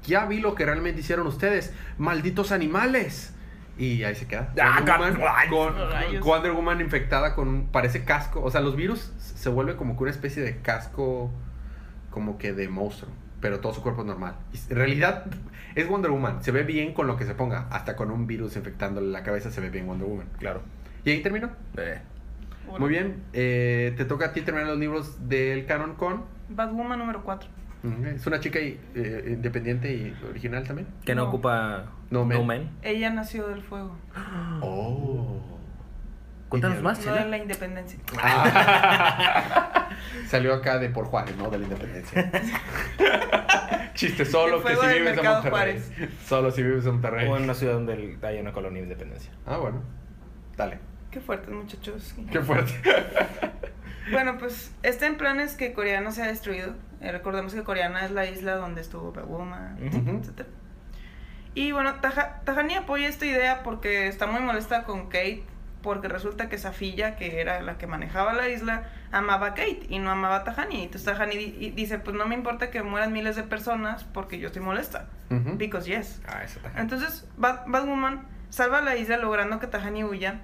ya 0.06 0.24
vi 0.26 0.38
lo 0.38 0.54
que 0.54 0.66
realmente 0.66 1.00
hicieron 1.00 1.26
ustedes, 1.26 1.72
malditos 1.98 2.52
animales. 2.52 3.34
Y 3.78 4.04
ahí 4.04 4.14
se 4.14 4.26
queda. 4.26 4.52
Ah, 4.60 4.84
Wonder 4.86 5.18
Woman 5.18 5.48
con. 5.48 6.20
Wonder 6.22 6.52
Woman 6.52 6.80
infectada 6.80 7.34
con 7.34 7.48
un, 7.48 7.68
parece 7.68 8.04
casco. 8.04 8.42
O 8.42 8.50
sea, 8.50 8.60
los 8.60 8.76
virus 8.76 9.12
se 9.18 9.48
vuelve 9.48 9.76
como 9.76 9.96
que 9.96 10.02
una 10.02 10.10
especie 10.10 10.42
de 10.42 10.58
casco 10.58 11.30
como 12.10 12.38
que 12.38 12.52
de 12.52 12.68
monstruo. 12.68 13.10
Pero 13.40 13.60
todo 13.60 13.72
su 13.72 13.82
cuerpo 13.82 14.02
es 14.02 14.06
normal. 14.06 14.34
Y 14.52 14.72
En 14.72 14.76
realidad 14.76 15.24
es 15.74 15.88
Wonder 15.88 16.10
Woman. 16.10 16.42
Se 16.42 16.50
ve 16.52 16.62
bien 16.62 16.92
con 16.92 17.06
lo 17.06 17.16
que 17.16 17.24
se 17.24 17.34
ponga. 17.34 17.68
Hasta 17.70 17.96
con 17.96 18.10
un 18.10 18.26
virus 18.26 18.56
infectándole 18.56 19.08
la 19.08 19.22
cabeza 19.22 19.50
se 19.50 19.60
ve 19.60 19.70
bien 19.70 19.86
Wonder 19.86 20.06
Woman. 20.06 20.28
Claro. 20.38 20.62
Y 21.04 21.10
ahí 21.10 21.22
terminó. 21.22 21.50
Eh, 21.78 22.00
Muy 22.78 22.90
bien, 22.90 23.22
eh, 23.32 23.94
te 23.96 24.04
toca 24.04 24.26
a 24.26 24.32
ti 24.32 24.42
terminar 24.42 24.68
los 24.68 24.78
libros 24.78 25.28
del 25.28 25.64
canon 25.66 25.94
con. 25.94 26.24
Batwoman 26.50 26.98
número 26.98 27.22
4. 27.24 27.48
Es 28.14 28.26
una 28.26 28.40
chica 28.40 28.58
eh, 28.60 29.24
independiente 29.26 29.92
y 29.92 30.14
original 30.28 30.64
también. 30.66 30.86
que 31.04 31.14
no, 31.14 31.22
No. 31.22 31.28
ocupa 31.28 31.84
No. 32.10 32.24
Man. 32.24 32.70
Ella 32.82 33.10
nació 33.10 33.48
del 33.48 33.62
fuego. 33.62 33.96
Oh. 34.62 35.40
Cuéntanos 36.50 36.82
más, 36.82 36.98
No 36.98 37.04
Chela. 37.04 37.24
de 37.24 37.30
la 37.30 37.38
independencia. 37.38 37.98
Salió 40.26 40.52
acá 40.54 40.78
de 40.78 40.88
por 40.90 41.04
Juárez, 41.06 41.36
¿no? 41.36 41.48
De 41.48 41.58
la 41.58 41.64
independencia. 41.64 42.30
Chiste 43.94 44.24
solo 44.24 44.62
que 44.62 44.74
si 44.74 44.86
vives 44.98 45.18
en 45.18 45.24
Monterrey. 45.24 45.82
Solo 46.26 46.50
si 46.50 46.62
vives 46.62 46.84
en 46.86 46.92
Monterrey. 46.92 47.28
O 47.28 47.36
en 47.36 47.44
una 47.44 47.54
ciudad 47.54 47.74
donde 47.74 48.18
hay 48.22 48.38
una 48.40 48.52
colonia 48.52 48.78
de 48.80 48.84
independencia. 48.88 49.30
Ah, 49.46 49.58
bueno. 49.58 49.82
Dale. 50.56 50.78
Qué 51.10 51.20
fuertes, 51.20 51.50
muchachos. 51.54 52.14
Qué 52.30 52.40
fuerte. 52.40 52.72
Bueno, 54.10 54.38
pues 54.38 54.74
está 54.82 55.06
en 55.06 55.16
planes 55.16 55.54
que 55.54 55.72
Corea 55.72 56.00
no 56.00 56.10
se 56.10 56.22
ha 56.22 56.26
destruido. 56.26 56.74
Eh, 57.00 57.12
recordemos 57.12 57.54
que 57.54 57.62
Coreana 57.62 58.04
es 58.04 58.10
la 58.10 58.26
isla 58.26 58.56
donde 58.56 58.80
estuvo 58.82 59.12
Batwoman, 59.12 59.76
Ujú. 59.82 60.10
etc. 60.18 60.46
Y 61.54 61.72
bueno, 61.72 61.94
Taja- 62.00 62.40
Tahani 62.44 62.74
apoya 62.76 63.08
esta 63.08 63.26
idea 63.26 63.62
porque 63.62 64.06
está 64.06 64.26
muy 64.26 64.40
molesta 64.40 64.84
con 64.84 65.06
Kate, 65.06 65.44
porque 65.82 66.08
resulta 66.08 66.48
que 66.50 66.58
Safilla, 66.58 67.16
que 67.16 67.40
era 67.40 67.62
la 67.62 67.78
que 67.78 67.86
manejaba 67.86 68.34
la 68.34 68.48
isla, 68.48 68.84
amaba 69.12 69.48
a 69.48 69.54
Kate 69.54 69.86
y 69.88 69.98
no 69.98 70.10
amaba 70.10 70.36
a 70.36 70.44
Tahani. 70.44 70.84
Entonces 70.84 71.18
di- 71.30 71.56
y 71.58 71.70
dice, 71.70 71.98
pues 71.98 72.14
no 72.16 72.26
me 72.26 72.34
importa 72.34 72.70
que 72.70 72.82
mueran 72.82 73.12
miles 73.12 73.34
de 73.34 73.42
personas 73.44 74.04
porque 74.04 74.38
yo 74.38 74.48
estoy 74.48 74.62
molesta. 74.62 75.06
Because 75.30 75.88
yes. 75.90 76.20
Ah. 76.28 76.42
Entonces, 76.76 77.26
Bat- 77.38 77.64
Batwoman 77.66 78.26
salva 78.50 78.80
la 78.80 78.96
isla 78.96 79.16
logrando 79.16 79.58
que 79.58 79.66
Tahani 79.68 80.04
huya 80.04 80.40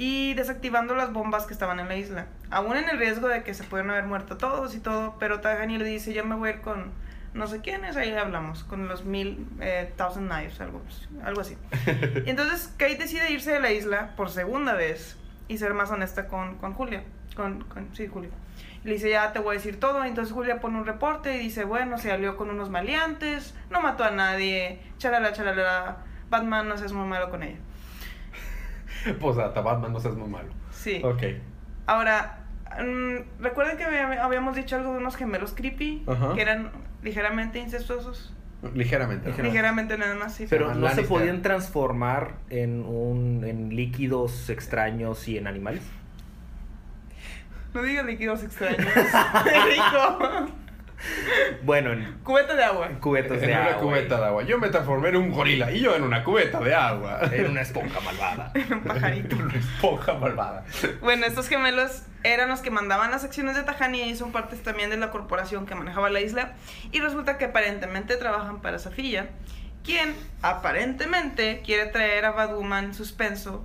y 0.00 0.32
desactivando 0.32 0.94
las 0.94 1.12
bombas 1.12 1.44
que 1.44 1.52
estaban 1.52 1.78
en 1.78 1.88
la 1.88 1.96
isla. 1.96 2.24
Aún 2.50 2.74
en 2.74 2.88
el 2.88 2.96
riesgo 2.98 3.28
de 3.28 3.42
que 3.42 3.52
se 3.52 3.64
pueden 3.64 3.90
haber 3.90 4.04
muerto 4.04 4.38
todos 4.38 4.74
y 4.74 4.80
todo, 4.80 5.16
pero 5.20 5.40
Tahani 5.40 5.76
le 5.76 5.84
dice, 5.84 6.14
yo 6.14 6.24
me 6.24 6.36
voy 6.36 6.48
a 6.48 6.52
ir 6.54 6.60
con 6.62 6.90
no 7.34 7.46
sé 7.46 7.60
quiénes, 7.60 7.98
ahí 7.98 8.10
hablamos, 8.14 8.64
con 8.64 8.88
los 8.88 9.04
mil, 9.04 9.46
eh, 9.60 9.92
thousand 9.98 10.32
knives, 10.32 10.58
algo, 10.62 10.80
algo 11.22 11.42
así. 11.42 11.58
Y 12.24 12.30
entonces 12.30 12.72
Kate 12.78 12.96
decide 12.96 13.30
irse 13.30 13.52
de 13.52 13.60
la 13.60 13.72
isla 13.72 14.14
por 14.16 14.30
segunda 14.30 14.72
vez 14.72 15.18
y 15.48 15.58
ser 15.58 15.74
más 15.74 15.90
honesta 15.90 16.28
con, 16.28 16.56
con 16.56 16.72
Julia, 16.72 17.04
con, 17.36 17.64
con, 17.64 17.94
sí, 17.94 18.06
Julia. 18.06 18.30
Le 18.84 18.94
dice, 18.94 19.10
ya 19.10 19.34
te 19.34 19.38
voy 19.38 19.56
a 19.56 19.58
decir 19.58 19.78
todo. 19.78 20.02
Entonces 20.02 20.32
Julia 20.32 20.60
pone 20.60 20.78
un 20.78 20.86
reporte 20.86 21.36
y 21.36 21.40
dice, 21.40 21.64
bueno, 21.64 21.98
se 21.98 22.10
alió 22.10 22.38
con 22.38 22.48
unos 22.48 22.70
maleantes, 22.70 23.54
no 23.68 23.82
mató 23.82 24.04
a 24.04 24.10
nadie, 24.10 24.80
chalala, 24.96 25.34
chalala, 25.34 25.98
Batman 26.30 26.68
no 26.68 26.78
seas 26.78 26.94
muy 26.94 27.06
malo 27.06 27.28
con 27.28 27.42
ella. 27.42 27.58
Pues 29.20 29.38
hasta 29.38 29.60
Batman 29.60 29.92
no 29.92 30.00
seas 30.00 30.14
muy 30.16 30.28
malo. 30.28 30.48
Sí. 30.70 31.00
Ok. 31.04 31.22
Ahora, 31.86 32.40
mm, 32.80 33.42
recuerden 33.42 33.76
que 33.76 33.84
había- 33.84 34.24
habíamos 34.24 34.54
dicho 34.56 34.76
algo 34.76 34.92
de 34.92 34.98
unos 34.98 35.16
gemelos 35.16 35.52
creepy, 35.54 36.04
Ajá. 36.06 36.34
que 36.34 36.42
eran 36.42 36.70
ligeramente 37.02 37.58
incestuosos. 37.58 38.34
Ligeramente. 38.74 39.32
¿no? 39.36 39.42
Ligeramente 39.42 39.96
nada 39.96 40.14
más, 40.16 40.34
sí. 40.34 40.46
Pero 40.50 40.74
no 40.74 40.88
se 40.90 41.02
podían 41.04 41.40
transformar 41.40 42.34
en 42.50 42.84
un 42.84 43.42
en 43.44 43.74
líquidos 43.74 44.50
extraños 44.50 45.26
y 45.28 45.38
en 45.38 45.46
animales. 45.46 45.82
No 47.72 47.82
digas 47.82 48.04
líquidos 48.04 48.42
extraños. 48.42 48.78
Rico. 48.84 50.48
Bueno, 51.62 51.92
en 51.92 52.18
Cubeta 52.22 52.54
de 52.54 52.64
agua. 52.64 52.88
cubetas 53.00 53.40
de 53.40 53.46
en 53.52 53.58
una 53.58 53.66
agua. 53.70 53.80
cubeta 53.82 54.18
de 54.20 54.26
agua. 54.26 54.42
Yo 54.44 54.58
me 54.58 54.68
transformé 54.68 55.08
en 55.10 55.16
un 55.16 55.30
gorila 55.30 55.70
y 55.72 55.80
yo 55.80 55.94
en 55.94 56.02
una 56.02 56.22
cubeta 56.24 56.60
de 56.60 56.74
agua. 56.74 57.20
En 57.32 57.50
una 57.50 57.60
esponja 57.62 58.00
malvada. 58.00 58.52
Un 58.70 58.80
pajarito. 58.82 59.36
una 59.36 59.54
esponja 59.54 60.14
malvada. 60.14 60.64
Bueno, 61.00 61.26
estos 61.26 61.48
gemelos 61.48 62.02
eran 62.22 62.48
los 62.48 62.60
que 62.60 62.70
mandaban 62.70 63.10
las 63.10 63.24
acciones 63.24 63.56
de 63.56 63.62
Tajani 63.62 64.02
y 64.02 64.16
son 64.16 64.32
partes 64.32 64.62
también 64.62 64.90
de 64.90 64.96
la 64.96 65.10
corporación 65.10 65.66
que 65.66 65.74
manejaba 65.74 66.10
la 66.10 66.20
isla. 66.20 66.52
Y 66.92 67.00
resulta 67.00 67.38
que 67.38 67.46
aparentemente 67.46 68.16
trabajan 68.16 68.60
para 68.62 68.78
Safilla, 68.78 69.26
quien 69.84 70.14
aparentemente 70.42 71.62
quiere 71.64 71.86
traer 71.86 72.24
a 72.24 72.30
Batwoman 72.32 72.94
suspenso 72.94 73.64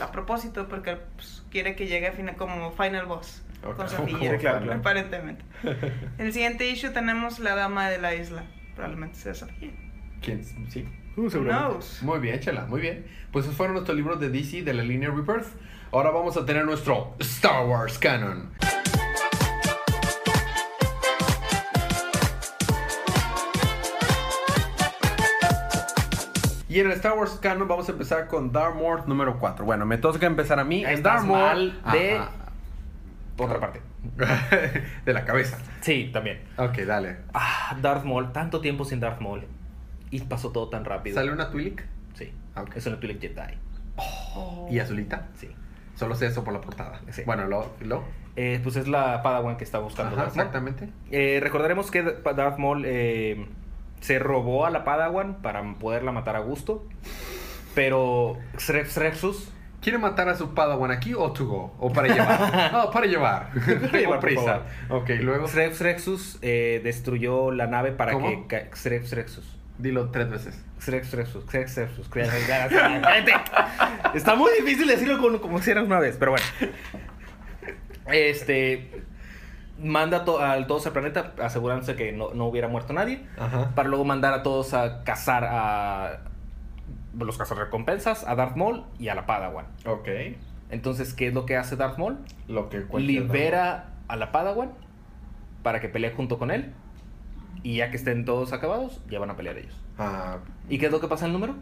a 0.00 0.10
propósito 0.12 0.66
porque 0.68 0.96
pues, 1.16 1.42
quiere 1.50 1.76
que 1.76 1.86
llegue 1.86 2.08
a 2.08 2.12
fina- 2.12 2.34
como 2.34 2.72
final 2.72 3.06
boss 3.06 3.42
Con 3.64 3.88
Sí, 3.88 3.96
Safilla. 3.96 4.18
claro, 4.38 4.60
claro. 4.64 4.80
Aparentemente. 4.80 5.44
En 5.64 6.10
el 6.26 6.32
siguiente 6.32 6.68
issue 6.68 6.90
tenemos 6.90 7.38
la 7.38 7.54
dama 7.54 7.88
de 7.88 7.98
la 7.98 8.14
isla. 8.14 8.44
Probablemente 8.74 9.16
sea 9.16 9.34
Safilla. 9.34 9.72
¿Quién? 10.20 10.44
Sí. 10.70 10.86
Knows? 11.16 12.02
Muy 12.02 12.18
bien, 12.18 12.40
Chela, 12.40 12.66
muy 12.66 12.80
bien. 12.80 13.06
Pues 13.30 13.44
esos 13.44 13.56
fueron 13.56 13.74
nuestros 13.74 13.96
libros 13.96 14.18
de 14.20 14.30
DC 14.30 14.62
de 14.62 14.74
la 14.74 14.82
línea 14.82 15.08
Rebirth. 15.10 15.46
Ahora 15.92 16.10
vamos 16.10 16.36
a 16.36 16.44
tener 16.44 16.64
nuestro 16.64 17.14
Star 17.20 17.64
Wars 17.66 17.98
Canon. 17.98 18.50
Y 26.68 26.80
en 26.80 26.86
el 26.86 26.92
Star 26.92 27.16
Wars 27.16 27.38
Canon 27.40 27.68
vamos 27.68 27.88
a 27.88 27.92
empezar 27.92 28.26
con 28.26 28.50
Darth 28.50 28.74
Maul 28.74 29.02
número 29.06 29.38
4. 29.38 29.64
Bueno, 29.64 29.86
me 29.86 29.96
toca 29.98 30.26
empezar 30.26 30.58
a 30.58 30.64
mí. 30.64 30.82
En 30.84 30.90
Estás 30.94 31.24
Darth 31.24 31.26
Maul 31.26 31.80
de- 31.92 32.16
Ajá. 32.16 32.30
Otra 33.38 33.58
parte. 33.60 33.80
de 35.04 35.12
la 35.12 35.24
cabeza. 35.24 35.58
Sí, 35.80 36.10
también. 36.12 36.40
Ok, 36.56 36.78
dale. 36.86 37.16
Ah, 37.32 37.76
Darth 37.80 38.04
Maul, 38.04 38.32
tanto 38.32 38.60
tiempo 38.60 38.84
sin 38.84 39.00
Darth 39.00 39.20
Maul. 39.20 39.44
Y 40.10 40.20
pasó 40.20 40.50
todo 40.52 40.68
tan 40.68 40.84
rápido. 40.84 41.16
¿Sale 41.16 41.32
una 41.32 41.50
Twi'lek? 41.50 41.84
Sí. 42.14 42.32
Ah. 42.54 42.64
Es 42.74 42.86
una 42.86 43.00
Twi'lek 43.00 43.20
Jedi. 43.20 43.54
Oh. 43.96 44.68
¿Y 44.70 44.78
azulita? 44.78 45.28
Sí. 45.34 45.50
Solo 45.96 46.14
sé 46.14 46.26
eso 46.26 46.44
por 46.44 46.52
la 46.52 46.60
portada. 46.60 47.00
Sí. 47.10 47.22
Bueno, 47.26 47.46
lo, 47.46 47.72
lo. 47.80 48.04
Eh, 48.36 48.60
pues 48.62 48.76
es 48.76 48.88
la 48.88 49.22
Padawan 49.22 49.56
que 49.56 49.64
está 49.64 49.78
buscando 49.78 50.12
Ajá, 50.14 50.24
Darth 50.24 50.36
Maul. 50.36 50.46
exactamente. 50.46 50.88
Eh, 51.10 51.40
recordaremos 51.40 51.90
que 51.90 52.02
Darth 52.02 52.58
Maul 52.58 52.84
eh, 52.86 53.46
se 54.00 54.18
robó 54.18 54.66
a 54.66 54.70
la 54.70 54.84
Padawan 54.84 55.36
para 55.42 55.62
poderla 55.74 56.12
matar 56.12 56.36
a 56.36 56.40
gusto. 56.40 56.86
Pero 57.74 58.38
Xrexus 58.56 59.52
¿Quiere 59.84 59.98
matar 59.98 60.28
a 60.30 60.34
su 60.34 60.54
Padawan 60.54 60.90
aquí 60.90 61.12
o 61.14 61.30
to 61.32 61.44
go? 61.46 61.74
¿O 61.78 61.92
para 61.92 62.08
llevar? 62.08 62.72
No, 62.72 62.90
para 62.90 63.06
llevar. 63.06 63.50
Tengo 63.92 64.18
prisa. 64.20 64.62
Ok, 64.88 65.10
luego 65.20 65.46
Xrexus 65.46 66.38
eh, 66.42 66.80
destruyó 66.82 67.52
la 67.52 67.66
nave 67.66 67.92
para 67.92 68.12
¿Cómo? 68.14 68.48
que... 68.48 68.64
ca- 68.70 68.74
Xrexus. 68.74 69.44
dilo 69.78 70.10
tres 70.10 70.30
veces. 70.30 70.64
Xrexus. 70.80 71.44
Xrexus. 71.50 72.08
Cállate. 72.08 73.32
Está 74.14 74.34
muy 74.36 74.50
difícil 74.58 74.86
decirlo 74.88 75.20
como, 75.20 75.38
como 75.40 75.60
si 75.60 75.70
era 75.70 75.82
una 75.82 75.98
vez, 76.00 76.16
pero 76.18 76.30
bueno. 76.32 76.46
Este... 78.06 79.02
Manda 79.78 80.18
a, 80.18 80.24
to- 80.24 80.40
a 80.42 80.66
todos 80.66 80.86
al 80.86 80.92
planeta 80.92 81.34
asegurándose 81.42 81.96
que 81.96 82.12
no, 82.12 82.32
no 82.32 82.46
hubiera 82.46 82.68
muerto 82.68 82.92
nadie. 82.92 83.26
Ajá. 83.36 83.74
para 83.74 83.88
luego 83.88 84.04
mandar 84.04 84.32
a 84.32 84.42
todos 84.42 84.72
a 84.72 85.02
cazar 85.04 85.44
a 85.44 86.20
los 87.18 87.38
cazarrecompensas, 87.38 88.26
a 88.26 88.34
Darth 88.34 88.56
Maul 88.56 88.84
y 88.98 89.08
a 89.08 89.14
la 89.14 89.26
Padawan. 89.26 89.66
Ok. 89.86 90.08
Entonces, 90.70 91.14
¿qué 91.14 91.28
es 91.28 91.34
lo 91.34 91.46
que 91.46 91.56
hace 91.56 91.76
Darth 91.76 91.98
Maul? 91.98 92.18
Lo 92.48 92.68
que 92.68 92.84
Libera 92.98 93.90
a 94.08 94.16
la 94.16 94.32
Padawan 94.32 94.72
para 95.62 95.80
que 95.80 95.88
pelee 95.88 96.12
junto 96.12 96.38
con 96.38 96.50
él. 96.50 96.72
Y 97.62 97.76
ya 97.76 97.90
que 97.90 97.96
estén 97.96 98.24
todos 98.24 98.52
acabados, 98.52 99.00
ya 99.08 99.18
van 99.18 99.30
a 99.30 99.36
pelear 99.36 99.56
ellos. 99.56 99.74
Ah, 99.98 100.38
¿Y 100.68 100.78
qué 100.78 100.86
es 100.86 100.92
lo 100.92 101.00
que 101.00 101.08
pasa 101.08 101.24
en 101.26 101.32
el 101.32 101.40
número? 101.40 101.54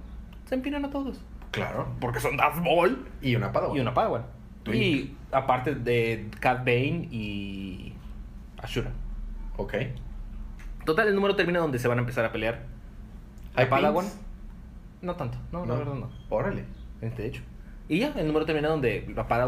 Se 0.46 0.55
empinan 0.55 0.84
a 0.84 0.90
todos. 0.90 1.20
claro. 1.50 1.88
Porque 2.00 2.18
son 2.20 2.36
Darth 2.36 2.57
Maul 2.57 3.07
Y 3.20 3.36
una 3.36 3.53
Padawan. 3.53 3.76
y 3.76 3.80
una 3.80 3.94
Padawan. 3.94 4.22
Twink. 4.64 4.82
Y 4.82 5.16
aparte 5.32 5.74
de 5.74 6.28
Cat 6.40 6.59
Bane 6.61 7.09
y 7.11 7.92
Ashura. 8.61 8.90
Ok. 9.57 9.74
Total, 10.84 11.07
el 11.09 11.14
número 11.14 11.36
termina 11.36 11.59
donde 11.61 11.78
se 11.78 11.86
van 11.88 11.98
a 11.98 12.00
empezar 12.00 12.24
a 12.24 12.32
pelear. 12.32 12.62
¿Hay 13.55 13.64
¿Hay 13.64 13.70
Padawan? 13.70 14.05
pins? 14.07 14.18
No 15.03 15.16
tanto, 15.16 15.38
no, 15.50 15.66
la 15.66 15.74
verdad 15.74 15.94
no. 15.94 16.11
Órale. 16.30 16.64
De 17.00 17.26
hecho. 17.26 17.42
Y 17.88 17.98
ya, 17.98 18.12
el 18.16 18.26
número 18.26 18.46
termina 18.46 18.68
donde 18.68 19.00
Padawan 19.14 19.40